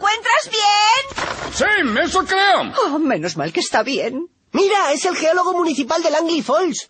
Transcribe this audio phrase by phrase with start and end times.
[0.00, 1.52] encuentras bien?
[1.52, 2.72] Sí, eso creo.
[2.86, 4.28] Oh, menos mal que está bien.
[4.52, 6.88] Mira, es el geólogo municipal de Langley Falls.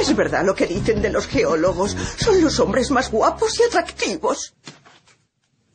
[0.00, 1.96] Es verdad lo que dicen de los geólogos.
[2.16, 4.54] Son los hombres más guapos y atractivos.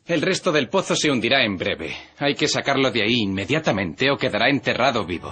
[0.06, 1.96] El resto del pozo se hundirá en breve.
[2.18, 5.32] Hay que sacarlo de ahí inmediatamente o quedará enterrado vivo.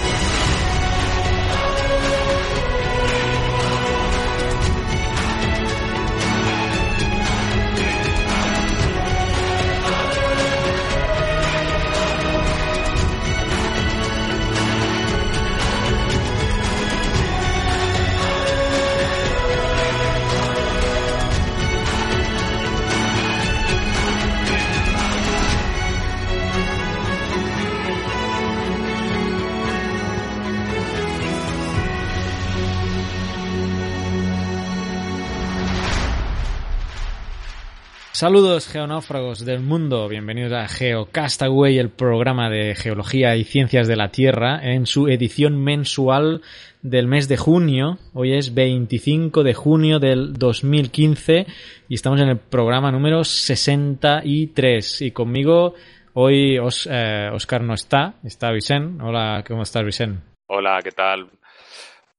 [38.21, 44.09] Saludos geonáufragos del mundo, bienvenidos a Geocastaway, el programa de geología y ciencias de la
[44.09, 46.43] Tierra, en su edición mensual
[46.83, 47.97] del mes de junio.
[48.13, 51.47] Hoy es 25 de junio del 2015
[51.89, 55.01] y estamos en el programa número 63.
[55.01, 55.73] Y conmigo
[56.13, 59.03] hoy Os, eh, Oscar no está, está Vicente.
[59.03, 60.21] Hola, ¿cómo estás Vicente?
[60.45, 61.27] Hola, ¿qué tal?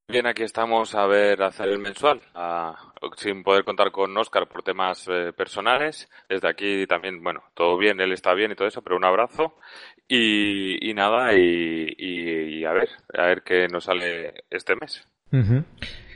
[0.09, 2.19] Bien, aquí estamos a ver hacer el mensual,
[3.17, 6.09] sin poder contar con Oscar por temas eh, personales.
[6.29, 9.55] Desde aquí también, bueno, todo bien, él está bien y todo eso, pero un abrazo.
[10.07, 15.07] Y, nada, y, a ver, a ver qué nos sale este mes.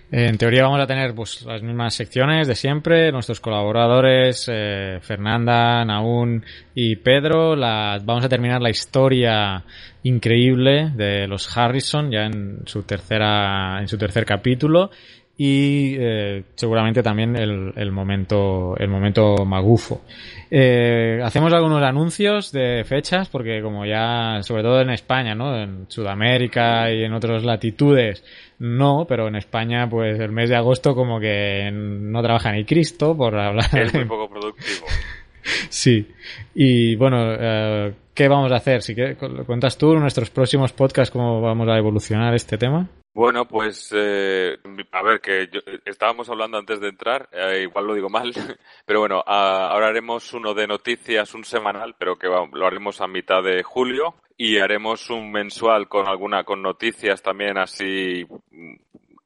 [0.09, 5.83] En teoría vamos a tener pues las mismas secciones de siempre, nuestros colaboradores eh, Fernanda,
[5.83, 7.57] Naún y Pedro.
[7.57, 9.65] La, vamos a terminar la historia
[10.03, 14.91] increíble de los Harrison ya en su tercera en su tercer capítulo
[15.37, 20.01] y eh, seguramente también el, el momento el momento magufo.
[20.49, 25.55] Eh, hacemos algunos anuncios de fechas porque como ya sobre todo en España, ¿no?
[25.55, 28.23] En Sudamérica y en otras latitudes
[28.59, 33.15] no, pero en España pues el mes de agosto como que no trabaja ni Cristo
[33.15, 34.85] por hablar Es muy poco productivo.
[35.69, 36.05] Sí.
[36.55, 38.81] Y bueno, eh, ¿qué vamos a hacer?
[38.81, 42.85] Si cu- cuentas tú en nuestros próximos podcasts cómo vamos a evolucionar este tema.
[43.17, 44.59] Bueno, pues eh,
[44.91, 48.31] a ver, que yo- estábamos hablando antes de entrar, eh, igual lo digo mal,
[48.85, 53.01] pero bueno, a- ahora haremos uno de noticias, un semanal, pero que va- lo haremos
[53.01, 58.73] a mitad de julio y haremos un mensual con alguna, con noticias también así mm,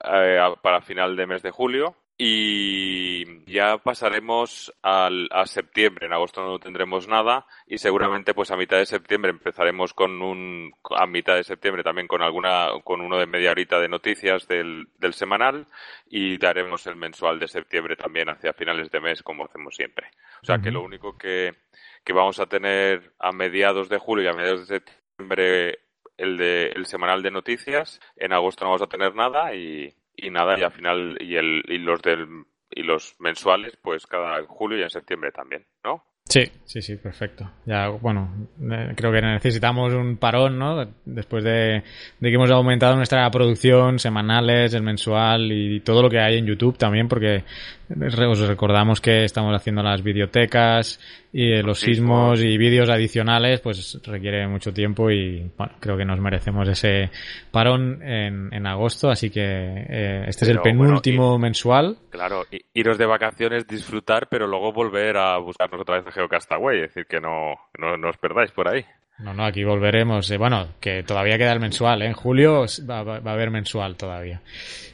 [0.05, 1.93] eh, para final de mes de julio.
[2.23, 6.05] Y ya pasaremos al, a septiembre.
[6.05, 10.71] En agosto no tendremos nada y seguramente pues a mitad de septiembre empezaremos con un
[10.91, 14.89] a mitad de septiembre también con alguna con uno de media horita de noticias del,
[14.99, 15.65] del semanal
[16.11, 20.11] y daremos el mensual de septiembre también hacia finales de mes como hacemos siempre.
[20.43, 21.55] O sea que lo único que,
[22.03, 25.79] que vamos a tener a mediados de julio y a mediados de septiembre
[26.17, 27.99] el de el semanal de noticias.
[28.15, 31.63] En agosto no vamos a tener nada y, y nada y al final y el
[31.67, 32.27] y los del
[32.69, 36.03] y los mensuales pues cada julio y en septiembre también, ¿no?
[36.25, 37.51] Sí, sí, sí, perfecto.
[37.65, 38.47] Ya, bueno,
[38.95, 40.87] creo que necesitamos un parón, ¿no?
[41.03, 41.83] Después de,
[42.19, 46.45] de que hemos aumentado nuestra producción semanales, el mensual y todo lo que hay en
[46.45, 47.43] YouTube también, porque
[47.99, 50.99] os recordamos que estamos haciendo las videotecas
[51.33, 52.39] y eh, los sismos.
[52.39, 57.09] sismos y vídeos adicionales, pues requiere mucho tiempo y, bueno, creo que nos merecemos ese
[57.51, 61.97] parón en, en agosto, así que eh, este es el bueno, penúltimo mensual.
[62.09, 62.43] Claro,
[62.73, 67.05] iros de vacaciones, disfrutar, pero luego volver a buscarnos otra vez en Geocastaway, es decir,
[67.05, 68.85] que no, no, no os perdáis por ahí.
[69.19, 70.29] No, no, aquí volveremos.
[70.31, 72.01] eh, bueno, que todavía queda el mensual.
[72.01, 72.07] ¿eh?
[72.07, 74.41] En julio va, a haber mensual todavía.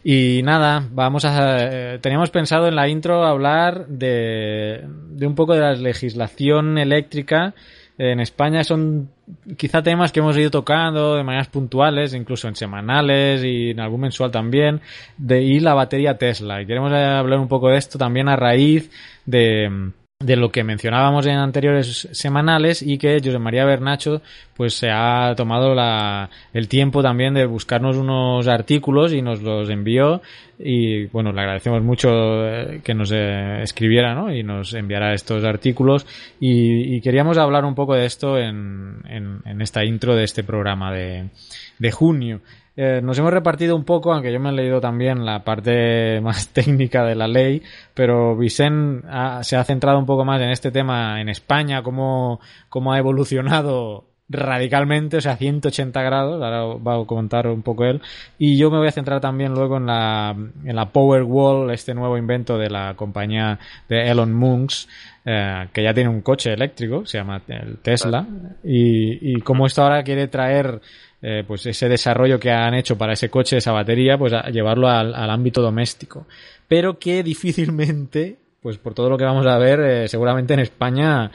[0.03, 1.57] Y nada, vamos a.
[1.59, 7.53] eh, teníamos pensado en la intro hablar de, de un poco de la legislación eléctrica
[7.97, 9.09] en España son
[9.57, 14.01] quizá temas que hemos ido tocando de maneras puntuales, incluso en semanales y en algún
[14.01, 14.81] mensual también,
[15.17, 16.61] de y la batería Tesla.
[16.61, 18.91] Y queremos hablar un poco de esto también a raíz
[19.25, 24.23] de de lo que mencionábamos en anteriores semanales y que José María Bernacho
[24.55, 29.69] pues se ha tomado la, el tiempo también de buscarnos unos artículos y nos los
[29.69, 30.23] envió.
[30.57, 36.07] Y bueno le agradecemos mucho eh, que nos eh, escribiera y nos enviara estos artículos.
[36.39, 40.91] Y, queríamos hablar un poco de esto en, en, en esta intro de este programa
[40.91, 41.29] de,
[41.77, 42.41] de junio
[42.79, 46.49] eh, nos hemos repartido un poco, aunque yo me he leído también la parte más
[46.49, 47.63] técnica de la ley,
[47.95, 49.03] pero Vicen
[49.41, 52.39] se ha centrado un poco más en este tema en España, cómo,
[52.69, 58.01] cómo ha evolucionado radicalmente, o sea, 180 grados, ahora va a comentar un poco él,
[58.37, 60.35] y yo me voy a centrar también luego en la,
[60.65, 63.57] en la Powerwall, este nuevo invento de la compañía
[63.87, 64.89] de Elon Musk,
[65.25, 68.27] eh, que ya tiene un coche eléctrico, se llama el Tesla,
[68.63, 70.79] y, y cómo esto ahora quiere traer
[71.19, 74.87] eh, pues ese desarrollo que han hecho para ese coche, esa batería, pues a llevarlo
[74.87, 76.27] al, ámbito doméstico.
[76.67, 81.31] Pero que difícilmente, pues por todo lo que vamos a ver, eh, seguramente en España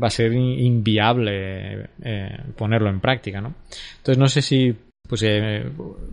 [0.00, 3.54] va a ser inviable eh, ponerlo en práctica, ¿no?
[3.98, 4.74] Entonces no sé si
[5.08, 5.22] pues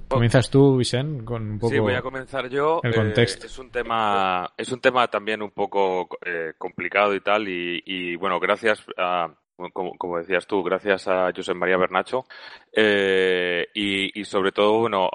[0.10, 1.71] comienzas tú, Vicente, con un poco.
[1.71, 2.81] Sí, voy a comenzar yo.
[2.83, 3.45] El contexto.
[3.45, 6.10] es un tema, es un tema también un poco
[6.57, 9.30] complicado y tal, y, y bueno, gracias a,
[9.73, 12.25] como, decías tú, gracias a José María Bernacho.
[12.71, 15.09] Eh, y, sobre todo, bueno,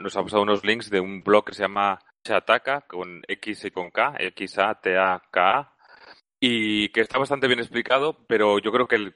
[0.00, 3.70] nos ha pasado unos links de un blog que se llama Chataka, con X y
[3.70, 5.72] con K, X-A-T-A-K,
[6.42, 9.12] y que está bastante bien explicado, pero yo creo que,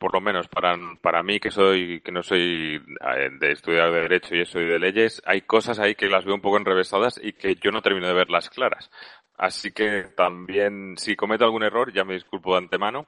[0.00, 4.00] por lo menos para, para mí, que soy que no soy eh, de estudiar de
[4.00, 7.34] Derecho y soy de leyes, hay cosas ahí que las veo un poco enrevesadas y
[7.34, 8.90] que yo no termino de verlas claras.
[9.36, 13.06] Así que también, si cometo algún error, ya me disculpo de antemano.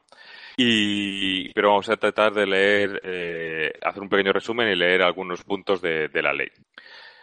[0.62, 5.42] Y, pero vamos a tratar de leer, eh, hacer un pequeño resumen y leer algunos
[5.42, 6.48] puntos de, la ley.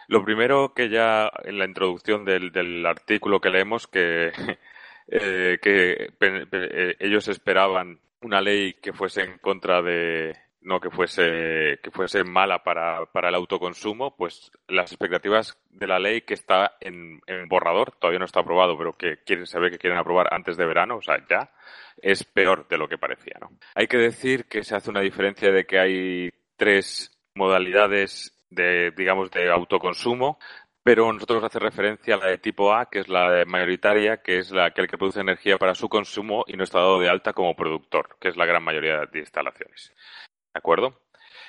[0.08, 4.32] Lo primero que ya en la introducción del, artículo que leemos, que,
[5.06, 11.90] eh, eh, ellos esperaban una ley que fuese en contra de, no que fuese que
[11.90, 17.20] fuese mala para, para el autoconsumo, pues las expectativas de la ley que está en,
[17.48, 20.96] borrador, todavía no está aprobado, pero que quieren saber que quieren aprobar antes de verano,
[20.96, 21.50] o sea, ya,
[22.02, 23.50] es peor de lo que parecía, ¿no?
[23.74, 29.30] Hay que decir que se hace una diferencia de que hay tres modalidades de, digamos,
[29.30, 30.38] de autoconsumo,
[30.82, 34.50] pero nosotros hace referencia a la de tipo A, que es la mayoritaria, que es
[34.50, 38.16] la que produce energía para su consumo y no está dado de alta como productor,
[38.18, 39.92] que es la gran mayoría de instalaciones.
[40.58, 41.02] ¿De acuerdo?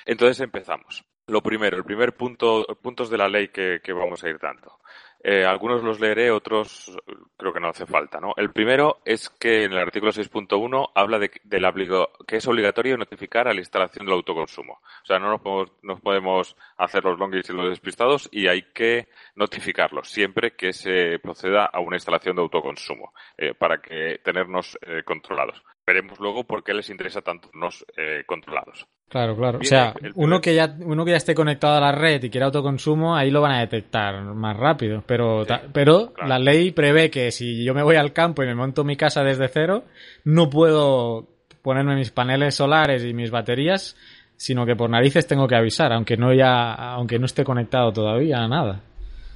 [0.04, 1.04] Entonces empezamos.
[1.26, 4.78] Lo primero, el primer punto, puntos de la ley que, vamos a ir dando.
[5.20, 6.96] Eh, algunos los leeré, otros
[7.36, 8.32] creo que no hace falta, ¿no?
[8.36, 13.52] El primero es que en el artículo 6.1 habla de, que es obligatorio notificar a
[13.52, 14.74] la instalación del autoconsumo.
[14.74, 19.08] O sea, no nos podemos, nos hacer los longis y los despistados y hay que
[19.34, 25.02] notificarlos siempre que se proceda a una instalación de autoconsumo eh, para que tenernos eh,
[25.04, 27.50] controlados veremos luego por qué les interesa tanto
[27.96, 28.86] eh, controlados.
[29.10, 29.58] Claro, claro.
[29.58, 32.46] o sea, uno que ya uno que ya esté conectado a la red y quiera
[32.46, 35.02] autoconsumo, ahí lo van a detectar más rápido.
[35.04, 38.84] Pero, pero la ley prevé que si yo me voy al campo y me monto
[38.84, 39.82] mi casa desde cero,
[40.22, 41.26] no puedo
[41.60, 43.96] ponerme mis paneles solares y mis baterías,
[44.36, 48.38] sino que por narices tengo que avisar, aunque no ya, aunque no esté conectado todavía
[48.38, 48.80] a nada.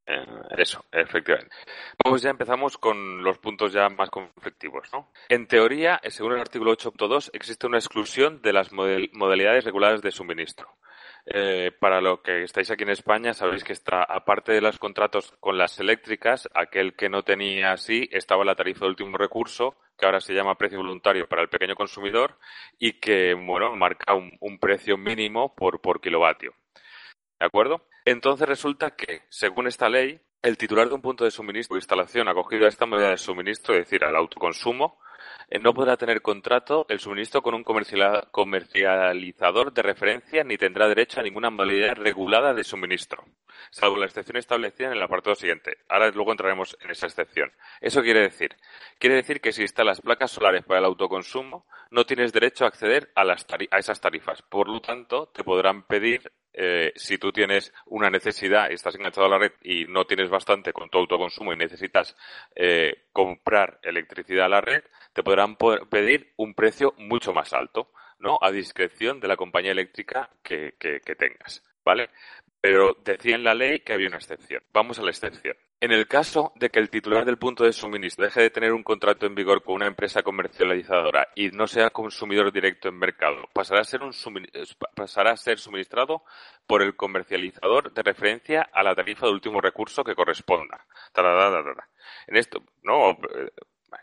[0.06, 0.26] Eh,
[0.58, 1.54] eso, efectivamente.
[2.04, 5.10] Vamos ya empezamos con los puntos ya más conflictivos, ¿no?
[5.28, 10.68] En teoría, según el artículo 8.2, existe una exclusión de las modalidades reguladas de suministro.
[11.26, 15.32] Eh, para lo que estáis aquí en España, sabéis que está, aparte de los contratos
[15.40, 20.04] con las eléctricas, aquel que no tenía así estaba la tarifa de último recurso, que
[20.04, 22.38] ahora se llama precio voluntario para el pequeño consumidor
[22.78, 26.52] y que, bueno, marca un, precio mínimo por kilovatio.
[27.38, 27.86] ¿De acuerdo?
[28.04, 32.28] Entonces resulta que, según esta ley, el titular de un punto de suministro o instalación
[32.28, 35.00] acogido a esta modalidad de suministro, es decir, al autoconsumo,
[35.48, 41.20] eh, no podrá tener contrato el suministro con un comercializador de referencia ni tendrá derecho
[41.20, 43.24] a ninguna modalidad regulada de suministro,
[43.70, 45.78] salvo la excepción establecida en el apartado siguiente.
[45.88, 47.52] Ahora luego entraremos en esa excepción.
[47.80, 48.54] Eso quiere decir,
[48.98, 53.10] quiere decir que si instalas placas solares para el autoconsumo, no tienes derecho a acceder
[53.14, 54.42] a, las a esas tarifas.
[54.42, 59.26] Por lo tanto, te podrán pedir eh, si tú tienes una necesidad y estás enganchado
[59.26, 62.16] a la red y no tienes bastante con tu autoconsumo y necesitas
[62.54, 65.56] eh, comprar electricidad a la red, te podrán
[65.90, 68.38] pedir un precio mucho más alto, ¿no?
[68.40, 72.10] A discreción de la compañía eléctrica que, que, tengas, ¿vale?
[72.64, 74.62] Pero decía en la ley que había una excepción.
[74.72, 75.54] Vamos a la excepción.
[75.82, 78.82] En el caso de que el titular del punto de suministro deje de tener un
[78.82, 83.82] contrato en vigor con una empresa comercializadora y no sea consumidor directo en mercado, pasará
[83.82, 84.12] a ser, un
[84.96, 86.22] pasará a ser suministrado
[86.66, 90.86] por el comercializador de referencia a la tarifa de último recurso que corresponda.
[92.26, 93.18] En esto, no,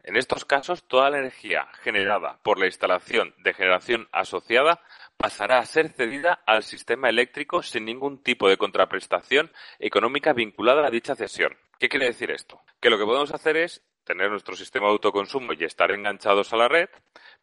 [0.03, 4.81] en estos casos, toda la energía generada por la instalación de generación asociada
[5.21, 10.89] pasará a ser cedida al sistema eléctrico sin ningún tipo de contraprestación económica vinculada a
[10.89, 11.55] dicha cesión.
[11.77, 12.61] ¿Qué quiere decir esto?
[12.79, 16.57] Que lo que podemos hacer es tener nuestro sistema de autoconsumo y estar enganchados a
[16.57, 16.89] la red,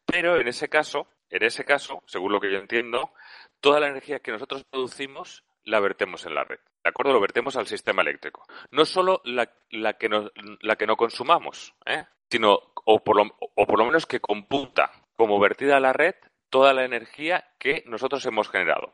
[0.05, 3.13] pero en ese caso, en ese caso, según lo que yo entiendo,
[3.61, 6.59] toda la energía que nosotros producimos la vertemos en la red.
[6.83, 7.13] ¿De acuerdo?
[7.13, 8.45] Lo vertemos al sistema eléctrico.
[8.71, 9.45] No solo la,
[9.93, 10.29] que, no,
[10.61, 12.03] la que no consumamos, ¿eh?
[12.29, 16.15] sino, o por, lo, o por lo menos que computa como vertida a la red
[16.49, 18.93] toda la energía que nosotros hemos generado.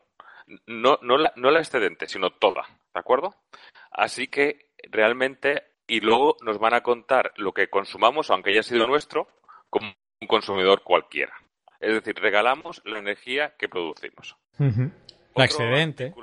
[0.67, 3.35] No, no, la, no la excedente, sino toda, ¿de acuerdo?
[3.91, 8.85] Así que realmente, y luego nos van a contar lo que consumamos, aunque haya sido
[8.85, 9.27] nuestro,
[9.69, 11.33] como un consumidor cualquiera.
[11.79, 14.37] Es decir, regalamos la energía que producimos.
[15.35, 16.13] La excedente.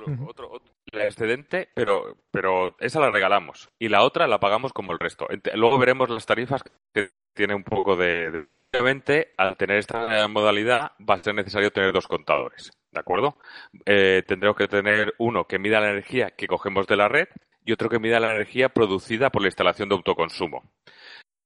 [0.91, 3.69] la excedente, pero, pero esa la regalamos.
[3.77, 5.27] Y la otra la pagamos como el resto.
[5.53, 6.63] Luego veremos las tarifas
[6.93, 11.93] que tiene un poco de Obviamente, al tener esta modalidad, va a ser necesario tener
[11.93, 13.37] dos contadores, ¿de acuerdo?
[13.85, 17.27] Eh, tendremos que tener uno que mida la energía que cogemos de la red
[17.63, 20.63] y otro que mida la energía producida por la instalación de autoconsumo,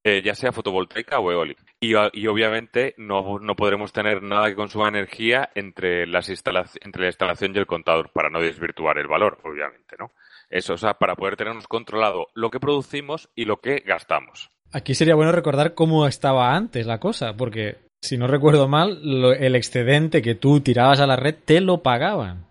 [0.05, 1.65] eh, ya sea fotovoltaica o eólica.
[1.81, 7.59] Y, obviamente no, podremos tener nada que consuma energía entre, las entre la instalación y
[7.59, 10.13] el contador para no desvirtuar el valor, obviamente, ¿no?
[10.49, 14.49] Eso, o para poder tenernos controlado lo que producimos y lo que gastamos.
[14.71, 18.99] Aquí sería bueno recordar cómo estaba antes la cosa, porque si no recuerdo mal,
[19.39, 22.45] el excedente que tú tirabas a la red te lo pagaban.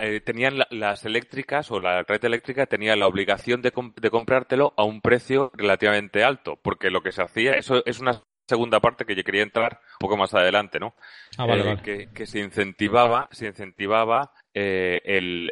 [0.00, 5.00] Eh, tenían las eléctricas o la red eléctrica tenía la obligación de, comprártelo a un
[5.00, 9.24] precio relativamente alto, porque lo que se hacía, eso es una segunda parte que yo
[9.24, 10.94] quería entrar un poco más adelante, ¿no?
[11.36, 15.50] Ah, eh, que, se incentivaba, se incentivaba eh, el,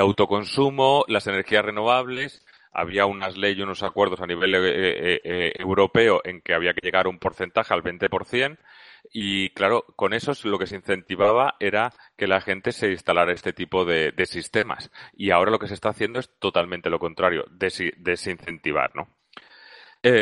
[0.00, 5.52] autoconsumo, las energías renovables, había unas leyes y unos acuerdos a nivel eh, eh, eh,
[5.58, 8.58] europeo en que había que llegar a un porcentaje al 20%.
[9.12, 13.52] Y claro, con eso lo que se incentivaba era que la gente se instalara este
[13.52, 14.90] tipo de, sistemas.
[15.12, 19.08] Y ahora lo que se está haciendo es totalmente lo contrario, desincentivar, ¿no?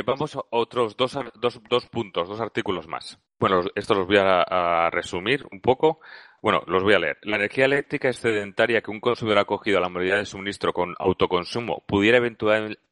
[0.04, 3.19] vamos a otros dos, puntos, dos artículos más.
[3.38, 6.00] Bueno, esto los voy a resumir un poco.
[6.43, 7.19] Bueno, los voy a leer.
[7.23, 10.95] La energía eléctrica excedentaria que un consumidor ha cogido a la modalidad de suministro con
[10.99, 12.17] autoconsumo pudiera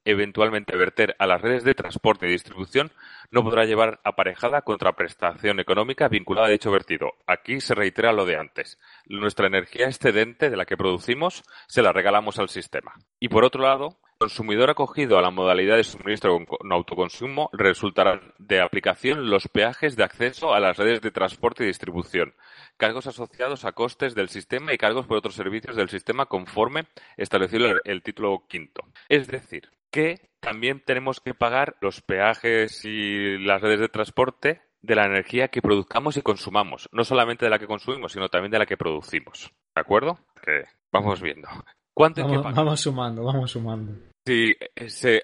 [0.04, 2.92] eventualmente verter a las redes de transporte y distribución
[3.30, 7.12] no podrá llevar aparejada contraprestación económica vinculada a dicho vertido.
[7.26, 8.78] Aquí se reitera lo de antes.
[9.06, 12.92] Nuestra energía excedente de la que producimos se la regalamos al sistema.
[13.18, 18.60] Y por otro lado, consumidor acogido a la modalidad de suministro con autoconsumo resultarán de
[18.60, 22.34] aplicación los peajes de acceso a las redes de transporte y distribución,
[22.76, 27.68] cargos asociados a costes del sistema y cargos por otros servicios del sistema conforme establecido
[27.84, 28.82] el título quinto.
[29.08, 34.94] Es decir, que también tenemos que pagar los peajes y las redes de transporte de
[34.96, 38.58] la energía que produzcamos y consumamos, no solamente de la que consumimos, sino también de
[38.58, 39.52] la que producimos.
[39.74, 40.18] ¿De acuerdo?
[40.44, 41.48] Que vamos viendo.
[41.94, 42.52] ¿Cuánto vamos, que?
[42.52, 44.07] Vamos sumando, vamos sumando.
[44.28, 44.54] Sí,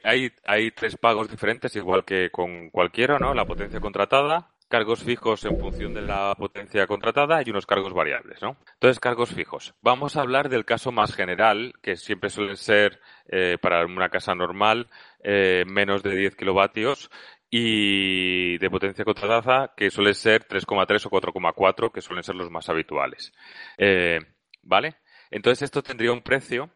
[0.03, 3.35] hay, hay tres pagos diferentes, igual que con cualquiera, ¿no?
[3.35, 8.41] La potencia contratada, cargos fijos en función de la potencia contratada y unos cargos variables,
[8.41, 8.57] ¿no?
[8.73, 9.75] Entonces, cargos fijos.
[9.83, 14.35] Vamos a hablar del caso más general, que siempre suele ser eh, para una casa
[14.35, 14.89] normal
[15.23, 17.11] eh, menos de 10 kilovatios
[17.51, 22.71] y de potencia contratada que suele ser 3,3 o 4,4, que suelen ser los más
[22.71, 23.35] habituales.
[23.77, 24.19] Eh,
[24.63, 24.97] ¿Vale?
[25.31, 26.71] Entonces esto tendría un precio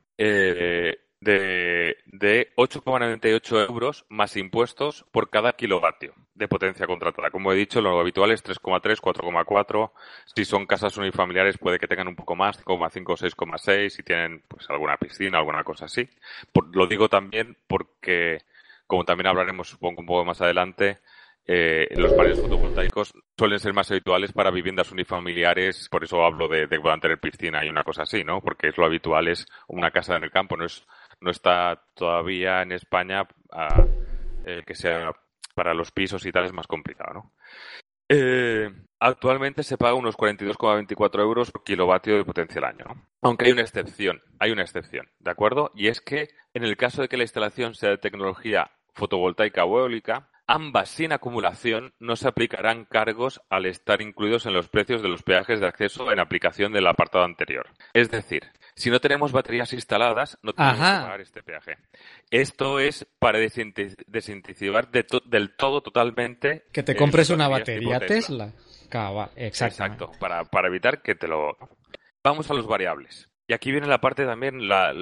[1.20, 7.30] de, de 8,98 euros más impuestos por cada kilovatio de potencia contratada.
[7.30, 9.90] Como he dicho, lo habitual es 3,3, 4,4.
[10.34, 14.70] Si son casas unifamiliares puede que tengan un poco más, 5,5, 6,6 si tienen pues
[14.70, 16.08] alguna piscina, alguna cosa así.
[16.72, 18.42] lo digo también porque,
[18.87, 20.98] como también hablaremos supongo un poco más adelante,
[21.50, 26.66] eh, los paneles fotovoltaicos suelen ser más habituales para viviendas unifamiliares, por eso hablo de,
[26.66, 28.42] de que puedan tener piscina y una cosa así, ¿no?
[28.42, 30.87] Porque es lo habitual es una casa en el campo, no es
[31.20, 33.26] no está todavía en España
[34.66, 35.12] que sea
[35.54, 37.32] para los pisos y tal es más complicado, ¿no?
[38.08, 38.70] Eh,
[39.00, 43.06] actualmente se paga unos 42,24 euros por kilovatio de potencia al año, ¿no?
[43.20, 45.70] Aunque hay una excepción, hay una excepción, ¿de acuerdo?
[45.75, 49.78] Y es que en el caso de que la instalación sea de tecnología fotovoltaica o
[49.80, 55.08] eólica, ambas sin acumulación no se aplicarán cargos al estar incluidos en los precios de
[55.08, 57.66] los peajes de acceso en aplicación del apartado anterior.
[57.92, 58.44] Es decir,
[58.78, 60.99] Si no tenemos baterías instaladas, no tenemos Ajá.
[60.99, 61.76] que pagar este peaje.
[62.30, 68.52] Esto es para desincentivar de to- del todo totalmente Que te compres una batería Tesla.
[68.88, 70.04] Cabal, exactamente.
[70.04, 71.56] Exacto, para, para evitar que te lo...
[72.23, 73.28] Vamos a los variables.
[73.47, 74.92] Y aquí viene la parte también la,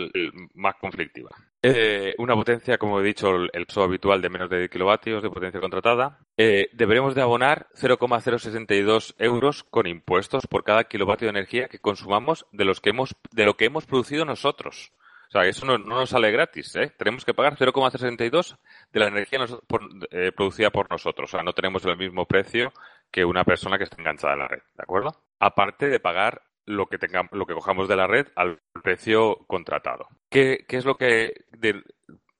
[0.54, 1.30] más conflictiva.
[1.74, 5.22] Eh, una potencia, como he dicho, el el uso habitual de menos de 10 kilovatios
[5.22, 6.18] de potencia contratada.
[6.36, 12.46] Eh, deberemos de abonar 0,062 euros con impuestos por cada kilovatio de energía que consumamos
[12.52, 14.92] de los que hemos de lo que hemos producido nosotros.
[15.28, 16.92] O sea, eso no, no nos sale gratis, ¿eh?
[16.96, 18.56] Tenemos que pagar 0,62
[18.92, 21.28] de la energía nos- por- eh, producida por nosotros.
[21.30, 22.72] O sea, no tenemos el mismo precio
[23.10, 25.16] que una persona que está enganchada en la red, ¿de acuerdo?
[25.40, 30.08] Aparte de pagar lo que tengamos, lo que cojamos de la red al precio contratado.
[30.30, 31.46] ¿Qué, qué es lo que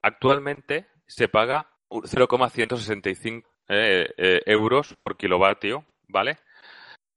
[0.03, 1.71] actualmente se paga
[2.05, 6.39] 0,165 eh, eh, euros por kilovatio, ¿vale?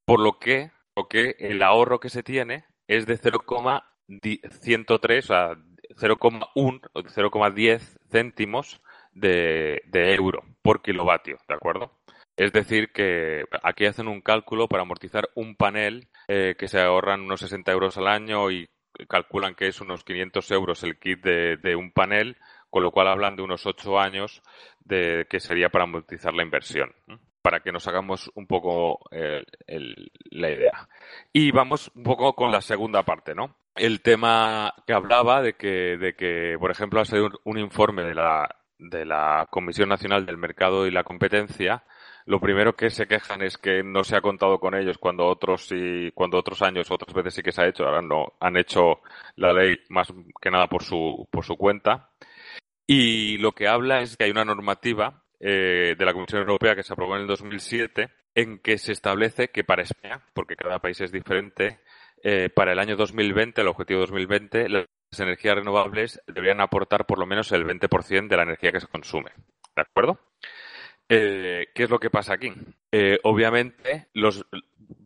[0.05, 5.55] Por lo que, lo que el ahorro que se tiene es de 0,103, o sea,
[5.95, 11.99] 0,1 o 0,10 céntimos de euro por kilovatio, ¿de acuerdo?
[12.39, 17.19] Es decir, que aquí hacen un cálculo para amortizar un panel eh, que se ahorran
[17.19, 18.69] unos 60 euros al año y
[19.09, 22.37] calculan que es unos 500 euros el kit de, un panel,
[22.69, 24.41] con lo cual hablan de unos 8 años
[24.79, 26.93] de que sería para amortizar la inversión,
[27.41, 30.87] para que nos hagamos un poco eh, el- la idea.
[31.33, 33.57] Y vamos un poco con la segunda parte, ¿no?
[33.75, 38.15] El tema que hablaba de que, de que por ejemplo, ha salido un informe de
[38.15, 41.83] la, de la Comisión Nacional del Mercado y la Competencia
[42.29, 45.65] lo primero que se quejan es que no se ha contado con ellos cuando otros
[45.65, 49.01] sí, cuando otros años, otras veces sí que se ha hecho, ahora no, han hecho
[49.35, 52.11] la ley más que nada por su, por su cuenta.
[52.85, 56.83] Y lo que habla es que hay una normativa eh, de la Comisión Europea que
[56.83, 61.01] se aprobó en el 2007 en que se establece que para España, porque cada país
[61.01, 61.79] es diferente,
[62.21, 64.85] eh, para el año 2020, el objetivo 2020, las
[65.17, 69.31] energías renovables deberían aportar por lo menos el 20% de la energía que se consume.
[69.75, 70.19] ¿De acuerdo?
[71.09, 72.53] Eh, ¿Qué es lo que pasa aquí?
[72.91, 74.45] Eh, obviamente, los,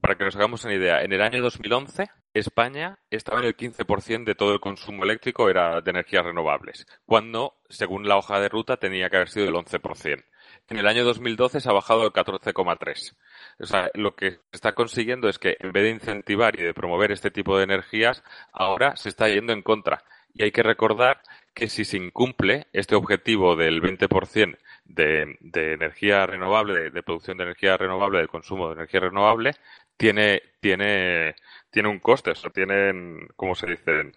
[0.02, 4.26] para que nos hagamos una idea, en el año 2011 España estaba en el 15%
[4.26, 8.76] de todo el consumo eléctrico era de energías renovables, cuando, según la hoja de ruta,
[8.78, 10.26] tenía que haber sido el 11%.
[10.70, 13.16] En el año 2012 se ha bajado al 14,3%.
[13.60, 16.74] O sea, lo que se está consiguiendo es que en vez de incentivar y de
[16.74, 20.04] promover este tipo de energías, ahora se está yendo en contra.
[20.34, 21.22] Y hay que recordar
[21.54, 27.38] que si se incumple este objetivo del 20% de, de energía renovable, de, de producción
[27.38, 29.52] de energía renovable, de consumo de energía renovable,
[29.98, 31.36] tiene, tiene,
[31.70, 34.12] tiene un coste, o sea, tienen, ¿cómo se dice?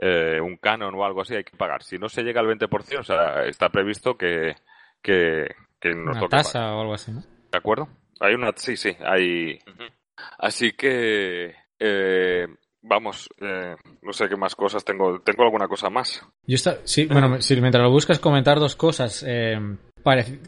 [0.00, 1.82] Eh, un canon o algo así, hay que pagar.
[1.82, 4.54] Si no se llega al 20%, o sea, está previsto que,
[5.02, 5.46] que,
[5.80, 6.74] que nos Una toque tasa pagar.
[6.74, 7.20] o algo así, ¿no?
[7.50, 7.88] ¿De acuerdo?
[8.20, 9.58] Hay una, sí, sí, hay.
[10.38, 12.46] Así que, eh,
[12.82, 15.20] vamos, eh, no sé qué más cosas tengo.
[15.20, 16.22] Tengo alguna cosa más.
[16.46, 19.24] Yo está, sí, bueno, si mientras lo buscas comentar dos cosas.
[19.26, 19.58] eh,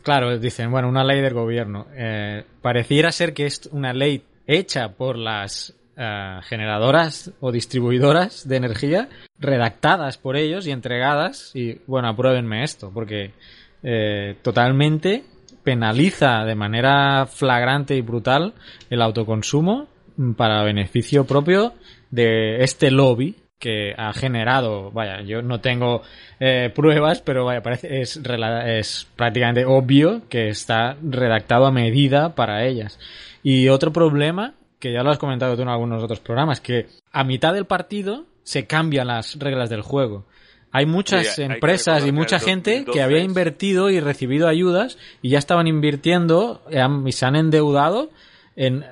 [0.03, 1.87] claro, dicen, bueno, una ley del gobierno.
[1.95, 8.57] Eh, pareciera ser que es una ley hecha por las eh, generadoras o distribuidoras de
[8.57, 11.51] energía, redactadas por ellos y entregadas.
[11.55, 13.33] Y bueno, apruébenme esto, porque
[13.83, 15.25] eh, totalmente
[15.63, 18.55] penaliza de manera flagrante y brutal
[18.91, 21.75] el autoconsumo mm, para beneficio propio
[22.11, 26.03] de este lobby que ha generado, vaya, yo no tengo
[26.41, 28.21] eh, pruebas, pero vaya, parece es,
[28.67, 32.99] es prácticamente obvio que está redactado a medida para ellas.
[33.45, 37.23] Y otro problema, que ya lo has comentado tú en algunos otros programas, que a
[37.23, 40.27] mitad del partido se cambian las reglas del juego.
[40.73, 44.01] Hay muchas Sí, hay que empresas y mucha en gente 2012 que había invertido y
[44.01, 48.11] recibido ayudas y ya estaban invirtiendo eh, y se han endeudado
[48.57, 48.85] en,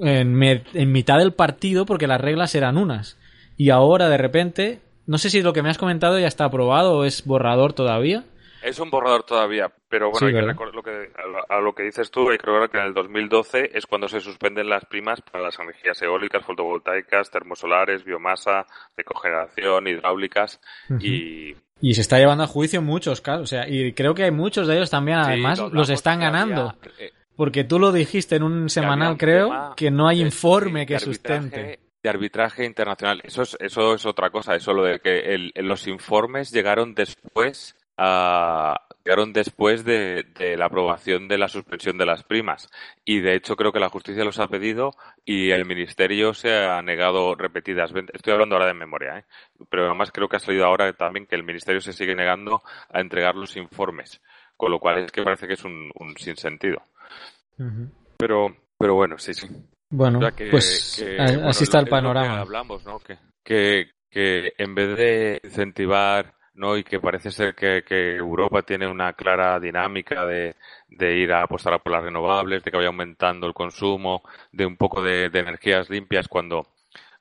[0.00, 3.16] en mitad del partido porque las reglas eran unas.
[3.56, 6.98] Y ahora de repente, no sé si lo que me has comentado ya está aprobado
[6.98, 8.24] o es borrador todavía.
[8.62, 11.12] Es un borrador todavía, pero bueno, Sí, hay que lo que,
[11.48, 14.20] a, lo, que dices tú, hay que recordar que en el 2012 es cuando se
[14.20, 18.66] suspenden las primas para las energías eólicas, fotovoltaicas, termosolares, biomasa,
[18.96, 20.60] de cogeneración, hidráulicas
[20.98, 23.42] y Y se está llevando a juicio muchos casos.
[23.42, 26.30] O sea, y creo que hay muchos de ellos también, además, Sí, los están había,
[26.30, 26.74] ganando.
[26.98, 30.98] eh, Porque tú lo dijiste en un semanal, un creo, que no hay informe que
[30.98, 31.78] sustente.
[32.06, 33.20] De arbitraje internacional.
[33.24, 34.54] Eso es, eso es otra cosa.
[34.54, 40.66] Eso lo de que el- los informes llegaron después a, llegaron después de, de la
[40.66, 42.68] aprobación de la suspensión de las primas.
[43.04, 44.92] Y de hecho creo que la justicia los ha pedido
[45.24, 48.10] y el ministerio se ha negado repetidas veces.
[48.14, 49.24] Estoy hablando ahora de memoria, ¿eh?
[49.68, 53.00] pero además creo que ha salido ahora también que el ministerio se sigue negando a
[53.00, 54.22] entregar los informes.
[54.56, 56.82] Con lo cual es que parece que es un, un sinsentido.
[58.16, 59.48] Pero, pero bueno, sí, sí.
[59.90, 62.40] Bueno, O sea que- pues que, bueno, así está el que panorama.
[62.40, 62.98] hablamos, ¿no?
[62.98, 66.76] Que, que, que en vez de incentivar ¿no?
[66.76, 67.82] y que parece ser que,
[68.16, 70.56] Europa tiene una clara dinámica de,
[70.98, 74.22] ir a apostar por las renovables, de que vaya aumentando el consumo
[74.52, 76.66] de un poco de, energías limpias cuando,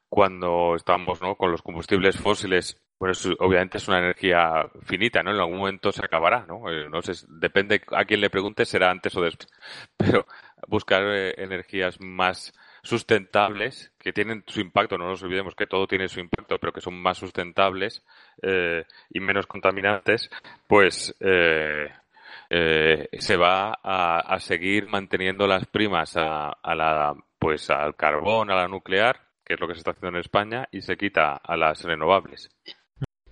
[0.10, 1.36] cuando estamos ¿no?
[1.36, 2.82] con los combustibles fósiles.
[2.98, 5.32] Pues obviamente es una energía finita, ¿no?
[5.32, 6.70] En algún momento se acabará, ¿no?
[6.72, 9.50] Eh, no sé, depende a quién le pregunte, será antes o después.
[9.98, 10.26] Pero
[10.68, 12.54] buscar eh, energías más
[12.84, 16.82] sustentables, que tienen su impacto, no nos olvidemos que todo tiene su impacto, pero que
[16.82, 18.04] son más sustentables
[18.44, 20.30] eh, y menos contaminantes,
[20.68, 21.90] pues eh,
[22.48, 29.20] se va a, seguir manteniendo las primas a, la, pues al carbón, a la nuclear,
[29.44, 32.52] que es lo que se está haciendo en España, y se quita a las renovables.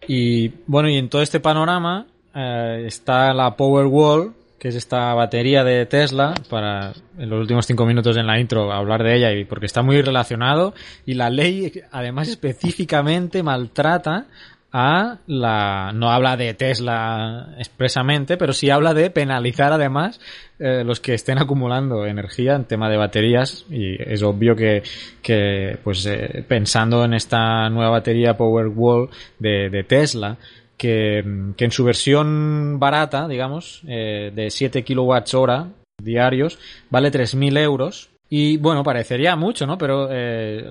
[0.08, 5.86] Y bueno, y en todo este panorama está la Powerwall, que es esta batería de
[5.86, 9.66] Tesla, para en los últimos cinco minutos en la intro hablar de ella y porque
[9.66, 10.74] está muy relacionado
[11.06, 14.28] y la ley además específicamente maltrata
[14.74, 20.20] a la no habla de Tesla expresamente, pero sí habla de penalizar además
[20.58, 24.82] eh, los que estén acumulando energía en tema de baterías y es obvio que,
[25.22, 30.38] que pues eh, pensando en esta nueva batería Powerwall de, de Tesla
[30.76, 35.68] que, en su versión barata, digamos, eh, de 7 kilowatts hora
[36.02, 36.58] diarios,
[36.90, 38.10] vale 3.000 euros.
[38.28, 39.78] Y bueno, parecería mucho, ¿no?
[39.78, 40.10] Pero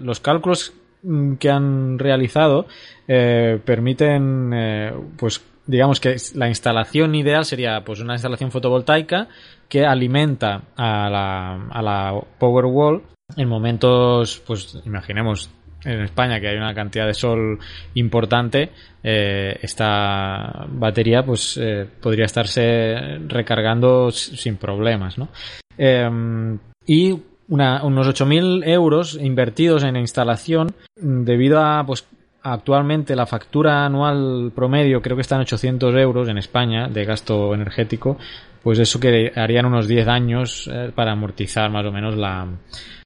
[0.00, 0.74] los cálculos
[1.38, 2.66] que han realizado
[3.08, 9.28] eh, permiten, pues, digamos que la instalación ideal sería, pues, una instalación fotovoltaica
[9.68, 13.02] que alimenta a la, a la Powerwall
[13.36, 15.50] en momentos, pues, imaginemos
[15.84, 17.58] en España que hay una cantidad de sol
[17.94, 18.70] importante,
[19.02, 25.28] eh, esta batería pues eh, podría estarse recargando sin problemas, ¿no?
[25.76, 32.06] Em, y unos 8.000 euros invertidos en instalación debido a pues
[32.42, 37.54] actualmente la factura anual promedio creo que está en 800 euros en España de gasto
[37.54, 38.16] energético
[38.62, 42.46] pues eso que harían unos 10 años eh, para amortizar más o menos la,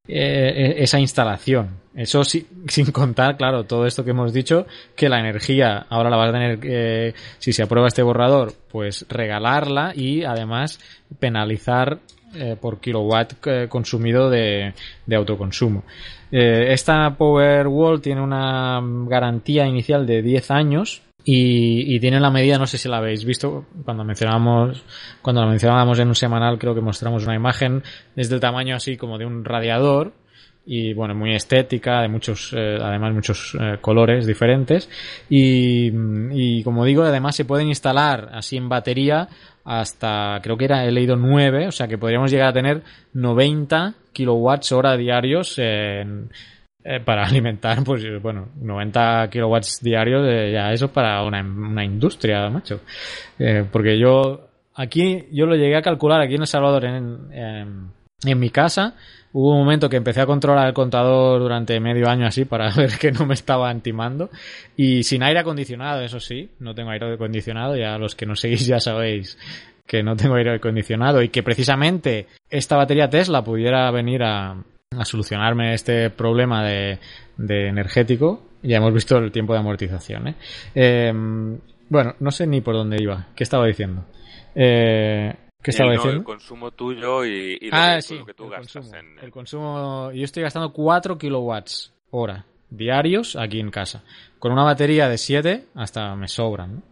[0.09, 1.81] eh, esa instalación.
[1.94, 6.16] Eso sí, sin contar, claro, todo esto que hemos dicho, que la energía ahora la
[6.16, 10.79] vas a tener, eh, si se aprueba este borrador, pues regalarla y además
[11.18, 11.99] penalizar
[12.37, 13.35] eh, por kilowatt
[13.68, 14.75] consumido de,
[15.12, 15.85] autoconsumo.
[16.31, 22.79] esta Powerwall tiene una garantía inicial de 10 años y, tiene la medida, no sé
[22.79, 24.85] si la habéis visto, cuando mencionábamos,
[25.20, 27.83] cuando la mencionábamos en un semanal, creo que mostramos una imagen
[28.14, 30.12] desde el tamaño así como de un radiador
[30.64, 34.88] y bueno, muy estética, de muchos, eh, además muchos eh, colores diferentes
[35.29, 35.90] y,
[36.31, 39.29] y como digo, además se pueden instalar así en batería
[39.66, 42.83] hasta, creo que era, he leído 9, o sea que podríamos llegar a tener
[43.14, 46.31] 90 kilowatts hora diarios en,
[46.85, 52.48] eh, para alimentar, pues bueno, 90 kilowatts diarios, eh, ya eso para una, una industria,
[52.48, 52.81] macho.
[53.40, 57.90] Eh, porque yo, aquí, yo lo llegué a calcular aquí en El Salvador, en, en,
[58.24, 58.94] en, mi casa.
[59.38, 62.96] Hubo un momento que empecé a controlar el contador durante medio año así para ver
[62.99, 64.31] que no me estaba antimando.
[64.79, 68.66] Y sin aire acondicionado, eso sí, no tengo aire acondicionado, ya los que no seguís
[68.66, 69.37] ya sabéis
[69.87, 74.57] que no tengo aire acondicionado y que precisamente esta batería Tesla pudiera venir a,
[75.05, 76.99] solucionarme este problema de,
[77.37, 78.42] energético.
[78.62, 80.29] Ya hemos visto el tiempo de amortización.
[80.29, 80.35] ¿eh?
[80.75, 81.59] Em,
[81.90, 83.27] bueno, no sé ni por dónde iba.
[83.37, 84.07] ¿Qué estaba diciendo?
[84.55, 85.35] Eh,
[85.66, 86.20] ¿Qué estaba el, diciendo?
[86.20, 89.18] el consumo tuyo y, y ah, lo, sí, que tú el gastas consumo, en...
[89.18, 90.12] El consumo...
[90.12, 94.05] Yo estoy gastando 4 kilowatts hora diarios aquí en casa.
[94.38, 96.76] Con una batería de 7 hasta me sobran.
[96.76, 96.83] ¿no?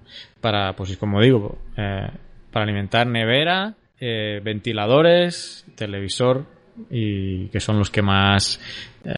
[0.41, 2.09] Para, pues como digo, eh,
[2.51, 6.45] para alimentar nevera, eh, ventiladores, televisor,
[6.91, 8.61] y que son los que más,
[9.05, 9.15] eh,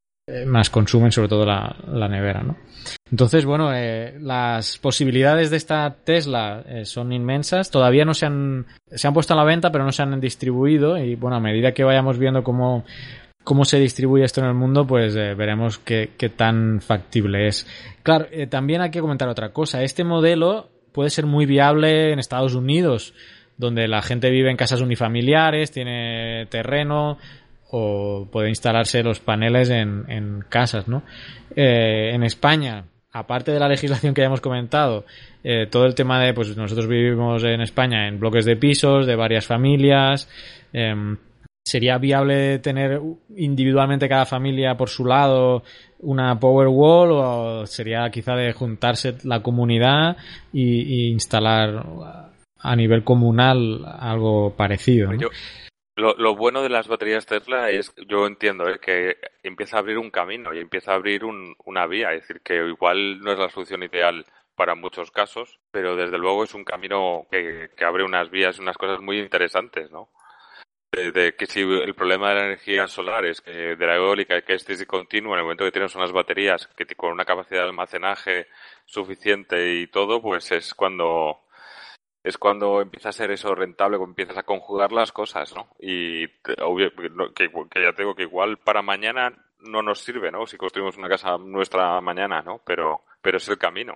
[0.47, 2.57] más consumen, sobre todo la, nevera, ¿no?
[3.11, 7.71] Entonces, bueno, eh, las posibilidades de esta Tesla eh, son inmensas.
[7.71, 10.99] Todavía no se han, se han puesto a la venta, pero no se han distribuido.
[10.99, 12.85] Y bueno, a medida que vayamos viendo cómo,
[13.47, 17.65] cómo se distribuye esto en el mundo, pues eh, veremos qué, tan factible es.
[18.03, 19.85] Claro, eh, también hay que comentar otra cosa.
[19.85, 23.15] Este modelo puede ser muy viable en Estados Unidos,
[23.57, 27.19] donde la gente vive en casas unifamiliares, tiene terreno,
[27.71, 31.03] o puede instalarse los paneles en, en casas, ¿no?
[31.55, 35.05] Eh, en España, aparte de la legislación que ya hemos comentado,
[35.43, 39.17] eh, todo el tema de, pues nosotros vivimos en España en bloques de pisos, de
[39.17, 40.29] varias familias,
[40.73, 40.95] eh,
[41.65, 43.01] ¿sería viable tener
[43.37, 45.65] individualmente cada familia por su lado
[45.99, 50.17] una power wall o sería quizá de juntarse la comunidad
[50.53, 51.85] y, instalar
[52.59, 55.11] a nivel comunal algo parecido?
[55.97, 58.79] Lo, lo, bueno de las baterías Tesla es, yo entiendo, ¿eh?
[58.79, 62.13] que empieza a abrir un camino y empieza a abrir un, una vía.
[62.13, 66.45] Es decir, que igual no es la solución ideal para muchos casos, pero desde luego
[66.45, 70.11] es un camino que, abre unas vías, unas cosas muy interesantes, ¿no?
[70.93, 74.55] De, que si el problema de la energía solar es que de la eólica que
[74.55, 78.47] es discontinua en el momento que tienes unas baterías que con una capacidad de almacenaje
[78.87, 81.46] suficiente y todo, pues es cuando
[82.27, 85.69] es cuando empieza a ser eso rentable, cuando empiezas a conjugar las cosas, ¿no?
[85.79, 86.25] Y
[86.61, 86.91] obvio,
[87.33, 90.45] que, que ya tengo que igual para mañana no nos sirve, ¿no?
[90.45, 92.61] Si construimos una casa nuestra mañana, ¿no?
[92.67, 93.95] Pero, pero es el camino.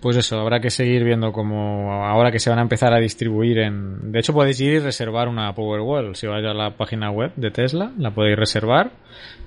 [0.00, 3.58] Pues eso, habrá que seguir viendo cómo ahora que se van a empezar a distribuir
[3.58, 4.12] en...
[4.12, 6.14] De hecho, podéis ir y reservar una Powerwall.
[6.14, 8.90] Si vais a la página web de Tesla, la podéis reservar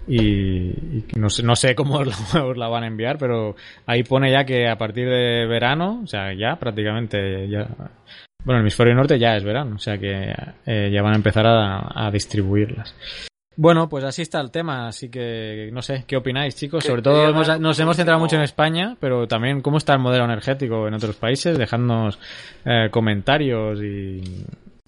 [0.07, 3.55] y, no, sé, cómo os la, van a enviar, pero
[3.85, 7.67] ahí pone ya que a partir de verano, o sea, ya prácticamente ya...
[8.43, 10.33] Bueno, el hemisferio norte ya es verano, o sea que
[10.65, 12.95] eh, ya van a empezar a distribuirlas.
[13.59, 16.83] Bueno, pues así está el tema, así que no sé, ¿qué opináis, chicos?
[16.83, 20.25] Sobre todo hemos, nos hemos centrado mucho en España, pero también cómo está el modelo
[20.25, 22.19] energético en otros países, dejadnos
[22.65, 24.21] eh, comentarios y,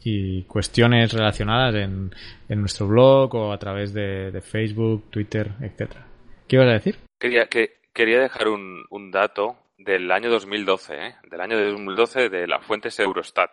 [0.03, 2.12] y, cuestiones relacionadas en,
[2.47, 6.05] en, nuestro blog o a través de, de Facebook, Twitter, etcétera.
[6.47, 6.97] ¿Qué ibas a decir?
[7.17, 11.15] Quería, que, quería dejar un, un dato del año 2012, ¿eh?
[11.32, 13.49] del año de 2012 de las fuentes Eurostat.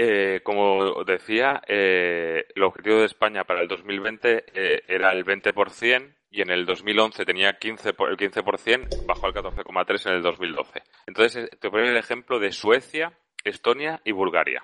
[0.00, 6.14] Eh, como decía, eh, el objetivo de España para el 2020 eh, era el 20%
[6.30, 10.82] y en el 2011 tenía 15 por, el 15%, bajó al 14,3% en el 2012.
[11.08, 14.62] Entonces, te pongo el ejemplo de Suecia, Estonia y Bulgaria,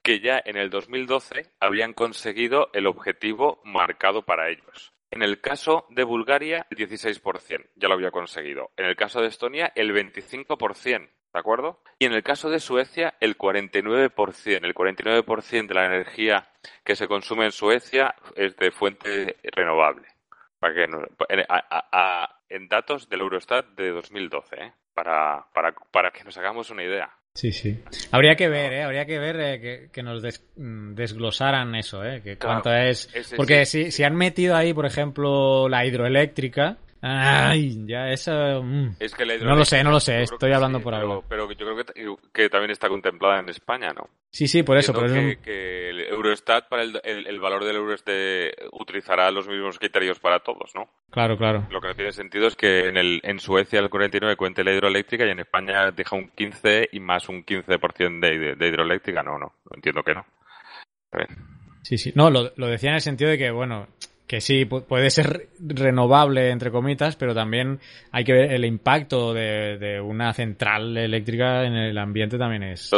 [0.00, 4.92] que ya en el 2012 habían conseguido el objetivo marcado para ellos.
[5.10, 8.70] En el caso de Bulgaria, el 16%, ya lo había conseguido.
[8.76, 11.08] En el caso de Estonia, el 25%.
[11.32, 11.80] ¿De acuerdo?
[11.98, 14.64] Y en el caso de Suecia, el 49%.
[14.64, 16.48] El 49% de la energía
[16.84, 20.08] que se consume en Suecia es de fuente renovable.
[20.58, 20.94] Para que en,
[21.48, 24.72] a, a, en, datos del Eurostat de 2012, ¿eh?
[24.94, 27.10] para, para, para que nos hagamos una idea.
[27.34, 27.80] Sí, sí.
[28.10, 28.82] Habría que ver, ¿eh?
[28.82, 32.20] Habría que ver eh, que, que, nos des, desglosaran eso, ¿eh?
[32.20, 33.08] Que Claro, cuánto es...
[33.36, 33.84] Porque sí.
[33.84, 36.78] si, si han metido ahí, por ejemplo, la hidroeléctrica...
[37.00, 38.62] Ay, ya eso...
[38.62, 38.96] mm.
[38.98, 41.24] Es que la No lo sé, no lo sé, estoy hablando sí, por pero, hablar.
[41.28, 44.08] pero yo creo que, que también está contemplada en España, ¿no?
[44.30, 44.92] Sí, sí, por eso.
[44.92, 49.30] Por Entiendo eso que, el Eurostat para el, el, el valor del euro este utilizará
[49.30, 50.90] los mismos criterios para todos, ¿no?
[51.10, 51.66] Claro, claro.
[51.70, 54.72] Lo que no tiene sentido es que en, el, en Suecia el 49 cuente la
[54.72, 59.22] hidroeléctrica y en España deja un 15 y más un 15% de, de, de hidroeléctrica.
[59.22, 60.26] No, no, entiendo que no.
[61.82, 62.12] Sí, sí.
[62.14, 63.88] No, lo, lo decía en el sentido de que, bueno,
[64.28, 67.80] que sí, pu- puede ser renovable, entre comitas, pero también
[68.12, 72.90] hay que ver el impacto de, de una central eléctrica en el ambiente también es...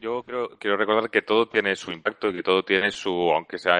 [0.00, 3.58] Yo, creo, quiero recordar que todo tiene su impacto y que todo tiene su, aunque
[3.58, 3.76] sea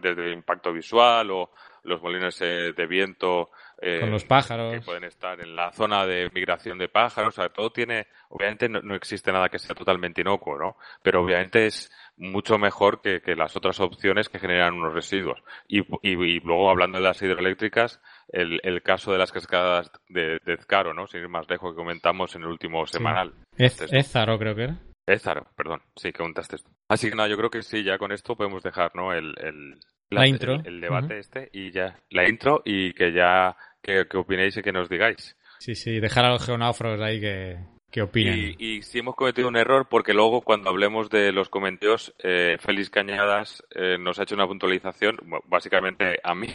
[0.00, 1.50] desde el impacto visual o
[1.84, 4.74] los molinos eh, de viento eh, Con los pájaros.
[4.74, 8.68] que pueden estar en la zona de migración de pájaros, o sea, todo tiene, obviamente
[8.68, 10.76] no, no existe nada que sea totalmente inocuo, ¿no?
[11.02, 15.42] Pero obviamente es mucho mejor que, que las otras opciones que generan unos residuos.
[15.66, 20.38] Y, y, y luego hablando de las hidroeléctricas, el, el caso de las cascadas de,
[20.44, 21.06] de Ezcaro, ¿no?
[21.06, 23.32] Sin ir más lejos que comentamos en el último semanal.
[23.56, 23.96] Ez- Esto.
[23.96, 24.78] Ézaro, creo que era.
[25.06, 26.70] Ézaro, perdón, sí, que contaste esto.
[26.88, 29.12] Así que nada, yo creo que sí, ya con esto podemos dejar, ¿no?
[29.12, 29.80] El, el,
[30.10, 30.54] La intro.
[30.56, 34.62] El, el debate este y ya, la intro y que ya, que, que opinéis y
[34.62, 35.36] que nos digáis.
[35.58, 37.56] Sí, sí, dejar a los geonáufragos ahí que,
[37.90, 38.54] que opinen.
[38.58, 42.56] Y, y si hemos cometido un error, porque luego cuando hablemos de los comentarios, eh,
[42.60, 46.48] Félix Cañadas eh, nos ha hecho una puntualización, básicamente a mí,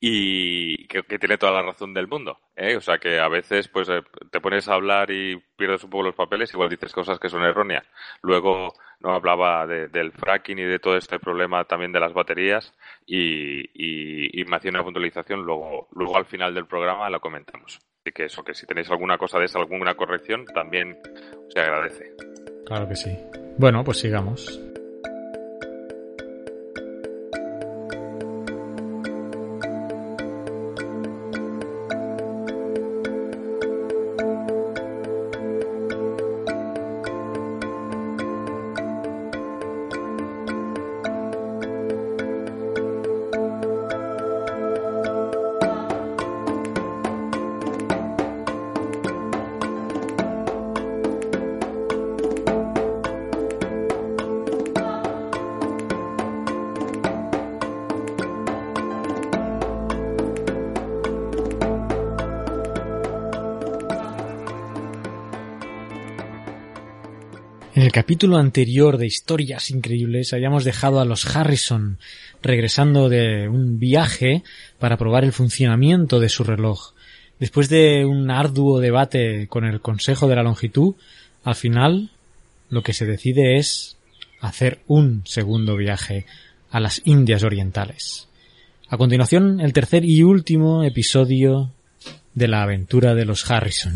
[0.00, 2.38] y que, tiene toda la razón del mundo.
[2.56, 2.76] ¿eh?
[2.76, 6.04] O sea que a veces pues eh, te pones a hablar y pierdes un poco
[6.04, 7.86] los papeles, igual dices cosas que son erróneas.
[8.22, 12.72] Luego no hablaba de- del fracking y de todo este problema también de las baterías
[13.06, 17.78] y, y, y me hacía una puntualización, luego, luego al final del programa la comentamos.
[18.04, 20.98] Así que eso, que si tenéis alguna cosa de esa, alguna corrección, también
[21.48, 22.12] se agradece.
[22.66, 23.18] Claro que sí.
[23.56, 24.60] Bueno, pues sigamos.
[68.04, 71.96] Capítulo anterior de Historias Increíbles habíamos dejado a los Harrison
[72.42, 74.42] regresando de un viaje
[74.78, 76.92] para probar el funcionamiento de su reloj.
[77.40, 80.96] Después de un arduo debate con el Consejo de la Longitud,
[81.44, 82.10] al final
[82.68, 83.96] lo que se decide es
[84.38, 86.26] hacer un segundo viaje
[86.70, 88.28] a las Indias Orientales.
[88.90, 91.70] A continuación, el tercer y último episodio
[92.34, 93.94] de la aventura de los Harrison.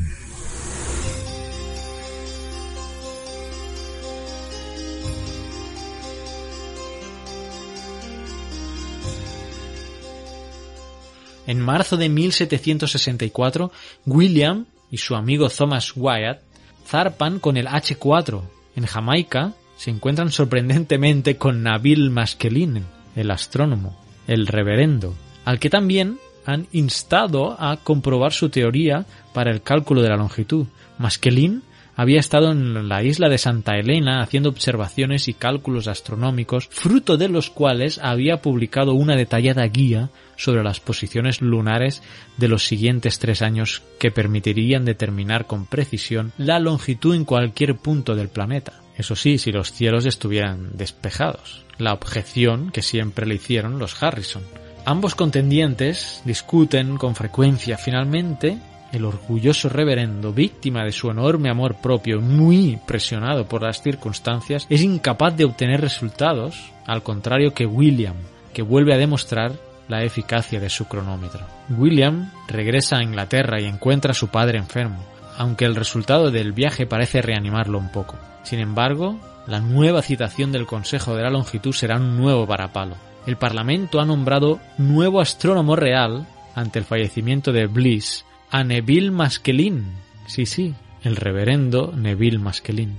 [11.48, 13.72] En marzo de 1764,
[14.04, 16.42] William y su amigo Thomas Wyatt
[16.86, 18.42] zarpan con el H4.
[18.76, 22.82] En Jamaica se encuentran sorprendentemente con Nabil Maskelyne,
[23.16, 25.14] el astrónomo, el reverendo,
[25.46, 30.66] al que también han instado a comprobar su teoría para el cálculo de la longitud.
[30.98, 31.62] Maskelyne
[31.98, 37.28] había estado en la isla de Santa Elena haciendo observaciones y cálculos astronómicos, fruto de
[37.28, 42.04] los cuales había publicado una detallada guía sobre las posiciones lunares
[42.36, 48.14] de los siguientes tres años que permitirían determinar con precisión la longitud en cualquier punto
[48.14, 48.74] del planeta.
[48.96, 51.64] Eso sí, si los cielos estuvieran despejados.
[51.78, 54.44] La objeción que siempre le hicieron los Harrison.
[54.84, 57.76] Ambos contendientes discuten con frecuencia.
[57.76, 58.56] Finalmente,
[58.92, 64.82] el orgulloso reverendo, víctima de su enorme amor propio, muy presionado por las circunstancias, es
[64.82, 68.16] incapaz de obtener resultados, al contrario que William,
[68.52, 69.52] que vuelve a demostrar
[69.88, 71.46] la eficacia de su cronómetro.
[71.70, 75.04] William regresa a Inglaterra y encuentra a su padre enfermo,
[75.36, 78.16] aunque el resultado del viaje parece reanimarlo un poco.
[78.42, 82.96] Sin embargo, la nueva citación del Consejo de la Longitud será un nuevo varapalo.
[83.26, 89.84] El Parlamento ha nombrado nuevo astrónomo real ante el fallecimiento de Bliss a Neville Maskelyne.
[90.26, 92.96] Sí, sí, el reverendo Neville Maskelyne,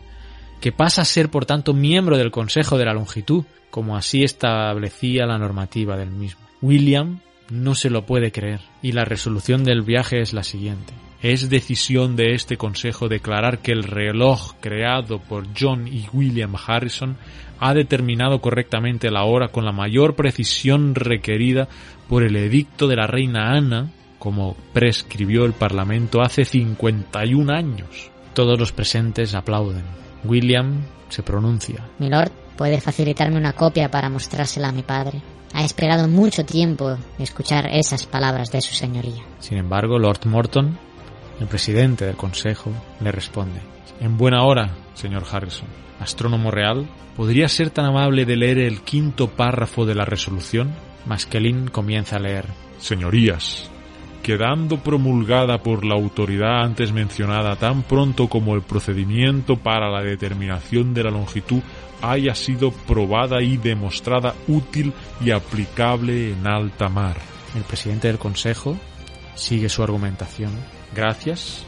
[0.62, 5.26] que pasa a ser por tanto miembro del Consejo de la Longitud, como así establecía
[5.26, 6.42] la normativa del mismo.
[6.62, 10.94] William no se lo puede creer, y la resolución del viaje es la siguiente.
[11.22, 17.18] Es decisión de este Consejo declarar que el reloj creado por John y William Harrison
[17.60, 21.68] ha determinado correctamente la hora con la mayor precisión requerida
[22.08, 28.12] por el edicto de la reina Ana como prescribió el Parlamento hace 51 años.
[28.34, 29.84] Todos los presentes aplauden.
[30.24, 31.90] William se pronuncia.
[31.98, 35.22] Milord, ¿puede facilitarme una copia para mostrársela a mi padre?
[35.54, 39.24] Ha esperado mucho tiempo escuchar esas palabras de su señoría.
[39.40, 40.78] Sin embargo, Lord Morton,
[41.40, 43.62] el presidente del Consejo, le responde.
[44.00, 45.68] En buena hora, señor Harrison.
[46.00, 50.74] Astrónomo real, ¿podría ser tan amable de leer el quinto párrafo de la resolución?
[51.06, 52.46] Maskelin comienza a leer.
[52.78, 53.70] Señorías,
[54.30, 60.94] quedando promulgada por la autoridad antes mencionada tan pronto como el procedimiento para la determinación
[60.94, 61.62] de la longitud
[62.04, 67.18] haya sido probada y demostrada útil y aplicable en alta mar.
[67.56, 68.78] El presidente del Consejo
[69.34, 70.52] sigue su argumentación.
[70.94, 71.66] Gracias,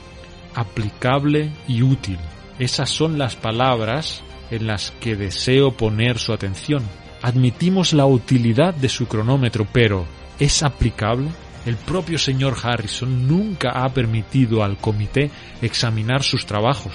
[0.53, 2.19] aplicable y útil.
[2.59, 4.21] Esas son las palabras
[4.51, 6.83] en las que deseo poner su atención.
[7.23, 10.05] Admitimos la utilidad de su cronómetro, pero
[10.37, 11.29] ¿es aplicable?
[11.65, 15.29] El propio señor Harrison nunca ha permitido al comité
[15.61, 16.93] examinar sus trabajos.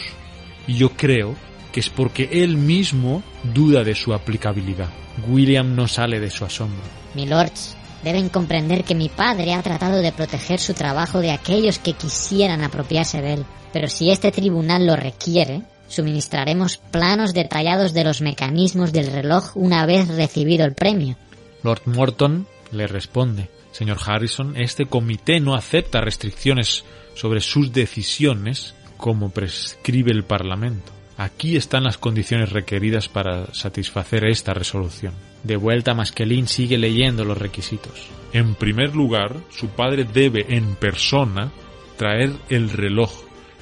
[0.67, 1.37] Y yo creo
[1.73, 3.23] que es porque él mismo
[3.55, 4.89] duda de su aplicabilidad.
[5.29, 6.83] William no sale de su asombro.
[7.15, 11.93] Milords, deben comprender que mi padre ha tratado de proteger su trabajo de aquellos que
[11.93, 13.45] quisieran apropiarse de él.
[13.73, 19.87] Pero si este tribunal lo requiere, suministraremos planos detallados de los mecanismos del reloj una
[19.87, 21.17] vez recibido el premio.
[21.63, 23.56] Lord Morton le responde.
[23.77, 26.83] Señor Harrison, este comité no acepta restricciones
[27.15, 30.93] sobre sus decisiones como prescribe el Parlamento.
[31.19, 35.13] Aquí están las condiciones requeridas para satisfacer esta resolución.
[35.45, 38.07] De vuelta, Maskelin sigue leyendo los requisitos.
[38.33, 41.53] En primer lugar, su padre debe en persona
[41.99, 43.13] traer el reloj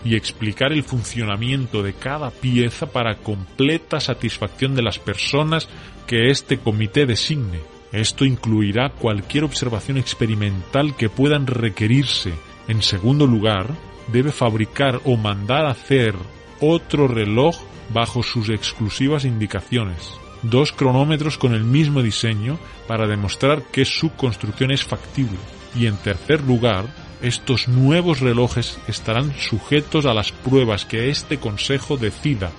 [0.05, 5.69] y explicar el funcionamiento de cada pieza para completa satisfacción de las personas
[6.07, 7.74] que este comité designe.
[7.95, 12.35] Esto incluirá cualquier observación experimental que puedan requerirse.
[12.67, 13.69] En segundo lugar,
[14.09, 16.17] debe fabricar o mandar hacer
[16.61, 17.57] otro reloj
[17.93, 20.13] bajo sus exclusivas indicaciones.
[20.43, 25.39] Dos cronómetros con el mismo diseño para demostrar que su construcción es factible.
[25.77, 26.87] Y en tercer lugar,
[27.23, 32.51] estos nuevos relojes estarán sujetos a las pruebas que este Consejo decida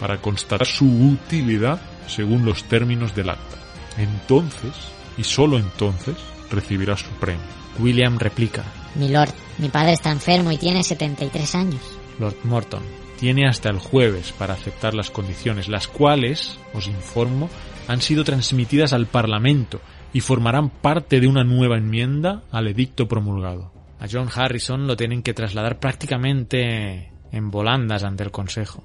[0.00, 3.61] para constatar su utilidad según los términos del acta.
[3.98, 4.72] Entonces,
[5.16, 6.16] y solo entonces,
[6.50, 7.42] recibirá su premio.
[7.78, 8.64] William replica.
[8.94, 11.80] Milord, mi padre está enfermo y tiene 73 años.
[12.18, 12.82] Lord Morton.
[13.18, 17.48] tiene hasta el jueves para aceptar las condiciones, las cuales, os informo,
[17.88, 19.80] han sido transmitidas al Parlamento
[20.12, 23.72] y formarán parte de una nueva enmienda al edicto promulgado.
[23.98, 28.82] A John Harrison lo tienen que trasladar prácticamente en volandas ante el Consejo.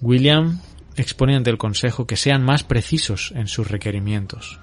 [0.00, 0.60] William
[0.96, 4.58] expone ante el Consejo que sean más precisos en sus requerimientos,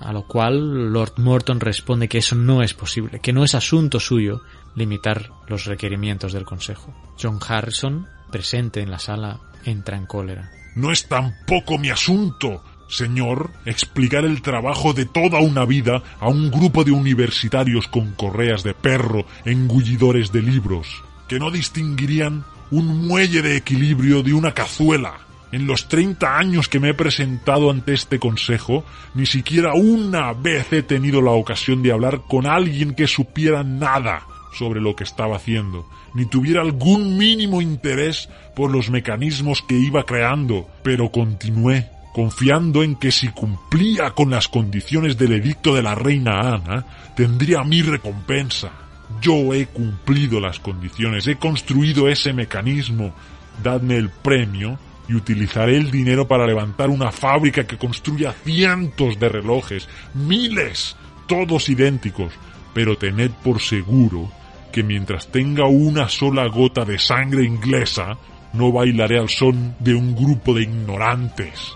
[0.00, 4.00] a lo cual Lord Morton responde que eso no es posible, que no es asunto
[4.00, 4.42] suyo
[4.74, 6.94] limitar los requerimientos del Consejo.
[7.20, 10.50] John Harrison, presente en la sala, entra en cólera.
[10.74, 16.50] No es tampoco mi asunto, señor, explicar el trabajo de toda una vida a un
[16.50, 23.42] grupo de universitarios con correas de perro engullidores de libros, que no distinguirían un muelle
[23.42, 25.25] de equilibrio de una cazuela.
[25.52, 28.84] En los 30 años que me he presentado ante este consejo,
[29.14, 34.26] ni siquiera una vez he tenido la ocasión de hablar con alguien que supiera nada
[34.52, 40.04] sobre lo que estaba haciendo, ni tuviera algún mínimo interés por los mecanismos que iba
[40.04, 45.94] creando, pero continué confiando en que si cumplía con las condiciones del edicto de la
[45.94, 48.72] reina Ana, tendría mi recompensa.
[49.20, 53.14] Yo he cumplido las condiciones, he construido ese mecanismo,
[53.62, 54.78] dadme el premio
[55.08, 60.96] y utilizaré el dinero para levantar una fábrica que construya cientos de relojes, miles,
[61.26, 62.32] todos idénticos,
[62.74, 64.30] pero tened por seguro
[64.72, 68.18] que mientras tenga una sola gota de sangre inglesa,
[68.52, 71.72] no bailaré al son de un grupo de ignorantes.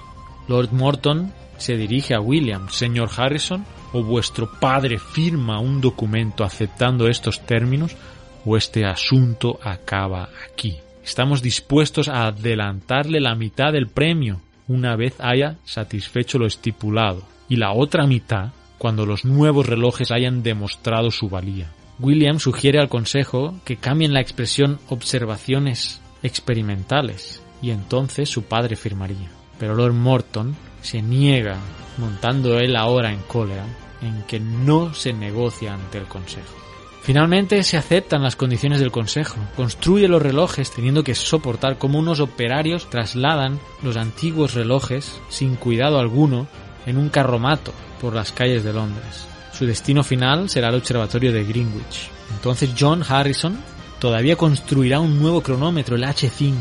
[0.48, 7.08] Lord Morton se dirige a William, señor Harrison, o vuestro padre firma un documento aceptando
[7.08, 7.96] estos términos,
[8.44, 10.78] o este asunto acaba aquí.
[11.04, 17.56] Estamos dispuestos a adelantarle la mitad del premio una vez haya satisfecho lo estipulado, y
[17.56, 21.72] la otra mitad cuando los nuevos relojes hayan demostrado su valía.
[21.98, 29.28] William sugiere al Consejo que cambien la expresión observaciones experimentales, y entonces su padre firmaría.
[29.58, 31.58] Pero Lord Morton se niega,
[31.98, 33.66] montando él ahora en cólera,
[34.00, 36.56] en que no se negocia ante el Consejo.
[37.02, 39.36] Finalmente se aceptan las condiciones del Consejo.
[39.56, 45.98] Construye los relojes teniendo que soportar cómo unos operarios trasladan los antiguos relojes sin cuidado
[45.98, 46.46] alguno
[46.86, 49.26] en un carromato por las calles de Londres.
[49.52, 52.10] Su destino final será el observatorio de Greenwich.
[52.32, 53.58] Entonces John Harrison
[53.98, 56.56] todavía construirá un nuevo cronómetro, el H5,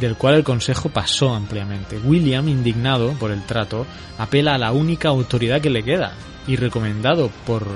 [0.00, 1.98] del cual el Consejo pasó ampliamente.
[1.98, 3.86] William, indignado por el trato,
[4.18, 6.12] apela a la única autoridad que le queda
[6.46, 7.66] y recomendado por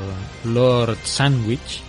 [0.45, 1.83] Lord Sandwich,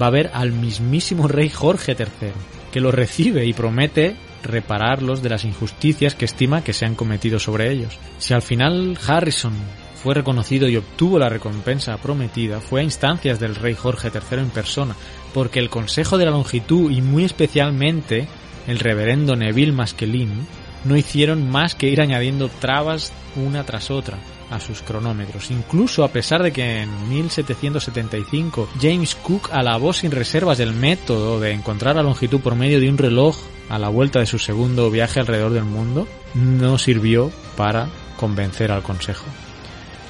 [0.00, 2.32] va a ver al mismísimo rey Jorge III,
[2.72, 7.38] que lo recibe y promete repararlos de las injusticias que estima que se han cometido
[7.38, 7.98] sobre ellos.
[8.18, 9.54] Si al final Harrison
[10.02, 14.50] fue reconocido y obtuvo la recompensa prometida, fue a instancias del rey Jorge III en
[14.50, 14.94] persona,
[15.32, 18.28] porque el Consejo de la Longitud y muy especialmente
[18.66, 20.46] el reverendo Neville Maskelyne
[20.84, 24.18] no hicieron más que ir añadiendo trabas una tras otra
[24.54, 30.60] a sus cronómetros, incluso a pesar de que en 1775 James Cook alabó sin reservas
[30.60, 33.36] el método de encontrar la longitud por medio de un reloj
[33.68, 38.82] a la vuelta de su segundo viaje alrededor del mundo, no sirvió para convencer al
[38.82, 39.26] Consejo.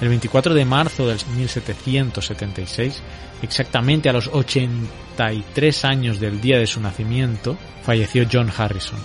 [0.00, 3.02] El 24 de marzo del 1776,
[3.42, 8.98] exactamente a los 83 años del día de su nacimiento, falleció John Harrison.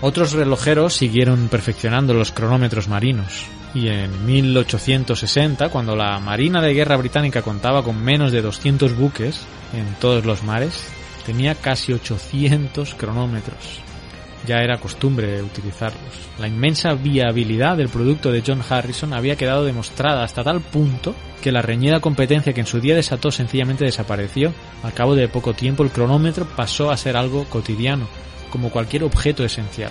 [0.00, 6.96] Otros relojeros siguieron perfeccionando los cronómetros marinos, y en 1860, cuando la Marina de Guerra
[6.96, 9.40] británica contaba con menos de 200 buques
[9.72, 10.86] en todos los mares,
[11.26, 13.80] tenía casi 800 cronómetros.
[14.46, 16.28] Ya era costumbre utilizarlos.
[16.38, 21.50] La inmensa viabilidad del producto de John Harrison había quedado demostrada hasta tal punto que
[21.50, 24.52] la reñida competencia que en su día desató sencillamente desapareció.
[24.82, 28.06] Al cabo de poco tiempo el cronómetro pasó a ser algo cotidiano,
[28.50, 29.90] como cualquier objeto esencial,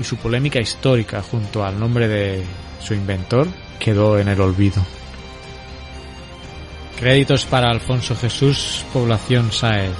[0.00, 2.42] y su polémica histórica junto al nombre de
[2.80, 3.46] su inventor
[3.78, 4.82] quedó en el olvido.
[6.98, 9.92] Créditos para Alfonso Jesús, Población Saez,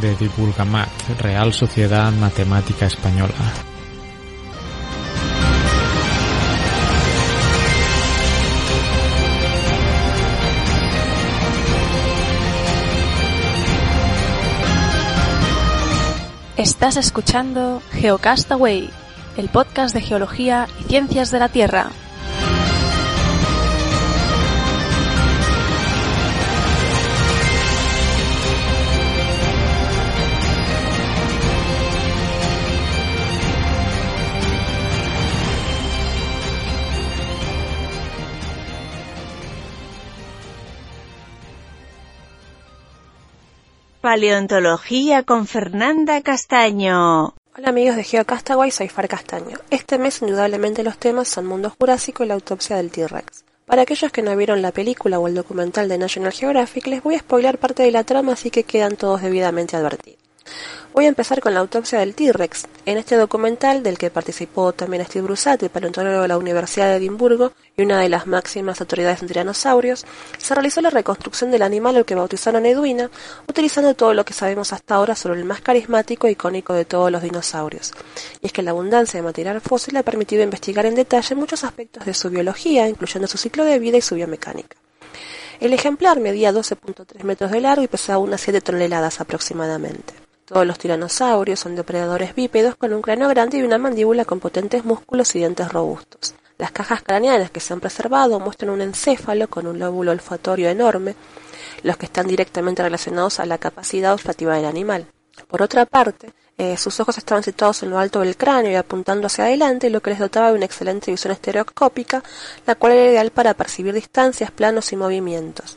[0.00, 0.88] de Divulgamat,
[1.20, 3.34] Real Sociedad Matemática Española.
[16.56, 18.90] Estás escuchando Geocastaway,
[19.38, 21.90] el podcast de geología y ciencias de la Tierra.
[44.00, 47.34] Paleontología con Fernanda Castaño.
[47.58, 49.58] Hola amigos de GeoCastaway, soy Far Castaño.
[49.68, 53.44] Este mes indudablemente los temas son Mundo Jurásico y la autopsia del T-Rex.
[53.66, 57.16] Para aquellos que no vieron la película o el documental de National Geographic, les voy
[57.16, 60.27] a spoilar parte de la trama así que quedan todos debidamente advertidos.
[60.94, 62.66] Voy a empezar con la autopsia del T-Rex.
[62.86, 67.52] En este documental, del que participó también Steve Brusati, paleontólogo de la Universidad de Edimburgo
[67.76, 70.06] y una de las máximas autoridades en tiranosaurios,
[70.38, 73.10] se realizó la reconstrucción del animal al que bautizaron Edwina,
[73.46, 77.12] utilizando todo lo que sabemos hasta ahora sobre el más carismático e icónico de todos
[77.12, 77.92] los dinosaurios.
[78.40, 82.06] Y es que la abundancia de material fósil ha permitido investigar en detalle muchos aspectos
[82.06, 84.76] de su biología, incluyendo su ciclo de vida y su biomecánica.
[85.60, 90.27] El ejemplar medía 12.3 metros de largo y pesaba unas 7 toneladas aproximadamente.
[90.48, 94.82] Todos los tiranosaurios son depredadores bípedos con un cráneo grande y una mandíbula con potentes
[94.82, 96.34] músculos y dientes robustos.
[96.56, 101.14] Las cajas craneanas que se han preservado muestran un encéfalo con un lóbulo olfatorio enorme,
[101.82, 105.06] los que están directamente relacionados a la capacidad olfativa del animal.
[105.46, 109.26] Por otra parte, eh, sus ojos estaban situados en lo alto del cráneo y apuntando
[109.26, 112.22] hacia adelante, lo que les dotaba de una excelente visión estereoscópica,
[112.66, 115.76] la cual era ideal para percibir distancias, planos y movimientos.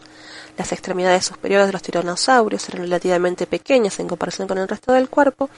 [0.62, 5.10] Las extremidades superiores de los tiranosaurios eran relativamente pequeñas en comparación con el resto del
[5.10, 5.50] cuerpo,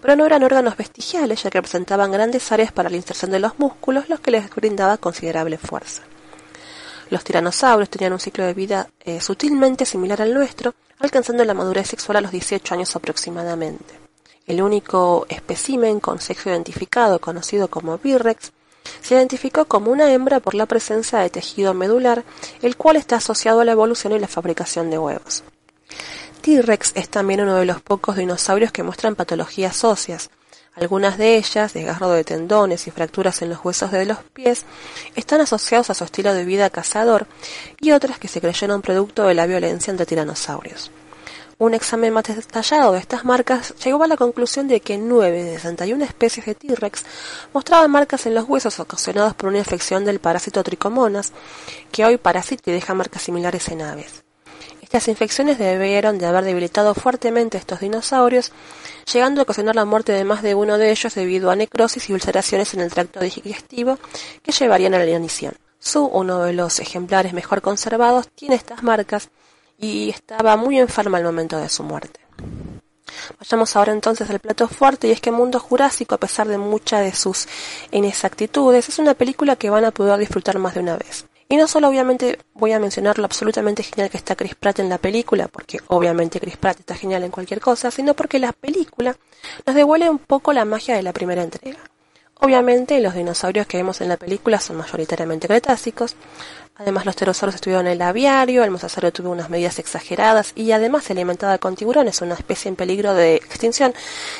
[0.00, 3.58] pero no eran órganos vestigiales ya que representaban grandes áreas para la inserción de los
[3.58, 6.04] músculos, los que les brindaba considerable fuerza.
[7.10, 11.88] Los tiranosaurios tenían un ciclo de vida eh, sutilmente similar al nuestro, alcanzando la madurez
[11.88, 13.92] sexual a los 18 años aproximadamente.
[14.46, 18.52] El único espécimen con sexo identificado, conocido como Birrex,
[19.00, 22.24] se identificó como una hembra por la presencia de tejido medular,
[22.62, 25.44] el cual está asociado a la evolución y la fabricación de huevos.
[26.42, 30.30] T-Rex es también uno de los pocos dinosaurios que muestran patologías óseas.
[30.74, 34.64] Algunas de ellas, desgarro de tendones y fracturas en los huesos de los pies,
[35.14, 37.26] están asociados a su estilo de vida cazador
[37.80, 40.90] y otras que se creyeron producto de la violencia entre tiranosaurios.
[41.58, 45.54] Un examen más detallado de estas marcas llegó a la conclusión de que 9 de
[45.54, 47.04] 61 especies de T-Rex
[47.54, 51.32] mostraban marcas en los huesos ocasionadas por una infección del parásito Trichomonas,
[51.90, 54.22] que hoy parasita y deja marcas similares en aves.
[54.82, 58.52] Estas infecciones debieron de haber debilitado fuertemente a estos dinosaurios,
[59.10, 62.12] llegando a ocasionar la muerte de más de uno de ellos debido a necrosis y
[62.12, 63.98] ulceraciones en el tracto digestivo
[64.42, 65.54] que llevarían a la inanición.
[65.78, 69.30] Su, uno de los ejemplares mejor conservados, tiene estas marcas
[69.78, 72.20] y estaba muy enferma al momento de su muerte.
[73.38, 77.02] Vayamos ahora entonces al plato fuerte y es que Mundo Jurásico, a pesar de muchas
[77.02, 77.46] de sus
[77.90, 81.26] inexactitudes, es una película que van a poder disfrutar más de una vez.
[81.48, 84.88] Y no solo obviamente voy a mencionar lo absolutamente genial que está Chris Pratt en
[84.88, 89.16] la película, porque obviamente Chris Pratt está genial en cualquier cosa, sino porque la película
[89.64, 91.78] nos devuelve un poco la magia de la primera entrega.
[92.40, 96.16] Obviamente los dinosaurios que vemos en la película son mayoritariamente cretácicos,
[96.78, 101.04] Además, los pterosaurios estuvieron en el aviario, el mosasaurio tuvo unas medidas exageradas y además
[101.04, 103.94] se alimentaba con tiburones, una especie en peligro de extinción.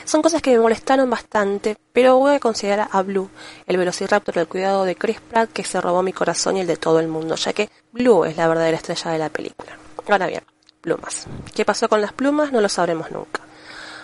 [0.05, 3.31] Son cosas que me molestaron bastante, pero voy a considerar a Blue,
[3.67, 6.77] el velociraptor del cuidado de Chris Pratt, que se robó mi corazón y el de
[6.77, 9.79] todo el mundo, ya que Blue es la verdadera estrella de la película.
[10.07, 10.43] Ahora bien,
[10.83, 11.27] plumas.
[11.55, 12.53] ¿Qué pasó con las plumas?
[12.53, 13.41] No lo sabremos nunca.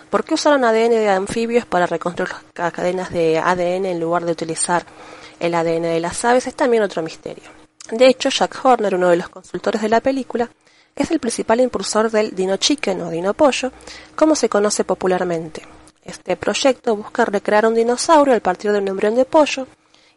[0.09, 4.31] ¿Por qué usaron ADN de anfibios para reconstruir las cadenas de ADN en lugar de
[4.31, 4.85] utilizar
[5.39, 6.47] el ADN de las aves?
[6.47, 7.62] Es también otro misterio.
[7.91, 10.49] De hecho, Jack Horner, uno de los consultores de la película,
[10.95, 13.71] es el principal impulsor del Dino Chicken o Dino Pollo,
[14.15, 15.63] como se conoce popularmente.
[16.03, 19.67] Este proyecto busca recrear un dinosaurio al partir de un embrión de pollo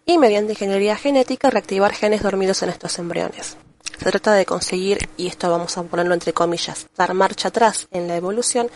[0.05, 3.57] y mediante ingeniería genética reactivar genes dormidos en estos embriones.
[3.99, 8.09] Se trata de conseguir, y esto vamos a ponerlo entre comillas, dar marcha atrás en
[8.09, 8.69] la evolución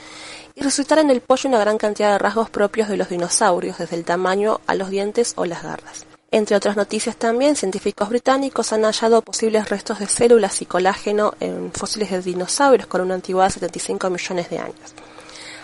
[0.55, 3.97] y resucitar en el pollo una gran cantidad de rasgos propios de los dinosaurios, desde
[3.97, 6.07] el tamaño a los dientes o las garras.
[6.32, 11.72] Entre otras noticias también, científicos británicos han hallado posibles restos de células y colágeno en
[11.72, 14.94] fósiles de dinosaurios con una antigüedad de 75 millones de años.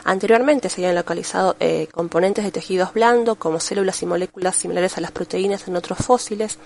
[0.02, 5.00] Anteriormente se habían localizado eh, componentes de tejidos blandos como células y moléculas similares a
[5.00, 6.58] las proteínas en otros fósiles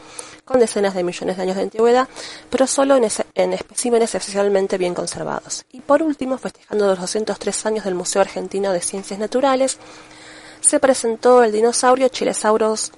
[0.46, 2.08] con decenas de millones de años de antigüedad,
[2.48, 5.64] pero solo en, en especímenes especialmente bien conservados.
[5.72, 9.78] Y por último, festejando los 203 años del Museo Argentino de Ciencias Naturales,
[10.60, 12.92] se presentó el dinosaurio Chilesaurus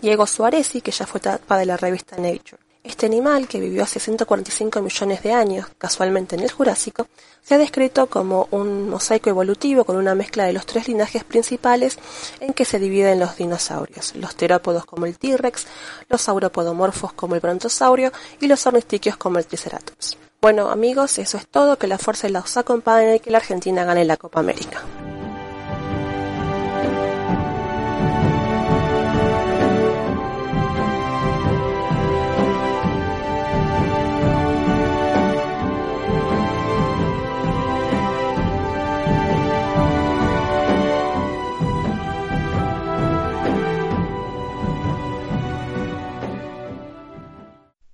[0.00, 2.62] Diego Suarezzi, que ya fue tapa de la revista Nature.
[2.82, 7.08] Este animal, que vivió hace 145 millones de años, casualmente en el Jurásico,
[7.42, 11.98] se ha descrito como un mosaico evolutivo con una mezcla de los tres linajes principales
[12.40, 15.66] en que se dividen los dinosaurios, los terópodos como el T-Rex,
[16.08, 20.16] los sauropodomorfos como el brontosaurio y los ornistiquios como el Triceratops.
[20.40, 24.06] Bueno amigos, eso es todo, que la fuerza los acompañe y que la Argentina gane
[24.06, 24.82] la Copa América.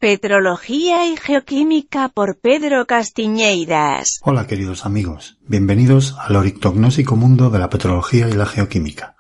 [0.07, 4.21] Petrología y Geoquímica por Pedro Castiñeiras.
[4.23, 9.17] Hola queridos amigos, bienvenidos al orictognósico mundo de la petrología y la geoquímica.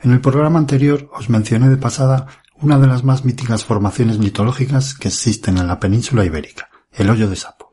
[0.00, 2.28] En el programa anterior os mencioné de pasada
[2.62, 7.28] una de las más míticas formaciones mitológicas que existen en la península ibérica, el hoyo
[7.28, 7.68] de sapo.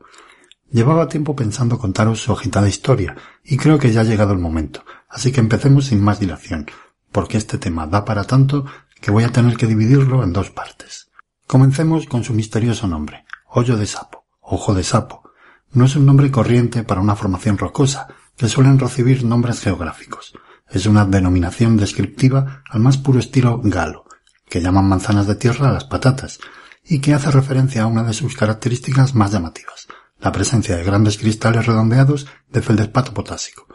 [0.70, 4.84] Llevaba tiempo pensando contaros su agitada historia, y creo que ya ha llegado el momento,
[5.08, 6.66] así que empecemos sin más dilación,
[7.10, 8.66] porque este tema da para tanto
[9.00, 11.09] que voy a tener que dividirlo en dos partes.
[11.50, 15.32] Comencemos con su misterioso nombre, hoyo de sapo, ojo de sapo.
[15.72, 20.32] No es un nombre corriente para una formación rocosa, que suelen recibir nombres geográficos.
[20.68, 24.04] Es una denominación descriptiva al más puro estilo galo,
[24.48, 26.38] que llaman manzanas de tierra a las patatas,
[26.84, 29.88] y que hace referencia a una de sus características más llamativas,
[30.20, 33.66] la presencia de grandes cristales redondeados de feldespato potásico,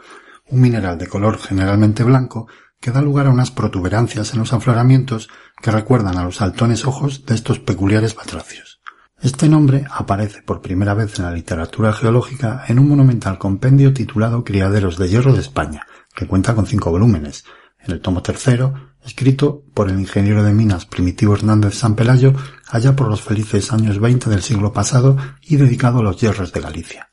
[0.48, 2.48] un mineral de color generalmente blanco
[2.80, 5.28] que da lugar a unas protuberancias en los afloramientos
[5.62, 8.80] que recuerdan a los saltones ojos de estos peculiares batracios.
[9.20, 14.44] Este nombre aparece por primera vez en la literatura geológica en un monumental compendio titulado
[14.44, 17.44] Criaderos de Hierro de España, que cuenta con cinco volúmenes,
[17.80, 22.34] en el tomo tercero, escrito por el ingeniero de minas Primitivo Hernández San Pelayo
[22.68, 26.60] allá por los felices años 20 del siglo pasado y dedicado a los hierros de
[26.60, 27.08] Galicia.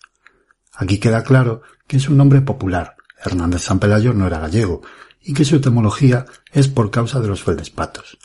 [0.73, 2.95] Aquí queda claro que es un nombre popular.
[3.23, 4.81] Hernández San Pelayo no era gallego,
[5.23, 8.17] y que su etimología es por causa de los feldespatos.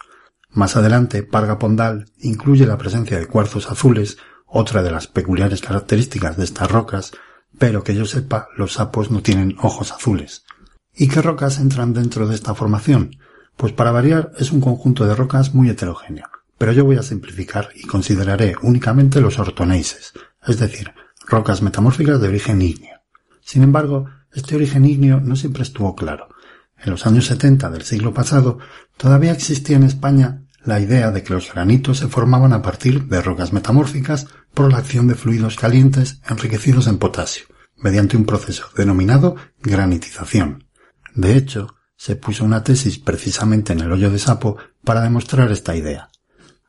[0.51, 6.37] Más adelante, Parga Pondal incluye la presencia de cuarzos azules, otra de las peculiares características
[6.37, 7.13] de estas rocas,
[7.59, 10.45] pero que yo sepa, los sapos no tienen ojos azules.
[10.95, 13.17] ¿Y qué rocas entran dentro de esta formación?
[13.57, 16.27] Pues para variar es un conjunto de rocas muy heterogéneo,
[16.57, 20.13] pero yo voy a simplificar y consideraré únicamente los ortoneises,
[20.47, 20.93] es decir,
[21.27, 23.01] rocas metamórficas de origen ígneo.
[23.41, 26.29] Sin embargo, este origen ígneo no siempre estuvo claro,
[26.83, 28.59] en los años 70 del siglo pasado,
[28.97, 33.23] todavía existía en España la idea de que los granitos se formaban a partir de
[33.23, 39.37] rocas metamórficas por la acción de fluidos calientes enriquecidos en potasio, mediante un proceso denominado
[39.63, 40.65] granitización.
[41.15, 45.75] De hecho, se puso una tesis precisamente en el hoyo de sapo para demostrar esta
[45.75, 46.11] idea.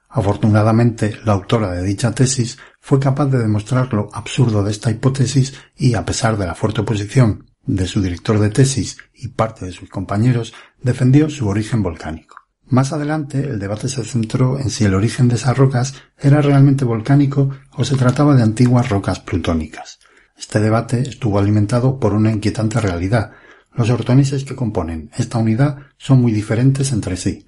[0.07, 5.53] Afortunadamente, la autora de dicha tesis fue capaz de demostrar lo absurdo de esta hipótesis
[5.77, 9.71] y, a pesar de la fuerte oposición de su director de tesis y parte de
[9.71, 12.35] sus compañeros, defendió su origen volcánico.
[12.65, 16.83] Más adelante, el debate se centró en si el origen de esas rocas era realmente
[16.83, 19.99] volcánico o se trataba de antiguas rocas plutónicas.
[20.37, 23.31] Este debate estuvo alimentado por una inquietante realidad.
[23.73, 27.47] Los ortonises que componen esta unidad son muy diferentes entre sí.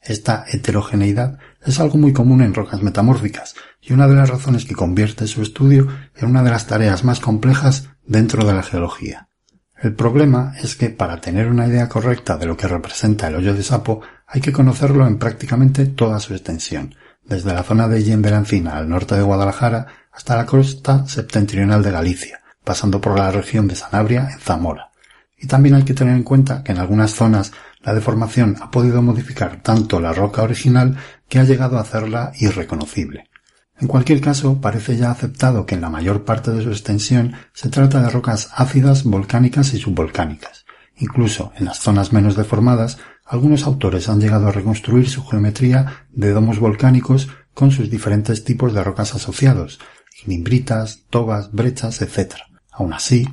[0.00, 4.74] Esta heterogeneidad es algo muy común en rocas metamórficas y una de las razones que
[4.74, 9.27] convierte su estudio en una de las tareas más complejas dentro de la geología.
[9.80, 13.54] El problema es que para tener una idea correcta de lo que representa el hoyo
[13.54, 18.76] de sapo hay que conocerlo en prácticamente toda su extensión, desde la zona de Encina
[18.76, 23.76] al norte de Guadalajara hasta la costa septentrional de Galicia, pasando por la región de
[23.76, 24.90] Sanabria en Zamora.
[25.36, 27.52] Y también hay que tener en cuenta que en algunas zonas
[27.82, 30.96] la deformación ha podido modificar tanto la roca original
[31.28, 33.30] que ha llegado a hacerla irreconocible.
[33.80, 37.68] En cualquier caso, parece ya aceptado que en la mayor parte de su extensión se
[37.68, 40.66] trata de rocas ácidas, volcánicas y subvolcánicas.
[40.96, 46.32] Incluso en las zonas menos deformadas, algunos autores han llegado a reconstruir su geometría de
[46.32, 49.78] domos volcánicos con sus diferentes tipos de rocas asociados,
[50.22, 52.34] ignimbritas, tobas, brechas, etc.
[52.72, 53.28] Aún así,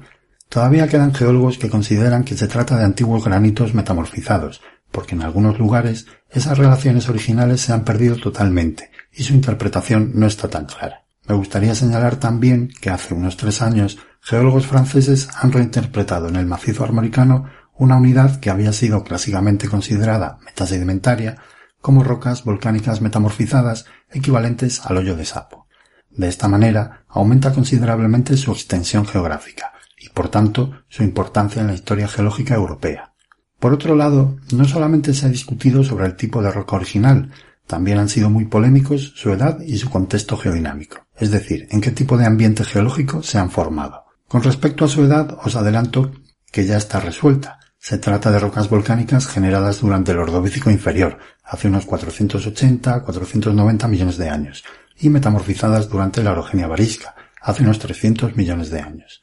[0.47, 5.57] todavía quedan geólogos que consideran que se trata de antiguos granitos metamorfizados, porque en algunos
[5.57, 11.05] lugares esas relaciones originales se han perdido totalmente y su interpretación no está tan clara.
[11.27, 16.45] Me gustaría señalar también que hace unos tres años geólogos franceses han reinterpretado en el
[16.45, 21.37] macizo armoricano una unidad que había sido clásicamente considerada metasedimentaria
[21.81, 25.67] como rocas volcánicas metamorfizadas equivalentes al hoyo de sapo.
[26.09, 31.73] De esta manera aumenta considerablemente su extensión geográfica y por tanto su importancia en la
[31.73, 33.13] historia geológica europea.
[33.59, 37.31] Por otro lado, no solamente se ha discutido sobre el tipo de roca original,
[37.67, 41.91] también han sido muy polémicos su edad y su contexto geodinámico, es decir, en qué
[41.91, 44.05] tipo de ambiente geológico se han formado.
[44.27, 46.11] Con respecto a su edad, os adelanto
[46.51, 47.59] que ya está resuelta.
[47.77, 54.29] Se trata de rocas volcánicas generadas durante el Ordovícico inferior, hace unos 480-490 millones de
[54.29, 54.63] años,
[54.97, 59.21] y metamorfizadas durante la orogenia varisca, hace unos 300 millones de años.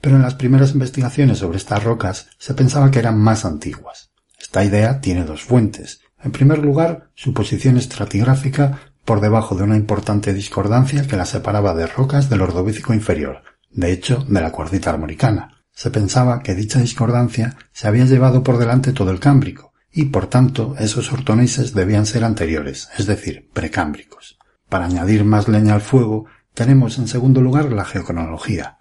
[0.00, 4.10] Pero en las primeras investigaciones sobre estas rocas se pensaba que eran más antiguas.
[4.40, 6.00] Esta idea tiene dos fuentes.
[6.22, 11.74] En primer lugar, su posición estratigráfica por debajo de una importante discordancia que la separaba
[11.74, 15.64] de rocas del Ordovícico inferior, de hecho, de la cuarcita armoricana.
[15.72, 20.26] Se pensaba que dicha discordancia se había llevado por delante todo el Cámbrico, y por
[20.26, 24.38] tanto esos ortoneses debían ser anteriores, es decir, precámbricos.
[24.68, 28.78] Para añadir más leña al fuego, tenemos en segundo lugar la geocronología.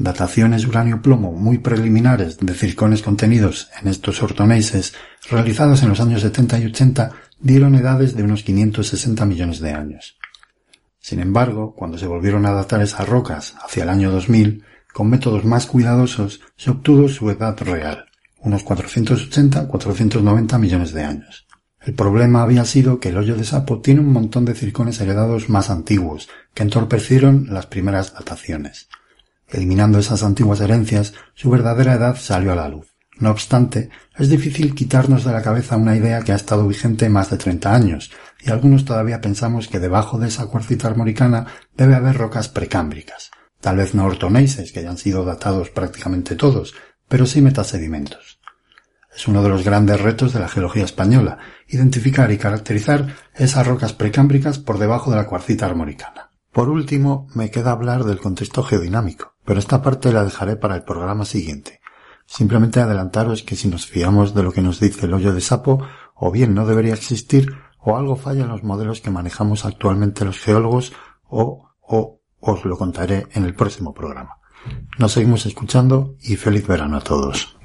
[0.00, 4.94] Dataciones uranio-plomo muy preliminares de circones contenidos en estos ortoneises,
[5.30, 10.16] realizadas en los años 70 y 80, dieron edades de unos 560 millones de años.
[11.00, 15.44] Sin embargo, cuando se volvieron a datar esas rocas hacia el año 2000, con métodos
[15.44, 18.06] más cuidadosos, se obtuvo su edad real,
[18.38, 21.46] unos 480-490 millones de años.
[21.78, 25.50] El problema había sido que el hoyo de sapo tiene un montón de circones heredados
[25.50, 28.88] más antiguos, que entorpecieron las primeras dataciones.
[29.52, 32.94] Eliminando esas antiguas herencias, su verdadera edad salió a la luz.
[33.18, 37.30] No obstante, es difícil quitarnos de la cabeza una idea que ha estado vigente más
[37.30, 41.46] de 30 años, y algunos todavía pensamos que debajo de esa cuarcita armoricana
[41.76, 43.30] debe haber rocas precámbricas.
[43.60, 46.74] Tal vez no ortoneises, que hayan sido datados prácticamente todos,
[47.08, 48.40] pero sí metasedimentos.
[49.14, 51.38] Es uno de los grandes retos de la geología española,
[51.68, 56.30] identificar y caracterizar esas rocas precámbricas por debajo de la cuarcita armoricana.
[56.52, 60.84] Por último, me queda hablar del contexto geodinámico, pero esta parte la dejaré para el
[60.84, 61.80] programa siguiente.
[62.24, 65.84] Simplemente adelantaros que si nos fiamos de lo que nos dice el hoyo de sapo,
[66.14, 70.38] o bien no debería existir, o algo falla en los modelos que manejamos actualmente los
[70.38, 70.92] geólogos,
[71.24, 74.36] o, o os lo contaré en el próximo programa.
[75.00, 77.59] Nos seguimos escuchando y feliz verano a todos.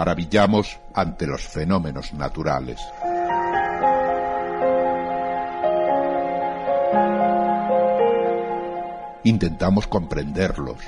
[0.00, 2.80] Maravillamos ante los fenómenos naturales.
[9.24, 10.78] Intentamos comprenderlos.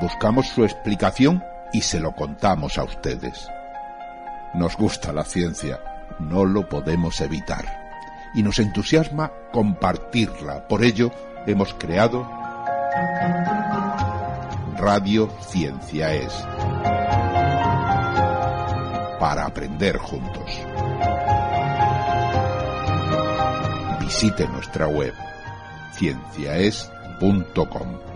[0.00, 3.48] Buscamos su explicación y se lo contamos a ustedes.
[4.54, 5.80] Nos gusta la ciencia,
[6.20, 7.64] no lo podemos evitar.
[8.36, 10.68] Y nos entusiasma compartirla.
[10.68, 11.10] Por ello
[11.48, 12.30] hemos creado
[14.80, 16.32] Radio Ciencia Es.
[19.20, 20.50] Para aprender juntos.
[24.00, 25.12] Visite nuestra web
[25.92, 28.09] cienciaes.com.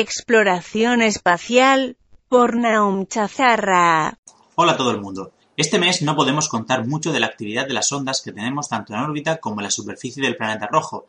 [0.00, 1.98] Exploración espacial
[2.30, 4.18] por Naum Chazarra.
[4.54, 5.34] Hola a todo el mundo.
[5.58, 8.94] Este mes no podemos contar mucho de la actividad de las ondas que tenemos tanto
[8.94, 11.06] en órbita como en la superficie del planeta rojo,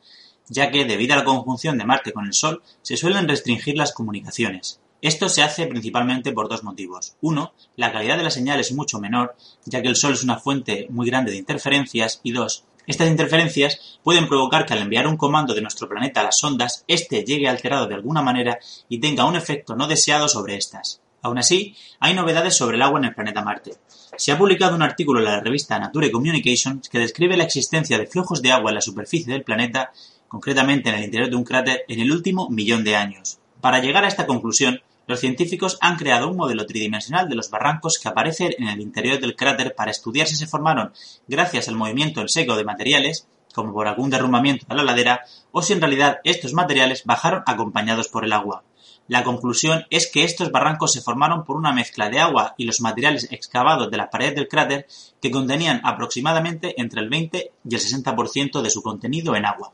[0.49, 3.93] ya que debido a la conjunción de Marte con el Sol se suelen restringir las
[3.93, 4.81] comunicaciones.
[5.01, 7.15] Esto se hace principalmente por dos motivos.
[7.21, 10.37] Uno, la calidad de la señal es mucho menor, ya que el Sol es una
[10.37, 15.17] fuente muy grande de interferencias, y dos, estas interferencias pueden provocar que al enviar un
[15.17, 19.25] comando de nuestro planeta a las ondas, éste llegue alterado de alguna manera y tenga
[19.25, 21.01] un efecto no deseado sobre estas.
[21.23, 23.73] Aún así, hay novedades sobre el agua en el planeta Marte.
[24.17, 28.07] Se ha publicado un artículo en la revista Nature Communications que describe la existencia de
[28.07, 29.91] flujos de agua en la superficie del planeta,
[30.27, 33.39] concretamente en el interior de un cráter, en el último millón de años.
[33.61, 34.81] Para llegar a esta conclusión,
[35.11, 39.19] los científicos han creado un modelo tridimensional de los barrancos que aparecen en el interior
[39.19, 40.93] del cráter para estudiar si se formaron
[41.27, 45.61] gracias al movimiento en seco de materiales, como por algún derrumbamiento de la ladera, o
[45.61, 48.63] si en realidad estos materiales bajaron acompañados por el agua.
[49.07, 52.79] La conclusión es que estos barrancos se formaron por una mezcla de agua y los
[52.79, 54.87] materiales excavados de la pared del cráter
[55.21, 59.73] que contenían aproximadamente entre el 20 y el 60% de su contenido en agua.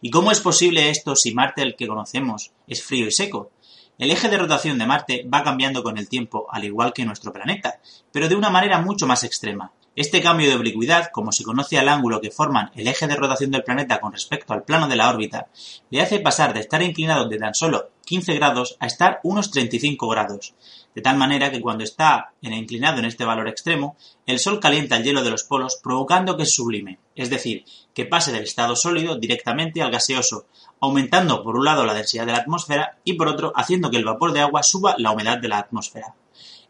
[0.00, 3.50] ¿Y cómo es posible esto si Marte, el que conocemos, es frío y seco?
[3.98, 7.32] El eje de rotación de Marte va cambiando con el tiempo, al igual que nuestro
[7.32, 7.78] planeta,
[8.10, 9.72] pero de una manera mucho más extrema.
[9.94, 13.50] Este cambio de oblicuidad, como se conoce al ángulo que forman el eje de rotación
[13.50, 15.48] del planeta con respecto al plano de la órbita,
[15.90, 20.08] le hace pasar de estar inclinado de tan solo 15 grados a estar unos 35
[20.08, 20.54] grados,
[20.94, 25.04] de tal manera que cuando está inclinado en este valor extremo, el Sol calienta el
[25.04, 27.64] hielo de los polos provocando que sublime, es decir,
[27.94, 30.46] que pase del estado sólido directamente al gaseoso,
[30.80, 34.04] aumentando por un lado la densidad de la atmósfera y por otro haciendo que el
[34.04, 36.14] vapor de agua suba la humedad de la atmósfera.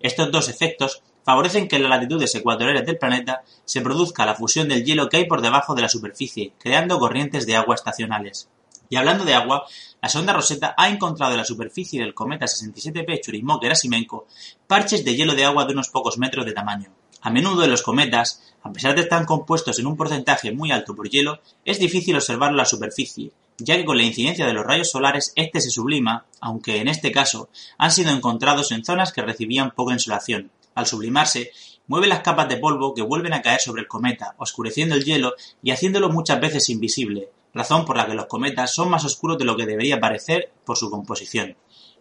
[0.01, 4.68] Estos dos efectos favorecen que en las latitudes ecuatoriales del planeta se produzca la fusión
[4.68, 8.49] del hielo que hay por debajo de la superficie, creando corrientes de agua estacionales.
[8.89, 9.64] Y hablando de agua,
[10.03, 14.24] la sonda Rosetta ha encontrado en la superficie del cometa 67P Churyumov-Gerasimenko
[14.66, 16.90] parches de hielo de agua de unos pocos metros de tamaño.
[17.20, 20.96] A menudo en los cometas, a pesar de estar compuestos en un porcentaje muy alto
[20.96, 24.90] por hielo, es difícil observarlo la superficie, ya que con la incidencia de los rayos
[24.90, 27.48] solares este se sublima, aunque en este caso
[27.78, 30.50] han sido encontrados en zonas que recibían poca insolación.
[30.74, 31.53] Al sublimarse,
[31.86, 35.34] mueve las capas de polvo que vuelven a caer sobre el cometa, oscureciendo el hielo
[35.62, 39.44] y haciéndolo muchas veces invisible, razón por la que los cometas son más oscuros de
[39.44, 41.57] lo que debería parecer por su composición.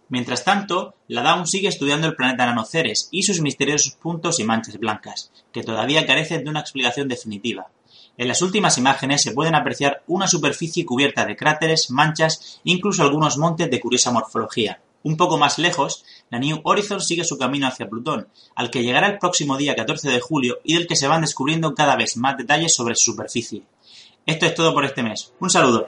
[0.10, 4.78] Mientras tanto, la Dawn sigue estudiando el planeta Nanoceres y sus misteriosos puntos y manchas
[4.78, 7.68] blancas, que todavía carecen de una explicación definitiva.
[8.18, 13.04] En las últimas imágenes se pueden apreciar una superficie cubierta de cráteres, manchas e incluso
[13.04, 14.82] algunos montes de curiosa morfología.
[15.04, 19.08] Un poco más lejos, la New Horizon sigue su camino hacia Plutón, al que llegará
[19.08, 22.38] el próximo día 14 de julio y del que se van descubriendo cada vez más
[22.38, 23.64] detalles sobre su superficie.
[24.26, 25.34] Esto es todo por este mes.
[25.40, 25.88] Un saludo.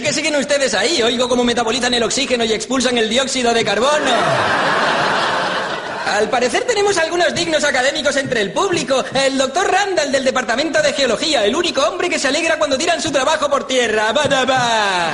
[0.00, 1.02] Sé que siguen ustedes ahí.
[1.02, 4.10] Oigo cómo metabolizan el oxígeno y expulsan el dióxido de carbono.
[6.06, 9.04] Al parecer tenemos algunos dignos académicos entre el público.
[9.12, 13.02] El doctor Randall del Departamento de Geología, el único hombre que se alegra cuando tiran
[13.02, 14.10] su trabajo por tierra.
[14.14, 15.10] ¡Badabá!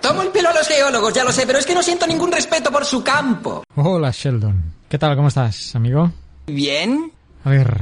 [0.00, 2.30] Tomo el pelo a los geólogos, ya lo sé, pero es que no siento ningún
[2.30, 3.64] respeto por su campo.
[3.74, 4.62] Hola, Sheldon.
[4.88, 5.16] ¿Qué tal?
[5.16, 6.12] ¿Cómo estás, amigo?
[6.46, 7.10] ¿Bien?
[7.44, 7.80] A ver,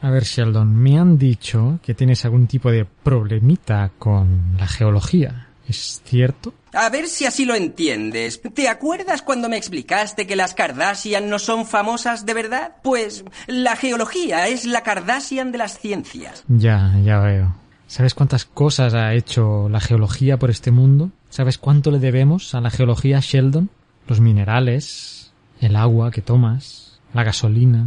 [0.00, 5.48] a ver, Sheldon, me han dicho que tienes algún tipo de problemita con la geología.
[5.68, 6.54] ¿Es cierto?
[6.72, 8.40] A ver si así lo entiendes.
[8.54, 12.76] ¿Te acuerdas cuando me explicaste que las Kardashian no son famosas de verdad?
[12.82, 16.44] Pues la geología es la Kardashian de las ciencias.
[16.48, 17.54] Ya, ya veo.
[17.86, 21.10] ¿Sabes cuántas cosas ha hecho la geología por este mundo?
[21.28, 23.68] ¿Sabes cuánto le debemos a la geología, Sheldon?
[24.06, 27.86] Los minerales, el agua que tomas, la gasolina.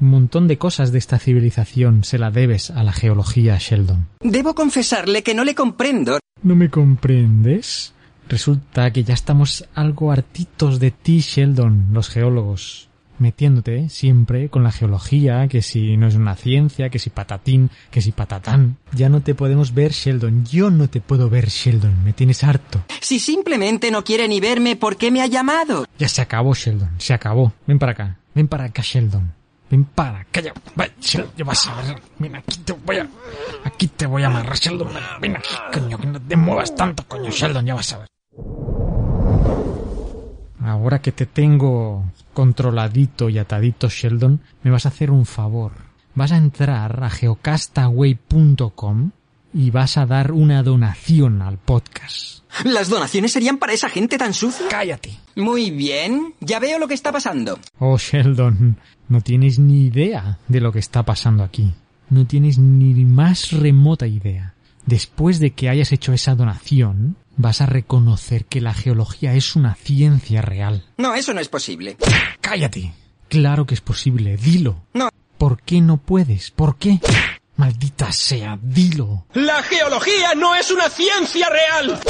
[0.00, 4.06] Un montón de cosas de esta civilización se la debes a la geología, Sheldon.
[4.20, 6.18] Debo confesarle que no le comprendo.
[6.42, 7.92] ¿No me comprendes?
[8.26, 12.88] Resulta que ya estamos algo hartitos de ti, Sheldon, los geólogos.
[13.18, 18.00] Metiéndote siempre con la geología, que si no es una ciencia, que si patatín, que
[18.00, 18.78] si patatán.
[18.94, 20.46] Ya no te podemos ver, Sheldon.
[20.46, 22.02] Yo no te puedo ver, Sheldon.
[22.02, 22.82] Me tienes harto.
[23.02, 25.84] Si simplemente no quiere ni verme, ¿por qué me ha llamado?
[25.98, 26.88] Ya se acabó, Sheldon.
[26.96, 27.52] Se acabó.
[27.66, 28.18] Ven para acá.
[28.34, 29.39] Ven para acá, Sheldon.
[29.70, 30.42] Ven para acá.
[30.42, 30.52] Ya,
[31.36, 32.02] ya vas a ver.
[32.18, 33.08] Ven aquí te voy a...
[33.64, 34.88] Aquí te voy a amarrar, Sheldon.
[35.20, 35.96] Ven aquí, coño.
[35.98, 37.64] Que no te muevas tanto, coño, Sheldon.
[37.64, 38.08] Ya vas a ver.
[40.62, 42.04] Ahora que te tengo
[42.34, 45.72] controladito y atadito, Sheldon, me vas a hacer un favor.
[46.14, 49.12] Vas a entrar a geocastaway.com
[49.52, 52.44] y vas a dar una donación al podcast.
[52.64, 54.66] ¿Las donaciones serían para esa gente tan sucia?
[54.68, 55.16] Cállate.
[55.36, 57.58] Muy bien, ya veo lo que está pasando.
[57.78, 58.76] Oh, Sheldon,
[59.08, 61.72] no tienes ni idea de lo que está pasando aquí.
[62.10, 64.54] No tienes ni más remota idea.
[64.86, 69.74] Después de que hayas hecho esa donación, vas a reconocer que la geología es una
[69.74, 70.84] ciencia real.
[70.96, 71.96] No, eso no es posible.
[72.40, 72.92] Cállate.
[73.28, 74.82] Claro que es posible, dilo.
[74.92, 75.10] No.
[75.38, 76.50] ¿Por qué no puedes?
[76.50, 77.00] ¿Por qué?
[77.60, 79.26] Maldita sea, dilo.
[79.34, 82.00] La geología no es una ciencia real.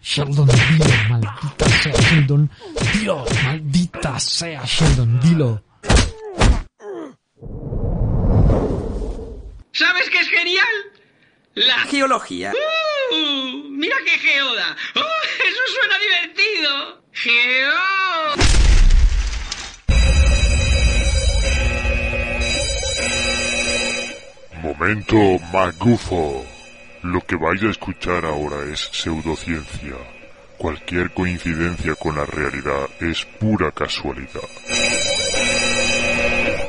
[0.00, 2.50] Sheldon, dilo, maldita sea, Sheldon.
[2.92, 5.64] Dilo, maldita sea, Sheldon, dilo.
[9.72, 10.74] ¿Sabes qué es genial?
[11.54, 12.52] La geología.
[12.52, 13.68] ¡Uh!
[13.68, 14.76] ¡Mira qué geoda!
[14.94, 17.02] ¡Oh, eso suena divertido!
[17.10, 18.69] ¡Geo!
[24.62, 25.16] Momento
[25.52, 26.44] magufo.
[27.02, 29.96] Lo que vais a escuchar ahora es pseudociencia.
[30.58, 34.48] Cualquier coincidencia con la realidad es pura casualidad.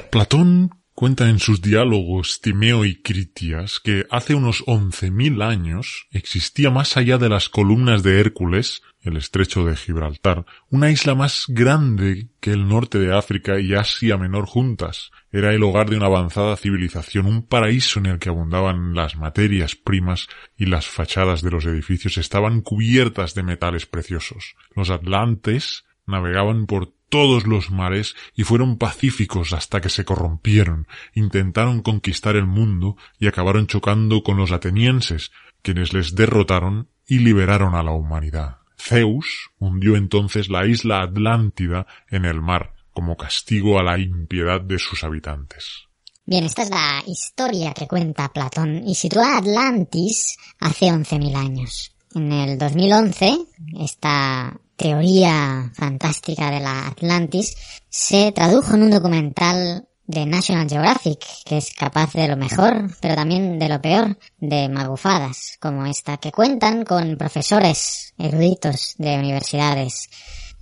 [0.10, 6.96] Platón cuenta en sus diálogos Timeo y Critias que hace unos 11.000 años existía más
[6.96, 12.52] allá de las columnas de Hércules, el estrecho de Gibraltar, una isla más grande que
[12.52, 15.12] el norte de África y Asia Menor juntas.
[15.32, 19.76] Era el hogar de una avanzada civilización, un paraíso en el que abundaban las materias
[19.76, 20.28] primas
[20.58, 24.56] y las fachadas de los edificios estaban cubiertas de metales preciosos.
[24.76, 31.82] Los atlantes navegaban por todos los mares y fueron pacíficos hasta que se corrompieron, intentaron
[31.82, 35.32] conquistar el mundo y acabaron chocando con los atenienses,
[35.62, 38.61] quienes les derrotaron y liberaron a la humanidad.
[38.82, 44.80] Zeus hundió entonces la isla Atlántida en el mar como castigo a la impiedad de
[44.80, 45.88] sus habitantes.
[46.26, 51.96] Bien, esta es la historia que cuenta Platón y sitúa Atlantis hace 11.000 años.
[52.14, 53.38] En el 2011,
[53.80, 57.56] esta teoría fantástica de la Atlantis
[57.90, 63.16] se tradujo en un documental de National Geographic, que es capaz de lo mejor, pero
[63.16, 70.10] también de lo peor, de magufadas, como esta, que cuentan con profesores eruditos de universidades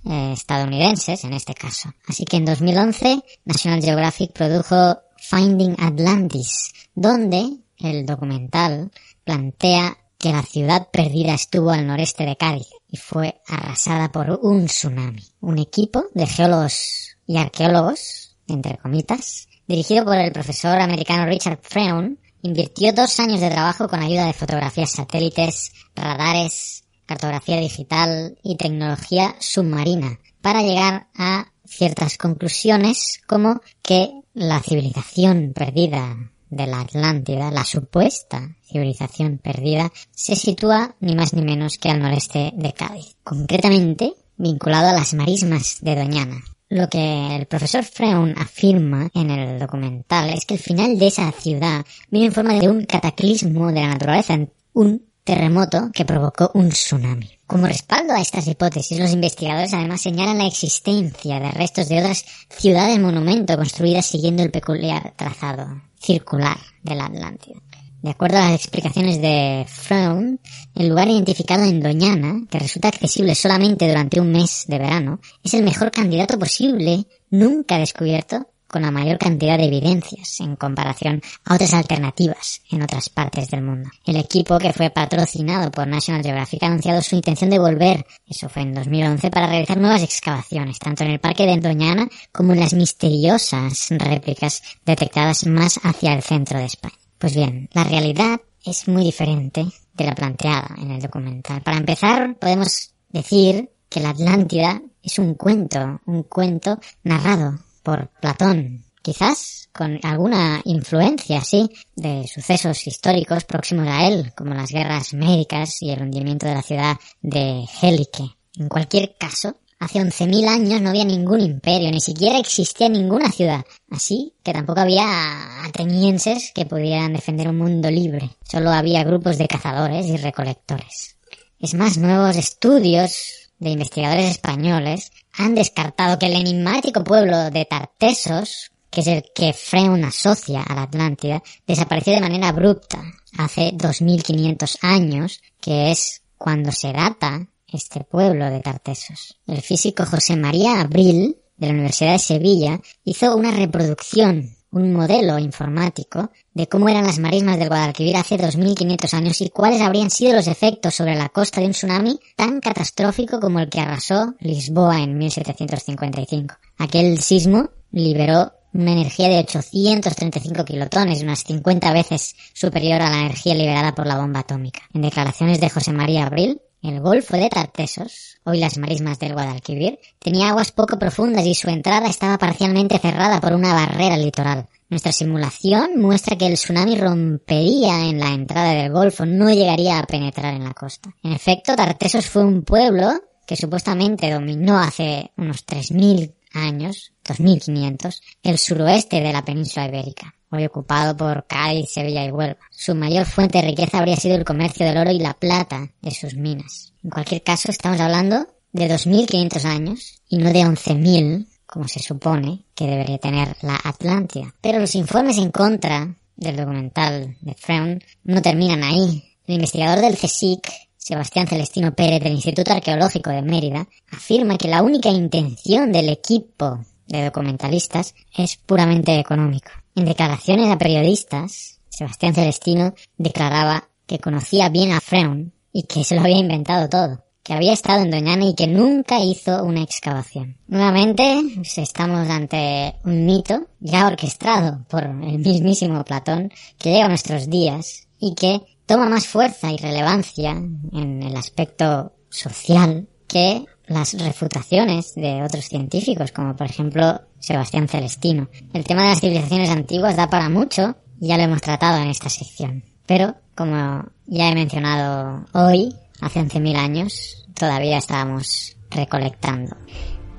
[0.04, 1.92] eh, estadounidenses, en este caso.
[2.06, 8.90] Así que en 2011, National Geographic produjo Finding Atlantis, donde el documental
[9.24, 14.66] plantea que la ciudad perdida estuvo al noreste de Cádiz y fue arrasada por un
[14.66, 15.22] tsunami.
[15.40, 22.18] Un equipo de geólogos y arqueólogos, entre comitas, dirigido por el profesor americano Richard Freun,
[22.42, 29.34] invirtió dos años de trabajo con ayuda de fotografías satélites, radares, cartografía digital y tecnología
[29.40, 37.64] submarina para llegar a ciertas conclusiones como que la civilización perdida de la Atlántida, la
[37.64, 44.14] supuesta civilización perdida, se sitúa ni más ni menos que al noreste de Cádiz, concretamente
[44.36, 46.42] vinculado a las marismas de Doñana.
[46.70, 51.32] Lo que el profesor Freun afirma en el documental es que el final de esa
[51.32, 54.38] ciudad vino en forma de un cataclismo de la naturaleza,
[54.72, 57.28] un terremoto que provocó un tsunami.
[57.48, 62.24] Como respaldo a estas hipótesis, los investigadores además señalan la existencia de restos de otras
[62.48, 67.60] ciudades monumento construidas siguiendo el peculiar trazado circular de la Atlántida.
[68.02, 70.38] De acuerdo a las explicaciones de Freund,
[70.74, 75.52] el lugar identificado en Doñana, que resulta accesible solamente durante un mes de verano, es
[75.52, 81.56] el mejor candidato posible nunca descubierto con la mayor cantidad de evidencias en comparación a
[81.56, 83.90] otras alternativas en otras partes del mundo.
[84.06, 88.48] El equipo que fue patrocinado por National Geographic ha anunciado su intención de volver, eso
[88.48, 92.60] fue en 2011, para realizar nuevas excavaciones, tanto en el parque de Doñana como en
[92.60, 96.99] las misteriosas réplicas detectadas más hacia el centro de España.
[97.20, 101.60] Pues bien, la realidad es muy diferente de la planteada en el documental.
[101.60, 108.86] Para empezar, podemos decir que la Atlántida es un cuento, un cuento narrado por Platón,
[109.02, 115.82] quizás con alguna influencia, sí, de sucesos históricos próximos a él, como las guerras médicas
[115.82, 118.34] y el hundimiento de la ciudad de Helike.
[118.56, 123.64] En cualquier caso, hace 11.000 años no había ningún imperio, ni siquiera existía ninguna ciudad,
[123.90, 129.48] así que tampoco había atenienses que pudieran defender un mundo libre, solo había grupos de
[129.48, 131.16] cazadores y recolectores.
[131.58, 138.72] Es más, nuevos estudios de investigadores españoles han descartado que el enigmático pueblo de Tartesos,
[138.90, 143.02] que es el que Freun asocia a la Atlántida, desapareció de manera abrupta
[143.38, 149.38] hace 2500 años, que es cuando se data este pueblo de Tartesos.
[149.46, 155.38] El físico José María Abril, de la Universidad de Sevilla, hizo una reproducción un modelo
[155.38, 160.34] informático de cómo eran las marismas del Guadalquivir hace 2500 años y cuáles habrían sido
[160.34, 165.00] los efectos sobre la costa de un tsunami tan catastrófico como el que arrasó Lisboa
[165.00, 166.54] en 1755.
[166.78, 173.54] Aquel sismo liberó una energía de 835 kilotones, unas 50 veces superior a la energía
[173.56, 174.82] liberada por la bomba atómica.
[174.94, 179.98] En declaraciones de José María Abril, el Golfo de Tartesos, hoy las marismas del Guadalquivir,
[180.18, 184.66] tenía aguas poco profundas y su entrada estaba parcialmente cerrada por una barrera litoral.
[184.88, 190.06] Nuestra simulación muestra que el tsunami rompería en la entrada del Golfo, no llegaría a
[190.06, 191.14] penetrar en la costa.
[191.22, 193.12] En efecto, Tartesos fue un pueblo
[193.46, 200.66] que supuestamente dominó hace unos 3.000 años, 2.500, el suroeste de la península ibérica hoy
[200.66, 202.58] ocupado por Cádiz, Sevilla y Huelva.
[202.70, 206.10] Su mayor fuente de riqueza habría sido el comercio del oro y la plata de
[206.10, 206.92] sus minas.
[207.02, 212.64] En cualquier caso, estamos hablando de 2.500 años y no de 11.000, como se supone
[212.74, 214.54] que debería tener la Atlántida.
[214.60, 219.36] Pero los informes en contra del documental de Freund no terminan ahí.
[219.46, 224.82] El investigador del CSIC, Sebastián Celestino Pérez del Instituto Arqueológico de Mérida, afirma que la
[224.82, 229.70] única intención del equipo de documentalistas es puramente económico.
[229.94, 236.14] En declaraciones a periodistas, Sebastián Celestino declaraba que conocía bien a Freun y que se
[236.14, 240.56] lo había inventado todo, que había estado en Doñana y que nunca hizo una excavación.
[240.68, 241.42] Nuevamente,
[241.76, 248.08] estamos ante un mito ya orquestado por el mismísimo Platón que llega a nuestros días
[248.18, 255.42] y que toma más fuerza y relevancia en el aspecto social que las refutaciones de
[255.42, 258.48] otros científicos, como por ejemplo Sebastián Celestino.
[258.72, 262.28] El tema de las civilizaciones antiguas da para mucho, ya lo hemos tratado en esta
[262.28, 262.84] sección.
[263.04, 269.76] Pero, como ya he mencionado hoy, hace 11.000 años, todavía estábamos recolectando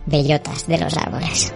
[0.06, 1.54] bellotas de los árboles.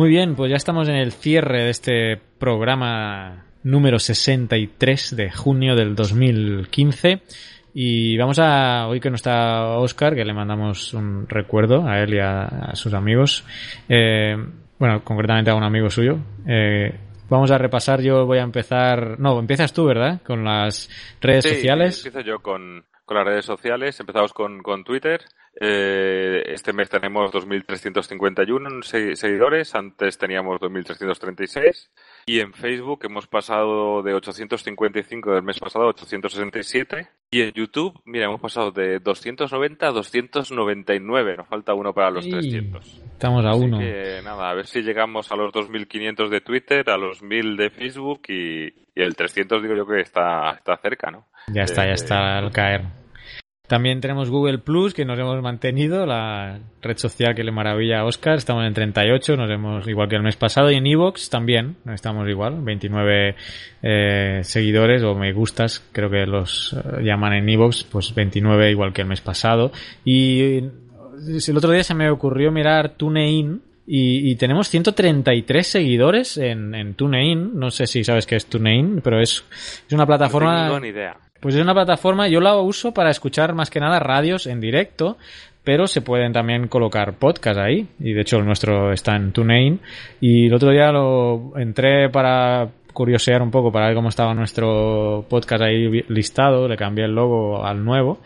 [0.00, 5.76] Muy bien, pues ya estamos en el cierre de este programa número 63 de junio
[5.76, 7.20] del 2015.
[7.74, 12.14] Y vamos a, hoy que no está Oscar, que le mandamos un recuerdo a él
[12.14, 13.44] y a, a sus amigos,
[13.90, 14.42] eh,
[14.78, 16.16] bueno, concretamente a un amigo suyo.
[16.48, 16.98] Eh,
[17.28, 20.22] vamos a repasar, yo voy a empezar, no, empiezas tú, ¿verdad?
[20.22, 20.88] Con las
[21.20, 22.06] redes Sí, sociales.
[22.06, 23.98] Empiezo yo con, con las redes sociales.
[23.98, 25.20] Empezamos con, con Twitter.
[25.60, 29.74] Eh, este mes tenemos 2.351 se- seguidores.
[29.74, 31.88] Antes teníamos 2.336.
[32.26, 37.08] Y en Facebook hemos pasado de 855 del mes pasado a 867.
[37.32, 41.36] Y en YouTube, mira, hemos pasado de 290 a 299.
[41.36, 42.30] Nos falta uno para los Sí.
[42.30, 42.86] 300.
[43.12, 43.78] Estamos a Así uno.
[43.80, 47.70] que nada, a ver si llegamos a los 2.500 de Twitter, a los 1.000 de
[47.70, 51.26] Facebook y, y el 300 digo yo que está, está cerca, ¿no?
[51.48, 52.82] Ya está, ya Eh, está al caer.
[53.70, 58.04] También tenemos Google Plus, que nos hemos mantenido, la red social que le maravilla a
[58.04, 58.34] Oscar.
[58.34, 60.72] Estamos en 38, nos hemos igual que el mes pasado.
[60.72, 63.36] Y en Evox también, estamos igual, 29
[63.84, 68.92] eh, seguidores o me gustas, creo que los eh, llaman en Evox, pues 29 igual
[68.92, 69.70] que el mes pasado.
[70.04, 70.70] Y eh,
[71.46, 73.62] el otro día se me ocurrió mirar TuneIn.
[73.86, 77.52] Y, y tenemos 133 seguidores en, en TuneIn.
[77.54, 79.44] No sé si sabes qué es TuneIn, pero es,
[79.86, 80.62] es una plataforma.
[80.62, 81.16] No tengo ni idea.
[81.40, 85.16] Pues es una plataforma, yo la uso para escuchar más que nada radios en directo,
[85.64, 87.88] pero se pueden también colocar podcasts ahí.
[87.98, 89.80] Y de hecho el nuestro está en TuneIn.
[90.20, 95.24] Y el otro día lo entré para curiosear un poco para ver cómo estaba nuestro
[95.28, 98.18] podcast ahí listado, le cambié el logo al nuevo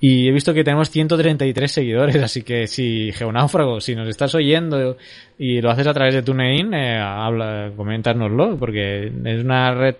[0.00, 4.96] y he visto que tenemos 133 seguidores, así que si Geonáufrago, si nos estás oyendo
[5.38, 9.96] y lo haces a través de TuneIn, eh, habla, coméntanoslo, porque es una red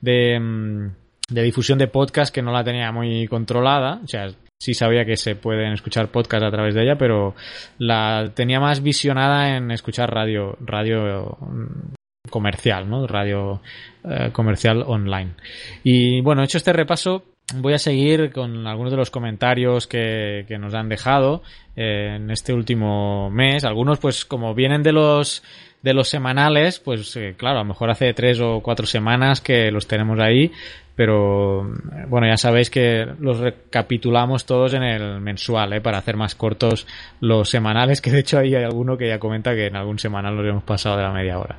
[0.00, 0.99] de, mm,
[1.30, 4.00] de difusión de podcast que no la tenía muy controlada.
[4.04, 4.28] O sea,
[4.58, 7.34] sí sabía que se pueden escuchar podcast a través de ella, pero
[7.78, 13.06] la tenía más visionada en escuchar radio, radio mm, comercial, ¿no?
[13.06, 13.62] Radio
[14.04, 15.34] eh, comercial online.
[15.82, 17.24] Y bueno, hecho este repaso,
[17.56, 21.42] voy a seguir con algunos de los comentarios que, que nos han dejado
[21.76, 23.64] eh, en este último mes.
[23.64, 25.42] Algunos, pues, como vienen de los
[25.82, 29.70] de los semanales, pues eh, claro, a lo mejor hace tres o cuatro semanas que
[29.70, 30.52] los tenemos ahí,
[30.94, 35.80] pero eh, bueno, ya sabéis que los recapitulamos todos en el mensual, ¿eh?
[35.80, 36.86] para hacer más cortos
[37.20, 40.36] los semanales, que de hecho ahí hay alguno que ya comenta que en algún semanal
[40.36, 41.56] nos hemos pasado de la media hora.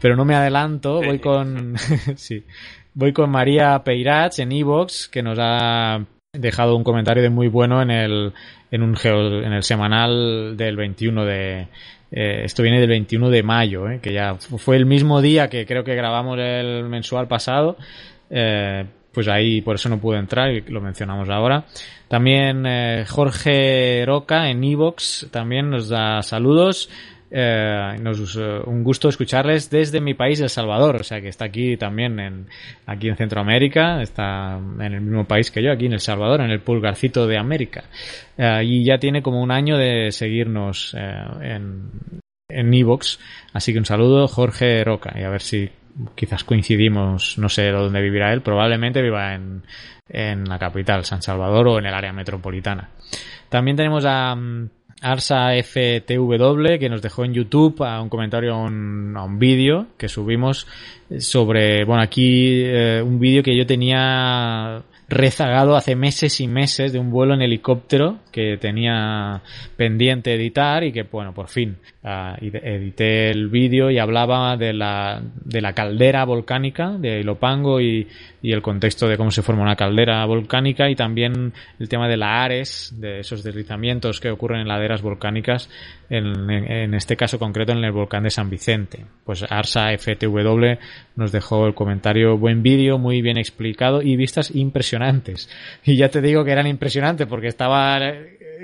[0.00, 1.74] Pero no me adelanto, voy con
[2.16, 2.44] sí,
[2.94, 6.00] voy con María Peirats en Evox, que nos ha
[6.32, 8.32] dejado un comentario de muy bueno en el
[8.70, 11.68] en un geo- en el semanal del 21 de
[12.10, 15.48] eh, esto viene del 21 de mayo, eh, que ya fu- fue el mismo día
[15.48, 17.76] que creo que grabamos el mensual pasado.
[18.30, 21.64] eh, pues ahí por eso no pude entrar y lo mencionamos ahora.
[22.08, 22.64] También
[23.08, 26.88] Jorge Roca en Evox también nos da saludos.
[27.30, 31.76] Eh, eh, un gusto escucharles desde mi país, El Salvador, o sea que está aquí
[31.76, 32.46] también en,
[32.86, 36.50] aquí en Centroamérica, está en el mismo país que yo, aquí en El Salvador, en
[36.50, 37.84] el pulgarcito de América.
[38.36, 41.90] Eh, y ya tiene como un año de seguirnos en,
[42.48, 43.18] en Evox,
[43.52, 45.70] así que un saludo Jorge Roca y a ver si
[46.14, 49.62] quizás coincidimos, no sé dónde vivirá él, probablemente viva en,
[50.08, 52.90] en la capital, San Salvador o en el área metropolitana.
[53.48, 58.58] También tenemos a mm, Arsa FTW que nos dejó en YouTube a un comentario a
[58.58, 60.66] un, a un vídeo que subimos
[61.18, 66.98] sobre, bueno, aquí eh, un vídeo que yo tenía rezagado hace meses y meses de
[66.98, 69.42] un vuelo en helicóptero que tenía
[69.76, 74.72] pendiente editar y que, bueno, por fin ah, ed- edité el vídeo y hablaba de
[74.72, 78.06] la, de la caldera volcánica de Ilopango y,
[78.40, 82.16] y el contexto de cómo se forma una caldera volcánica y también el tema de
[82.16, 85.68] la Ares, de esos deslizamientos que ocurren en laderas volcánicas,
[86.08, 89.04] en, en- en este caso concreto en el volcán de San Vicente.
[89.24, 90.78] Pues Arsa FTW
[91.16, 95.48] nos dejó el comentario, buen vídeo, muy bien explicado y vistas impresionantes.
[95.84, 97.98] Y ya te digo que eran impresionantes porque estaba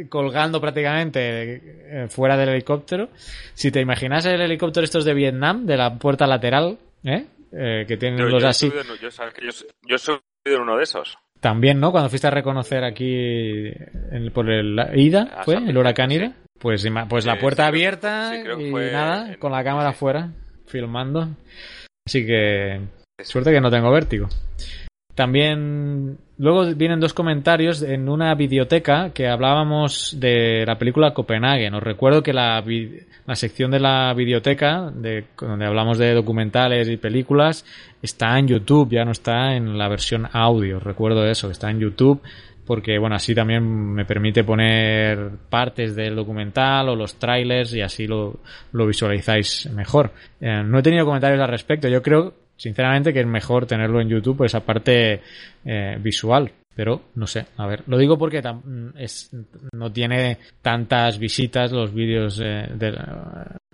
[0.08, 1.60] colgando prácticamente
[2.04, 3.08] eh, fuera del helicóptero.
[3.54, 7.26] Si te imaginas el helicóptero estos de Vietnam, de la puerta lateral, ¿eh?
[7.52, 8.68] Eh, que tienen los yo así.
[8.68, 9.08] subido yo
[9.94, 11.16] he subido en uno de esos.
[11.40, 11.92] También, ¿no?
[11.92, 13.14] Cuando fuiste a reconocer aquí
[14.10, 15.56] en- por el Ida, A ¿fue?
[15.56, 16.32] El huracán Ida.
[16.58, 20.30] Pues, pues la puerta sí, abierta creo y fue nada, en- con la cámara afuera,
[20.66, 21.28] filmando.
[22.06, 22.80] Así que
[23.22, 24.28] suerte que no tengo vértigo.
[25.14, 31.70] También luego vienen dos comentarios en una videoteca que hablábamos de la película Copenhague.
[31.70, 32.62] Os recuerdo que la,
[33.26, 37.64] la sección de la videoteca, de, donde hablamos de documentales y películas,
[38.02, 40.80] está en YouTube, ya no está en la versión audio.
[40.80, 42.20] Recuerdo eso, está en YouTube
[42.66, 43.62] porque bueno, así también
[43.92, 48.40] me permite poner partes del documental o los trailers y así lo,
[48.72, 50.12] lo visualizáis mejor.
[50.40, 54.08] Eh, no he tenido comentarios al respecto, yo creo sinceramente que es mejor tenerlo en
[54.08, 55.20] YouTube por esa parte
[55.64, 56.50] eh, visual.
[56.74, 58.42] Pero no sé, a ver, lo digo porque
[58.98, 59.30] es,
[59.72, 62.98] no tiene tantas visitas los vídeos eh, de,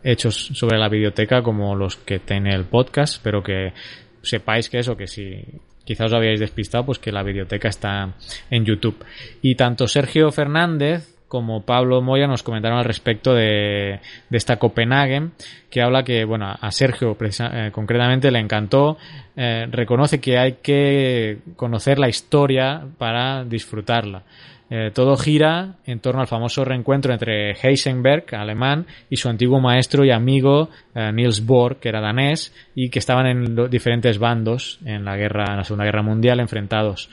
[0.02, 3.73] hechos sobre la biblioteca como los que tiene el podcast, pero que
[4.20, 5.43] sepáis que eso, que si
[5.82, 8.15] quizás os habíais despistado, pues que la biblioteca está
[8.51, 9.02] en YouTube.
[9.40, 14.01] Y tanto Sergio Fernández como Pablo Moya nos comentaron al respecto de,
[14.32, 15.31] esta Copenhagen,
[15.70, 18.98] que habla que, bueno, a Sergio eh, concretamente le encantó,
[19.36, 24.24] eh, reconoce que hay que conocer la historia para disfrutarla.
[24.70, 30.05] Eh, todo gira en torno al famoso reencuentro entre Heisenberg, alemán, y su antiguo maestro
[30.05, 35.16] y amigo Niels Bohr, que era danés, y que estaban en diferentes bandos en la
[35.16, 37.09] guerra, en la Segunda Guerra Mundial, enfrentados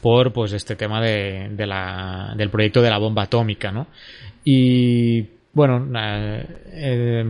[0.00, 3.86] por pues este tema de, de la, del proyecto de la bomba atómica, ¿no?
[4.44, 5.86] Y bueno,
[6.72, 7.24] eh,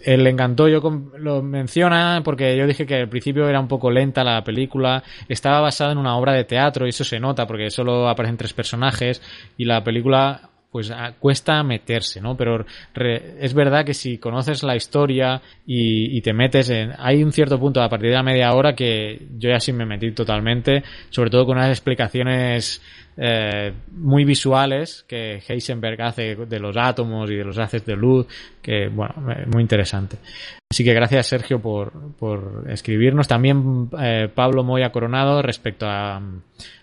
[0.00, 0.80] él le encantó, yo
[1.18, 5.60] lo menciona porque yo dije que al principio era un poco lenta la película, estaba
[5.60, 9.20] basada en una obra de teatro y eso se nota porque solo aparecen tres personajes
[9.56, 12.36] y la película pues cuesta meterse, ¿no?
[12.36, 12.64] Pero
[12.94, 16.92] es verdad que si conoces la historia y, y, te metes en...
[16.96, 19.84] Hay un cierto punto a partir de la media hora que yo ya sí me
[19.84, 22.80] metí totalmente, sobre todo con unas explicaciones
[23.22, 28.26] eh, muy visuales que Heisenberg hace de los átomos y de los haces de luz,
[28.62, 29.14] que, bueno,
[29.52, 30.16] muy interesante.
[30.72, 33.28] Así que gracias Sergio por, por escribirnos.
[33.28, 36.22] También eh, Pablo Moya Coronado respecto a,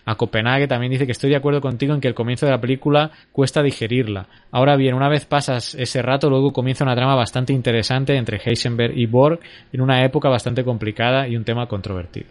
[0.04, 2.60] a Copenhague también dice que estoy de acuerdo contigo en que el comienzo de la
[2.60, 4.28] película cuesta digerirla.
[4.52, 8.96] Ahora bien, una vez pasas ese rato, luego comienza una trama bastante interesante entre Heisenberg
[8.96, 9.40] y Borg
[9.72, 12.28] en una época bastante complicada y un tema controvertido.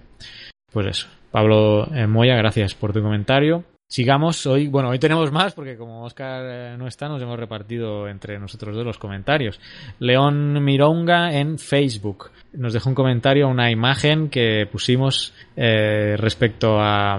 [0.72, 1.08] Pues eso.
[1.32, 3.66] Pablo eh, Moya, gracias por tu comentario.
[3.90, 8.10] Sigamos hoy, bueno, hoy tenemos más porque como Oscar eh, no está, nos hemos repartido
[8.10, 9.62] entre nosotros dos los comentarios.
[10.00, 17.18] León Mironga en Facebook nos dejó un comentario, una imagen que pusimos eh, respecto a,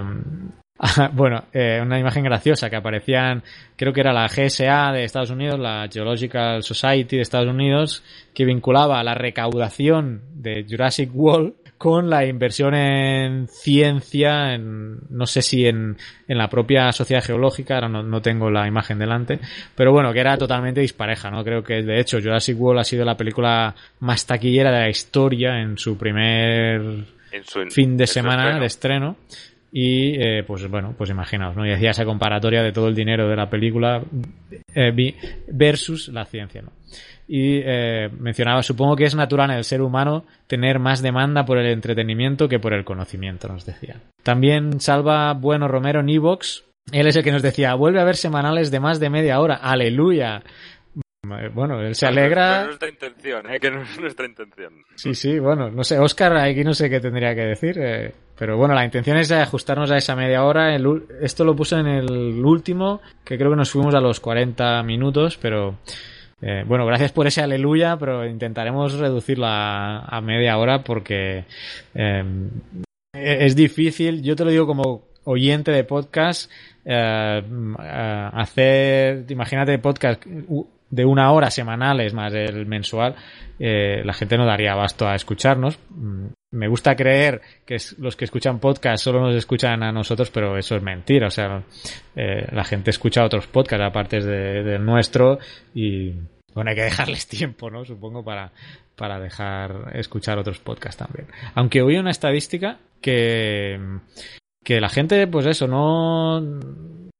[1.13, 3.43] bueno, eh, una imagen graciosa que aparecían,
[3.75, 8.45] creo que era la GSA de Estados Unidos, la Geological Society de Estados Unidos, que
[8.45, 15.65] vinculaba la recaudación de Jurassic World con la inversión en ciencia, en, no sé si
[15.65, 15.95] en,
[16.27, 19.39] en la propia sociedad geológica, ahora no, no, tengo la imagen delante,
[19.75, 21.41] pero bueno, que era totalmente dispareja, ¿no?
[21.41, 25.61] Creo que de hecho Jurassic World ha sido la película más taquillera de la historia
[25.61, 27.05] en su primer
[27.69, 29.15] fin de semana de estreno.
[29.71, 31.65] Y eh, pues bueno, pues imaginaos, ¿no?
[31.65, 34.03] Y hacía esa comparatoria de todo el dinero de la película
[34.73, 35.13] eh,
[35.47, 36.71] versus la ciencia, ¿no?
[37.31, 41.59] y eh, mencionaba, supongo que es natural en el ser humano tener más demanda por
[41.59, 44.01] el entretenimiento que por el conocimiento, nos decía.
[44.23, 46.63] También salva Bueno Romero en Evox.
[46.91, 49.53] Él es el que nos decía, vuelve a ver semanales de más de media hora.
[49.53, 50.41] Aleluya.
[51.53, 52.57] Bueno, él se alegra.
[52.57, 53.59] No es nuestra intención, ¿eh?
[53.59, 54.73] que no es nuestra intención.
[54.95, 58.57] Sí, sí, bueno, no sé, Oscar, aquí no sé qué tendría que decir, eh, pero
[58.57, 60.75] bueno, la intención es ajustarnos a esa media hora.
[60.75, 64.81] El, esto lo puse en el último, que creo que nos fuimos a los 40
[64.83, 65.77] minutos, pero
[66.41, 71.43] eh, bueno, gracias por ese aleluya, pero intentaremos reducirla a, media hora porque
[71.93, 72.23] eh,
[73.13, 74.21] es difícil.
[74.21, 76.49] Yo te lo digo como oyente de podcast,
[76.85, 77.41] eh,
[78.33, 80.23] hacer, imagínate podcast
[80.89, 83.15] de una hora semanales más el mensual,
[83.59, 85.79] eh, la gente no daría abasto a escucharnos.
[85.89, 90.57] Mm, me gusta creer que los que escuchan podcast solo nos escuchan a nosotros, pero
[90.57, 91.27] eso es mentira.
[91.27, 91.63] O sea,
[92.15, 95.39] eh, la gente escucha otros podcasts aparte del de nuestro
[95.73, 96.13] y
[96.53, 97.85] bueno, hay que dejarles tiempo, ¿no?
[97.85, 98.51] Supongo para,
[98.95, 101.27] para dejar escuchar otros podcasts también.
[101.55, 103.79] Aunque oí una estadística que,
[104.63, 106.41] que la gente, pues eso, no,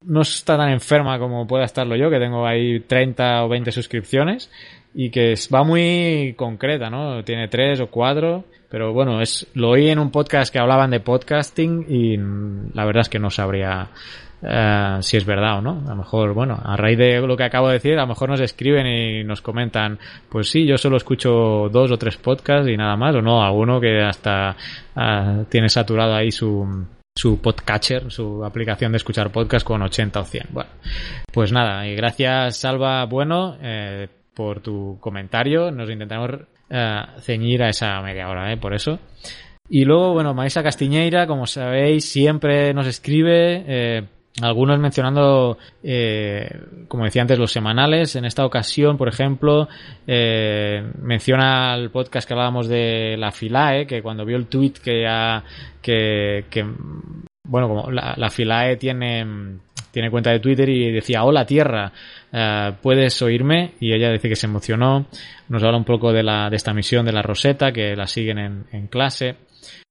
[0.04, 4.50] no está tan enferma como pueda estarlo yo, que tengo ahí 30 o 20 suscripciones
[4.94, 7.22] y que va muy concreta, ¿no?
[7.22, 11.00] Tiene tres o cuatro, pero bueno, es lo oí en un podcast que hablaban de
[11.00, 12.16] podcasting y
[12.74, 13.90] la verdad es que no sabría
[14.42, 15.82] eh, si es verdad o no.
[15.86, 18.30] A lo mejor, bueno, a raíz de lo que acabo de decir, a lo mejor
[18.30, 19.98] nos escriben y nos comentan,
[20.28, 23.80] pues sí, yo solo escucho dos o tres podcasts y nada más, o no, alguno
[23.80, 24.56] que hasta
[24.96, 26.86] uh, tiene saturado ahí su
[27.20, 30.46] su podcatcher, su aplicación de escuchar podcast con 80 o 100.
[30.52, 30.70] Bueno,
[31.30, 35.70] pues nada, y gracias Salva Bueno eh, por tu comentario.
[35.70, 36.30] Nos intentamos
[36.70, 38.56] eh, ceñir a esa media hora, ¿eh?
[38.56, 38.98] por eso.
[39.68, 44.08] Y luego, bueno, Maisa Castiñeira, como sabéis, siempre nos escribe.
[44.40, 46.48] Algunos mencionando, eh,
[46.88, 48.14] como decía antes, los semanales.
[48.16, 49.68] En esta ocasión, por ejemplo,
[50.06, 55.02] eh, menciona el podcast que hablábamos de la FILAE, que cuando vio el tweet que,
[55.02, 55.42] ya,
[55.82, 56.64] que, que
[57.50, 59.26] bueno, como la, la Filae tiene,
[59.90, 61.92] tiene cuenta de Twitter y decía, hola Tierra,
[62.32, 63.72] eh, ¿puedes oírme?
[63.80, 65.06] Y ella dice que se emocionó.
[65.48, 68.38] Nos habla un poco de, la, de esta misión de la Rosetta, que la siguen
[68.38, 69.34] en, en clase.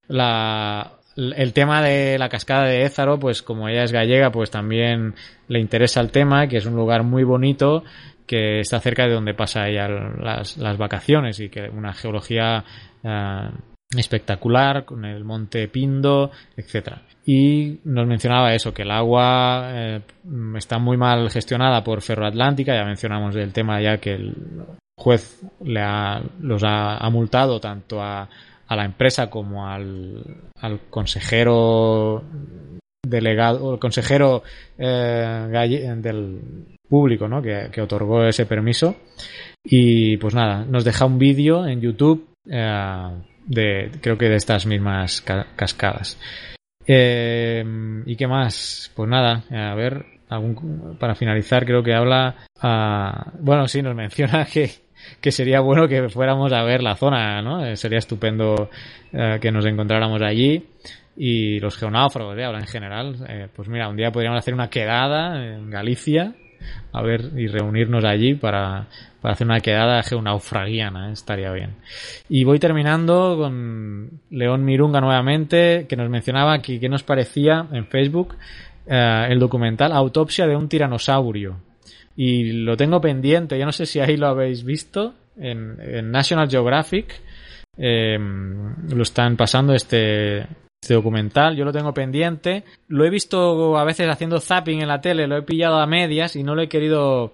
[0.08, 0.99] La,
[1.36, 5.14] el tema de la cascada de Ézaro, pues como ella es gallega, pues también
[5.48, 7.84] le interesa el tema, que es un lugar muy bonito,
[8.26, 12.64] que está cerca de donde pasa ella las, las vacaciones y que una geología
[13.02, 13.50] eh,
[13.96, 17.02] espectacular con el monte Pindo, etcétera.
[17.26, 20.00] Y nos mencionaba eso, que el agua eh,
[20.56, 24.34] está muy mal gestionada por Ferroatlántica, ya mencionamos el tema ya que el
[24.96, 28.28] juez le ha, los ha, ha multado tanto a,
[28.70, 30.24] a la empresa como al,
[30.60, 32.22] al consejero
[33.06, 34.42] delegado, el consejero
[34.78, 36.40] eh, del
[36.88, 37.42] público ¿no?
[37.42, 38.96] que, que otorgó ese permiso.
[39.64, 43.10] Y pues nada, nos deja un vídeo en YouTube eh,
[43.46, 46.18] de creo que de estas mismas ca- cascadas.
[46.86, 47.64] Eh,
[48.06, 48.90] ¿Y qué más?
[48.94, 50.04] Pues nada, a ver,
[50.98, 52.36] para finalizar creo que habla...
[52.60, 54.70] ah, bueno, sí, nos menciona que,
[55.20, 57.64] que sería bueno que fuéramos a ver la zona, ¿no?
[57.64, 58.70] Eh, sería estupendo
[59.12, 60.64] eh, que nos encontráramos allí.
[61.16, 62.44] Y los geonáufragos, ¿eh?
[62.44, 63.16] Ahora en general.
[63.28, 66.34] eh, pues mira, un día podríamos hacer una quedada en Galicia,
[66.92, 68.86] a ver, y reunirnos allí para,
[69.20, 71.12] para hacer una quedada geonaufragiana, ¿eh?
[71.12, 71.74] estaría bien.
[72.28, 77.86] Y voy terminando con León Mirunga nuevamente, que nos mencionaba que, que nos parecía en
[77.86, 78.36] Facebook
[78.86, 81.69] el documental Autopsia de un tiranosaurio.
[82.16, 86.48] Y lo tengo pendiente, yo no sé si ahí lo habéis visto, en, en National
[86.48, 87.20] Geographic.
[87.76, 90.40] eh, lo están pasando este,
[90.82, 92.64] este documental, yo lo tengo pendiente.
[92.88, 96.36] Lo he visto a veces haciendo zapping en la tele, lo he pillado a medias
[96.36, 97.32] y no lo he querido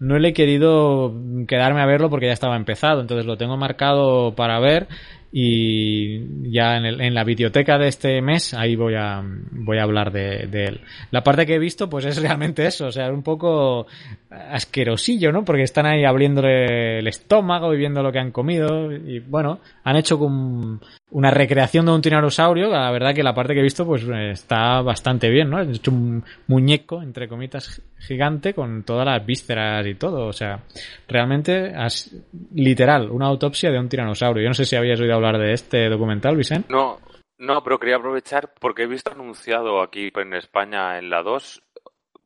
[0.00, 1.14] no le he querido
[1.46, 4.88] quedarme a verlo porque ya estaba empezado, entonces lo tengo marcado para ver
[5.36, 9.20] y ya en, el- en la biblioteca de este mes ahí voy a
[9.50, 10.80] voy a hablar de, de él.
[11.10, 13.88] La parte que he visto pues es realmente eso, o sea, un poco
[14.30, 15.44] asquerosillo, ¿no?
[15.44, 19.96] Porque están ahí abriéndole el estómago y viendo lo que han comido y bueno, han
[19.96, 20.80] hecho con
[21.14, 24.82] una recreación de un tiranosaurio, la verdad que la parte que he visto pues está
[24.82, 25.60] bastante bien, ¿no?
[25.60, 30.64] Hecho un muñeco, entre comitas, gigante con todas las vísceras y todo, o sea,
[31.06, 32.10] realmente as-
[32.52, 34.42] literal, una autopsia de un tiranosaurio.
[34.42, 36.66] Yo no sé si habías oído hablar de este documental, Vicente.
[36.72, 36.98] No,
[37.38, 41.62] no, pero quería aprovechar porque he visto anunciado aquí en España en la 2.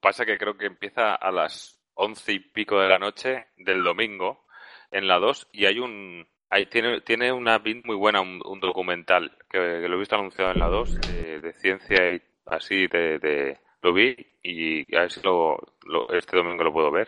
[0.00, 4.46] Pasa que creo que empieza a las once y pico de la noche del domingo
[4.90, 6.26] en la 2 y hay un.
[6.50, 10.14] Ahí tiene, tiene una pin muy buena, un, un documental que, que lo he visto
[10.16, 15.02] anunciado en la 2 de, de ciencia y así de, de- lo vi y a
[15.02, 15.56] ver si lo,
[15.86, 17.06] lo- este domingo lo puedo ver.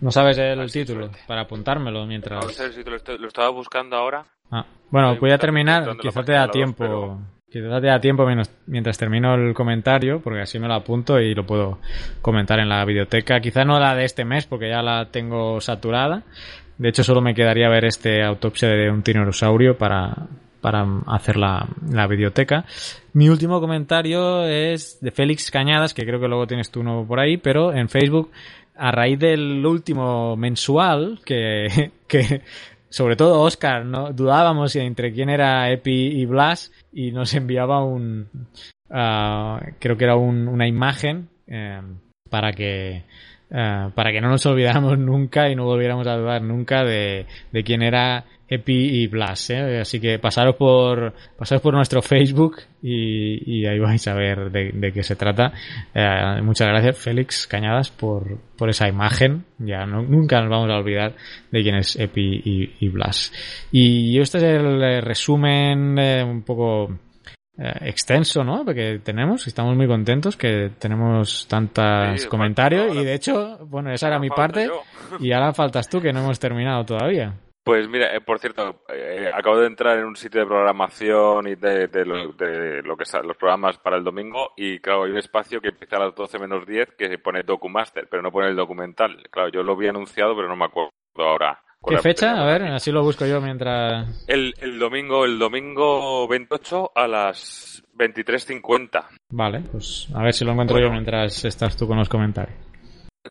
[0.00, 2.42] No sabes el título, para apuntármelo mientras...
[2.60, 4.24] A ver si te lo, estaba buscando ahora.
[4.50, 7.18] Ah, bueno, voy a terminar, quizá te da tiempo, pero-
[7.50, 11.34] quizá te da tiempo menos- mientras termino el comentario, porque así me lo apunto y
[11.34, 11.78] lo puedo
[12.20, 13.40] comentar en la biblioteca.
[13.40, 16.24] Quizá no la de este mes, porque ya la tengo saturada.
[16.82, 20.26] De hecho, solo me quedaría ver este autopsia de un tiranosaurio para,
[20.60, 22.64] para hacer la, la biblioteca.
[23.12, 27.20] Mi último comentario es de Félix Cañadas, que creo que luego tienes tú uno por
[27.20, 28.32] ahí, pero en Facebook,
[28.74, 32.42] a raíz del último mensual, que, que
[32.88, 34.12] sobre todo Oscar, ¿no?
[34.12, 38.26] dudábamos entre quién era Epi y Blas, y nos enviaba un,
[38.90, 41.80] ah, creo que era un- una imagen eh,
[42.28, 43.04] para que
[43.52, 47.62] eh, para que no nos olvidáramos nunca y no volviéramos a dudar nunca de, de
[47.62, 49.48] quién era Epi y Blas.
[49.50, 49.80] ¿eh?
[49.80, 54.72] Así que pasaros por pasaros por nuestro Facebook y, y ahí vais a ver de,
[54.72, 55.52] de qué se trata.
[55.94, 59.44] Eh, muchas gracias, Félix Cañadas, por, por esa imagen.
[59.58, 61.14] Ya no- nunca nos vamos a olvidar
[61.50, 63.32] de quién es Epi y, y Blas.
[63.70, 66.98] Y este es el resumen eh, un poco
[67.58, 68.64] eh, extenso, ¿no?
[68.64, 74.08] Porque tenemos, estamos muy contentos que tenemos tantos Sí, comentarios y de hecho, bueno, esa
[74.08, 74.82] era mi parte yo.
[75.20, 77.34] y ahora faltas tú que no hemos terminado todavía.
[77.64, 81.54] Pues mira, eh, por cierto, eh, acabo de entrar en un sitio de programación y
[81.54, 85.12] de, de lo, de lo que sa- los programas para el domingo y claro, hay
[85.12, 88.48] un espacio que empieza a las 12 menos 10 que pone Documaster, pero no pone
[88.48, 89.22] el documental.
[89.30, 91.60] Claro, yo lo vi anunciado, pero no me acuerdo ahora.
[91.86, 92.40] ¿Qué fecha?
[92.40, 94.24] A ver, así lo busco yo mientras...
[94.28, 99.06] El, el domingo, el domingo 28 a las 23.50.
[99.30, 102.56] Vale, pues a ver si lo encuentro yo mientras estás tú con los comentarios.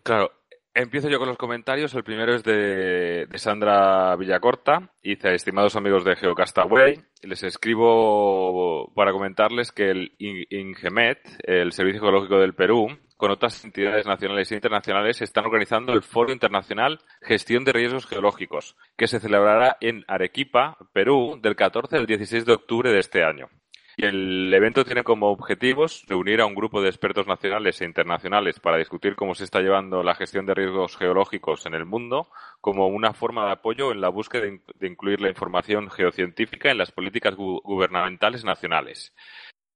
[0.04, 0.32] Claro,
[0.74, 1.94] empiezo yo con los comentarios.
[1.96, 4.92] El primero es de, de Sandra Villacorta.
[5.02, 12.02] Dice, estimados amigos de Geocastaway, les escribo para comentarles que el In- INGEMET, el Servicio
[12.02, 12.88] Geológico del Perú,
[13.22, 18.76] con otras entidades nacionales e internacionales, están organizando el Foro Internacional Gestión de Riesgos Geológicos,
[18.98, 23.48] que se celebrará en Arequipa, Perú, del 14 al 16 de octubre de este año.
[23.96, 28.60] Y el evento tiene como objetivos reunir a un grupo de expertos nacionales e internacionales
[28.60, 32.28] para discutir cómo se está llevando la gestión de riesgos geológicos en el mundo
[32.60, 36.92] como una forma de apoyo en la búsqueda de incluir la información geocientífica en las
[36.92, 39.14] políticas gubernamentales nacionales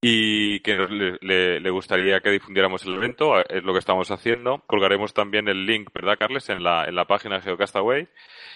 [0.07, 0.75] y que
[1.21, 4.63] le, le, gustaría que difundiéramos el evento, es lo que estamos haciendo.
[4.67, 8.07] Colgaremos también el link, ¿verdad, Carles?, en la, en la página de Geocastaway.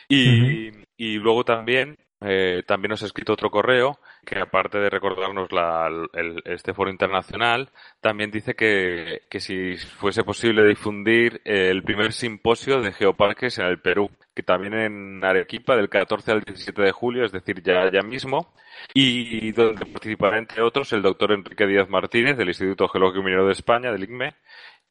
[0.08, 5.52] Y, y luego también eh, también nos ha escrito otro correo que aparte de recordarnos
[5.52, 7.70] la, el, este foro internacional,
[8.02, 13.80] también dice que, que si fuese posible difundir el primer simposio de geoparques en el
[13.80, 18.02] Perú, que también en Arequipa del 14 al 17 de julio, es decir, ya, ya
[18.02, 18.54] mismo,
[18.94, 23.46] y donde participará entre otros el doctor Enrique Díaz Martínez del Instituto Geológico y Minero
[23.46, 24.36] de España, del ICME,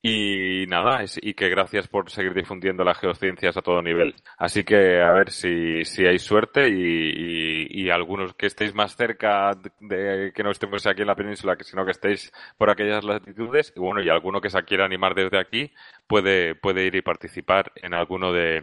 [0.00, 4.14] y nada, y que gracias por seguir difundiendo las geociencias a todo nivel.
[4.36, 9.50] Así que a ver si, si hay suerte y, y, algunos que estéis más cerca
[9.80, 13.72] de que no estemos aquí en la península, que sino que estéis por aquellas latitudes,
[13.76, 15.72] y bueno, y alguno que se quiera animar desde aquí
[16.06, 18.62] puede, puede ir y participar en alguno de,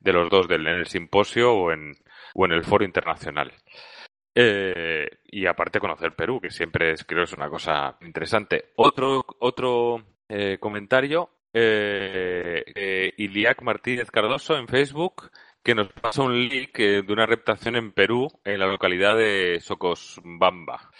[0.00, 1.92] de los dos, del, en el simposio o en,
[2.34, 3.52] o en el foro internacional.
[4.34, 8.70] Eh, y aparte conocer Perú, que siempre es, creo es una cosa interesante.
[8.76, 15.30] Otro, otro eh, comentario, eh, eh, Iliac Martínez Cardoso en Facebook,
[15.62, 19.58] que nos pasa un link eh, de una reptación en Perú, en la localidad de
[19.60, 20.90] Socosbamba.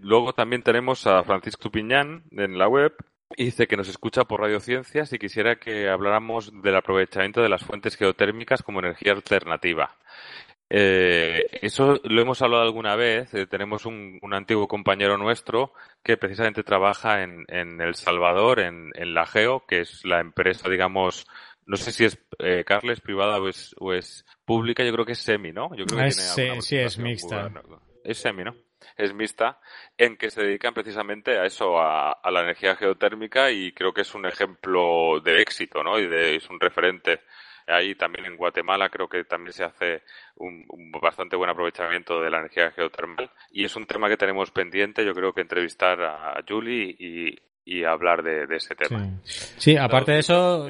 [0.00, 2.94] luego también tenemos a Francisco Piñán en la web,
[3.36, 7.96] dice que nos escucha por radiociencias y quisiera que habláramos del aprovechamiento de las fuentes
[7.96, 9.96] geotérmicas como energía alternativa.
[10.70, 13.32] Eh, eso lo hemos hablado alguna vez.
[13.34, 15.72] Eh, tenemos un, antiguo compañero nuestro
[16.02, 21.26] que precisamente trabaja en, El Salvador, en, la Geo, que es la empresa, digamos,
[21.66, 25.12] no sé si es eh, Carles privada o es, o es pública, yo creo que
[25.12, 25.74] es semi, ¿no?
[25.74, 27.50] Yo creo que tiene sí, es mixta.
[28.04, 28.54] Es semi, ¿no?
[28.96, 29.58] Es mixta,
[29.96, 34.02] en que se dedican precisamente a eso, a, a, la energía geotérmica y creo que
[34.02, 35.98] es un ejemplo de éxito, ¿no?
[35.98, 37.20] Y de, es un referente
[37.68, 40.02] Ahí también en Guatemala creo que también se hace
[40.36, 40.64] un,
[41.02, 45.04] bastante buen aprovechamiento de la energía geotermal y es un tema que tenemos pendiente.
[45.04, 49.20] Yo creo que entrevistar a Julie y, hablar de, ese tema.
[49.24, 50.68] Sí, aparte de eso,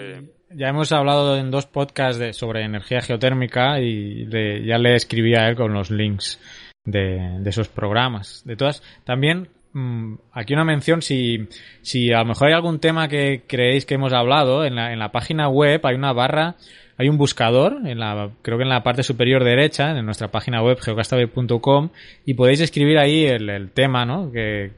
[0.50, 4.26] ya hemos hablado en dos podcasts de, sobre energía geotérmica y
[4.66, 6.40] ya le escribí a él con los links
[6.84, 8.42] de, de esos programas.
[8.44, 11.48] De todas, también mm, aquí una mención si,
[11.82, 14.98] si a lo mejor hay algún tema que creéis que hemos hablado en la, en
[14.98, 16.56] la página web hay una barra
[16.98, 20.62] hay un buscador, en la, creo que en la parte superior derecha, en nuestra página
[20.64, 21.90] web geocastaway.com,
[22.26, 24.32] y podéis escribir ahí el, tema ¿no?
[24.32, 24.72] que,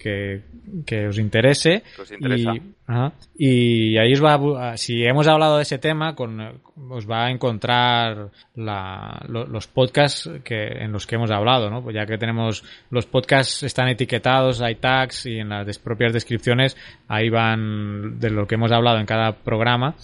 [0.85, 1.83] que, os interese.
[3.39, 6.61] Y, ahí os va si hemos hablado de ese tema, con,
[6.91, 11.83] os va a encontrar la, los podcasts que, en los que hemos hablado, ¿no?
[11.83, 16.77] Pues ya que tenemos, los podcasts están etiquetados, hay tags y en las propias descripciones
[17.09, 19.95] ahí van de lo que hemos hablado en cada programa.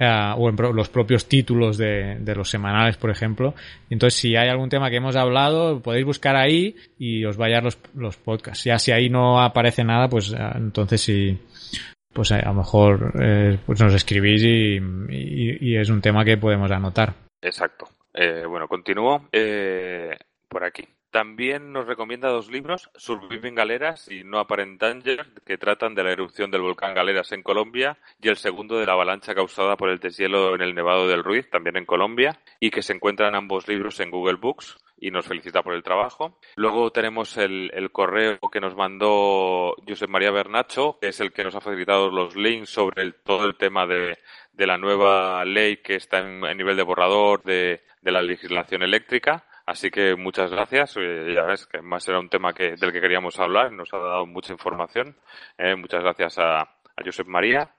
[0.00, 3.54] Eh, o en los propios títulos de, de, los semanales, por ejemplo.
[3.90, 7.78] Entonces, si hay algún tema que hemos hablado, podéis buscar ahí y os vayan los,
[7.96, 8.62] los podcasts.
[8.62, 11.36] Ya si ahí no aparece nada, pues eh, entonces sí,
[12.12, 14.78] pues a lo mejor eh, pues nos escribís y,
[15.10, 17.14] y, es un tema que podemos anotar.
[17.42, 17.88] Exacto.
[18.48, 19.28] bueno, continúo
[20.48, 20.84] por aquí.
[21.10, 26.12] También nos recomienda dos libros, Surviving Galeras y No Apparent Danger, que tratan de la
[26.12, 30.00] erupción del volcán Galeras en Colombia, y el segundo de la avalancha causada por el
[30.00, 34.00] deshielo en el Nevado del Ruiz, también en Colombia, y que se encuentran ambos libros
[34.00, 36.38] en Google Books y nos felicita por el trabajo.
[36.56, 41.54] Luego tenemos el, correo que nos mandó Josep María Bernacho, que es el que nos
[41.54, 44.18] ha facilitado los links sobre todo el tema de,
[44.58, 50.16] la nueva ley que está en, nivel de borrador de la legislación eléctrica Así que
[50.16, 50.96] muchas gracias.
[50.96, 53.70] Eh, ya ves que más era un tema que, del que queríamos hablar.
[53.70, 55.14] Nos ha dado mucha información.
[55.58, 56.66] Eh, muchas gracias a,
[57.04, 57.74] Josep María.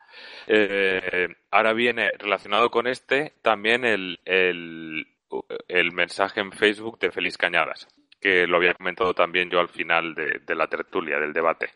[0.45, 5.07] Eh, ahora viene relacionado con este también el, el,
[5.67, 7.87] el, mensaje en Facebook de Feliz Cañadas,
[8.21, 11.71] que lo había comentado también yo al final de la tertulia, del debate,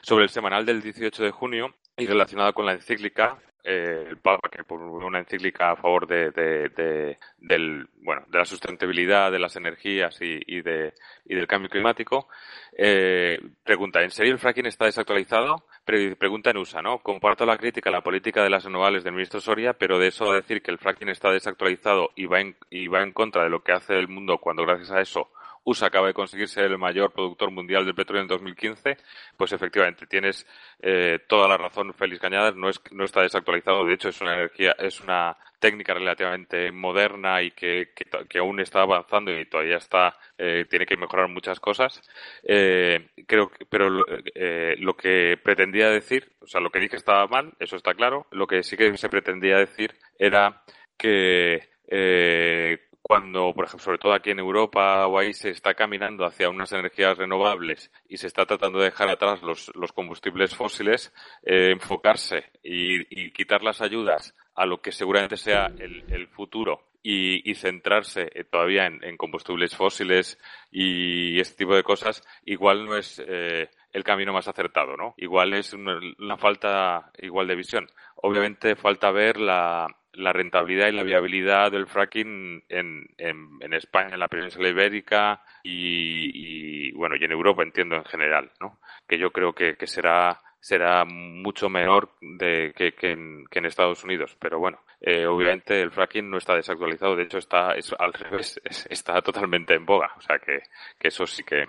[0.00, 3.38] sobre el semanal del 18 de junio y relacionado con la encíclica
[3.70, 8.46] eh, el Papa que por una encíclica a favor de, de, del, bueno, de la
[8.46, 10.94] sustentabilidad de las energías y, y, de,
[11.26, 12.28] y del cambio climático,
[12.72, 15.66] eh, pregunta, ¿en serio el fracking está desactualizado?
[15.84, 17.00] Pregunta en USA, ¿no?
[17.00, 20.30] Comparto la crítica a la política de las renovables del ministro Soria, pero de eso
[20.30, 23.50] a decir que el fracking está desactualizado y va en, y va en contra de
[23.50, 25.28] lo que hace el mundo cuando gracias a eso
[25.68, 28.96] USA acaba de conseguir ser el mayor productor mundial del petróleo en 2015,
[29.36, 30.46] pues efectivamente tienes
[30.80, 34.34] eh, toda la razón, Félix Cañadas, no, es, no está desactualizado, de hecho es una
[34.34, 37.90] energía, es una técnica relativamente moderna y que,
[38.28, 42.00] que, aún está avanzando y todavía está, eh, tiene que mejorar muchas cosas.
[42.44, 47.54] Eh, creo que, pero lo que pretendía decir, o sea, lo que dije estaba mal,
[47.58, 50.62] eso está claro, lo que sí que se pretendía decir era
[50.96, 56.26] que eh, cuando, por ejemplo, sobre todo aquí en Europa o ahí se está caminando
[56.26, 61.10] hacia unas energías renovables y se está tratando de dejar atrás los, combustibles fósiles,
[61.42, 68.30] eh, enfocarse y, quitar las ayudas a lo que seguramente sea el, futuro y, centrarse
[68.34, 70.38] eh, todavía en, combustibles fósiles
[70.70, 75.14] y este tipo de cosas, igual no es eh, el camino más acertado, ¿no?
[75.16, 77.88] Igual es una falta igual de visión.
[78.22, 84.28] Obviamente falta ver la, rentabilidad y la viabilidad del fracking en, en, España, en la
[84.28, 88.80] península ibérica y, bueno, y en Europa entiendo en general, ¿no?
[89.06, 94.36] Que yo creo que, será será mucho menor de, que, que, en, Estados Unidos.
[94.40, 99.22] Pero bueno, eh, obviamente el fracking no está desactualizado, de hecho está al revés, está
[99.22, 100.10] totalmente en boga.
[100.16, 100.62] O sea que,
[100.98, 101.66] que eso sí que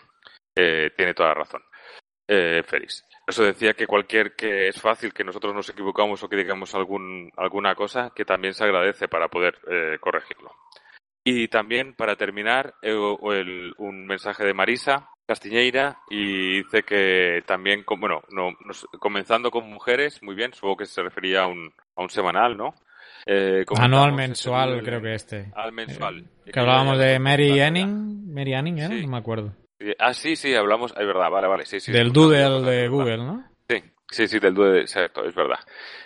[0.55, 1.61] tiene toda razón.
[2.31, 2.63] Eh,
[3.25, 7.31] eso decía que cualquier que es fácil que nosotros nos equivocamos o que digamos algún,
[7.35, 10.51] alguna cosa que también se agradece para poder eh, corregirlo.
[11.23, 18.21] Y también, para terminar, eh, un mensaje de Marisa Castiñeira y dice que también, bueno,
[18.29, 18.51] no,
[18.99, 22.73] comenzando con mujeres, muy bien, supongo que se refería a un, a un semanal, ¿no?
[23.25, 25.51] Eh, Anual mensual, creo que este.
[25.55, 26.25] Al mensual.
[26.45, 29.01] Eh, que hablábamos de Mary Anning, Mary Anning, ¿eh?
[29.03, 29.53] No me acuerdo.
[29.97, 31.91] Ah, sí, sí, hablamos, es verdad, vale, vale, sí, sí.
[31.91, 33.45] Del Doodle de Google, ¿no?
[33.69, 35.59] Sí, sí, sí, del Doodle, exacto, es verdad.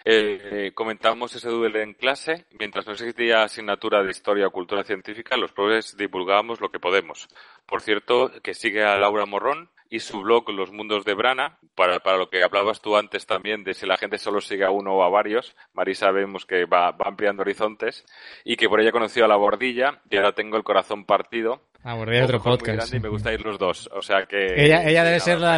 [0.05, 5.37] Eh, comentamos ese Doodle en clase, mientras no existía asignatura de Historia o Cultura Científica,
[5.37, 7.27] los profes divulgábamos lo que podemos.
[7.65, 11.99] Por cierto, que sigue a Laura Morrón, y su blog Los Mundos de Brana, para,
[11.99, 14.95] para lo que hablabas tú antes también de si la gente solo sigue a uno
[14.95, 15.55] o a varios.
[15.71, 18.03] Marisa vemos que va, va ampliando horizontes
[18.43, 21.61] y que por ella conoció a la bordilla y ahora tengo el corazón partido.
[21.83, 22.93] La bordilla otro podcast.
[22.93, 23.89] Y me gusta ir los dos.
[23.93, 24.65] O sea que.
[24.65, 25.57] Ella, ella debe ser la,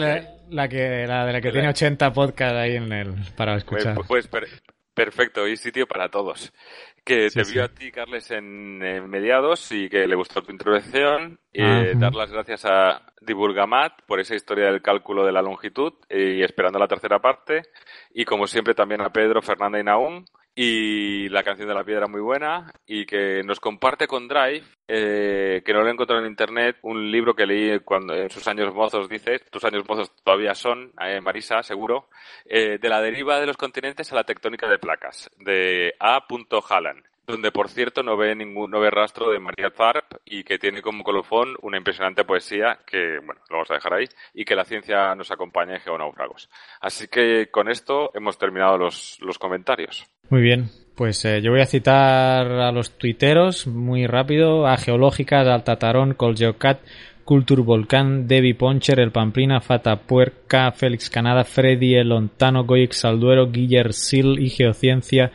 [0.49, 3.95] la, que, la de la que tiene 80 podcasts ahí en el, para pues, escuchar.
[4.07, 4.61] Pues, pues
[4.93, 6.53] perfecto, y sitio para todos
[7.05, 11.39] que te vio a ti, Carles, en, mediados y que le gustó tu introducción.
[11.53, 15.93] y eh, dar las gracias a Divulgamat por esa historia del cálculo de la longitud
[16.09, 17.61] y esperando la tercera parte.
[18.11, 20.25] Y como siempre también a Pedro, Fernanda y Naum
[20.55, 25.61] y la canción de la piedra muy buena y que nos comparte con Drive, eh,
[25.65, 28.73] que no lo he encontrado en internet, un libro que leí cuando en sus años
[28.73, 32.07] mozos, dice, tus años mozos todavía son, eh, Marisa, seguro,
[32.45, 36.25] eh, de la deriva de los continentes a la tectónica de placas, de A.
[36.69, 40.57] Hallan donde por cierto no ve ningún no ve rastro de María Zarp y que
[40.57, 44.55] tiene como colofón una impresionante poesía que bueno lo vamos a dejar ahí y que
[44.55, 46.49] la ciencia nos acompaña en Geonaufragos.
[46.81, 50.05] Así que con esto hemos terminado los, los comentarios.
[50.29, 55.47] Muy bien, pues eh, yo voy a citar a los tuiteros muy rápido, a Geológicas,
[55.47, 56.79] Altatarón, Colgeocat,
[57.25, 63.51] Culture Volcán, Debbie Poncher, El Pamplina, Fata Puerca, Félix Canada, Freddy El Ontano, Goix Salduero,
[63.51, 65.31] Guiller Sil y Geociencia,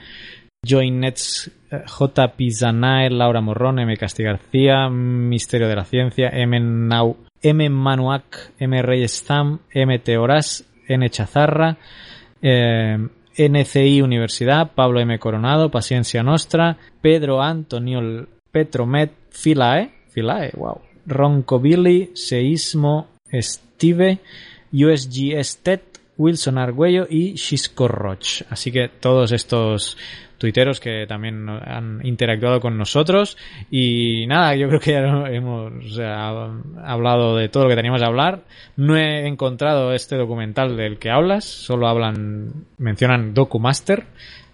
[0.63, 2.37] Joinets, eh, J.
[2.37, 3.97] Pizanae, Laura Morrón, M.
[3.97, 6.61] Casti García, Misterio de la Ciencia, M.
[6.61, 7.69] Nau, M.
[7.71, 8.83] Manuac, M.
[8.83, 9.99] Reyes Zam, M.
[10.01, 11.09] Teoras, N.
[11.09, 11.79] Chazarra,
[12.43, 12.99] eh,
[13.37, 15.19] NCI Universidad, Pablo M.
[15.19, 24.19] Coronado, Paciencia Nostra, Pedro Antonio Petromet, Filae, Filae, wow, Roncovili, Seismo, Steve,
[24.73, 28.43] USG Estet, Wilson Argüello y Xisco Roch.
[28.51, 29.97] Así que todos estos
[30.41, 33.37] tuiteros que también han interactuado con nosotros.
[33.71, 35.73] Y nada, yo creo que ya hemos
[36.83, 38.45] hablado de todo lo que teníamos que hablar.
[38.77, 44.07] No he encontrado este documental del que hablas, solo hablan, mencionan DocuMaster,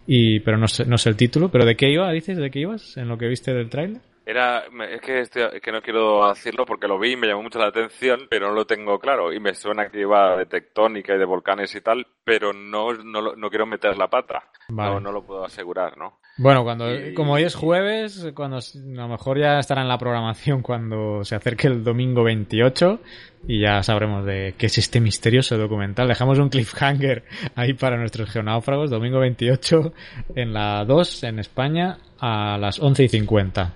[0.09, 1.51] y, pero no sé, no sé el título.
[1.51, 2.11] ¿Pero de qué iba?
[2.11, 4.01] ¿Dices de qué ibas en lo que viste del tráiler?
[4.29, 7.61] Era, es que, este, que no quiero decirlo porque lo vi y me llamó mucho
[7.61, 9.33] la atención, pero no lo tengo claro.
[9.33, 13.37] Y me suena que iba de tectónica y de volcanes y tal, pero no, no,
[13.37, 14.43] no quiero meter la pata.
[14.69, 16.19] No, no lo puedo asegurar, ¿no?
[16.39, 20.61] Bueno, cuando, como hoy es jueves, cuando a lo mejor ya estará en la programación
[20.61, 23.01] cuando se acerque el domingo 28
[23.47, 26.09] y ya sabremos de qué es este misterioso documental.
[26.09, 27.25] Dejamos un cliffhanger
[27.55, 29.93] ahí para nuestros geonáufragos, domingo 28
[30.35, 33.75] en la 2 en España a las 11 y 50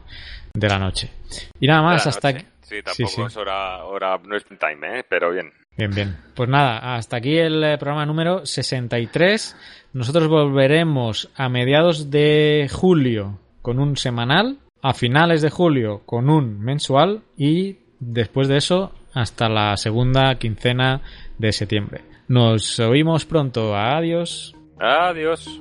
[0.55, 1.11] de la noche.
[1.59, 2.45] Y nada más, hasta aquí.
[2.63, 5.05] Sí, tampoco es hora, hora, no es time, ¿eh?
[5.09, 5.53] pero bien.
[5.77, 6.17] Bien, bien.
[6.35, 9.57] Pues nada, hasta aquí el eh, programa número 63.
[9.93, 16.61] Nosotros volveremos a mediados de julio con un semanal, a finales de julio con un
[16.61, 21.03] mensual y después de eso hasta la segunda quincena
[21.39, 22.03] de septiembre.
[22.29, 23.77] Nos oímos pronto.
[23.77, 24.55] Adiós.
[24.79, 25.61] Adiós.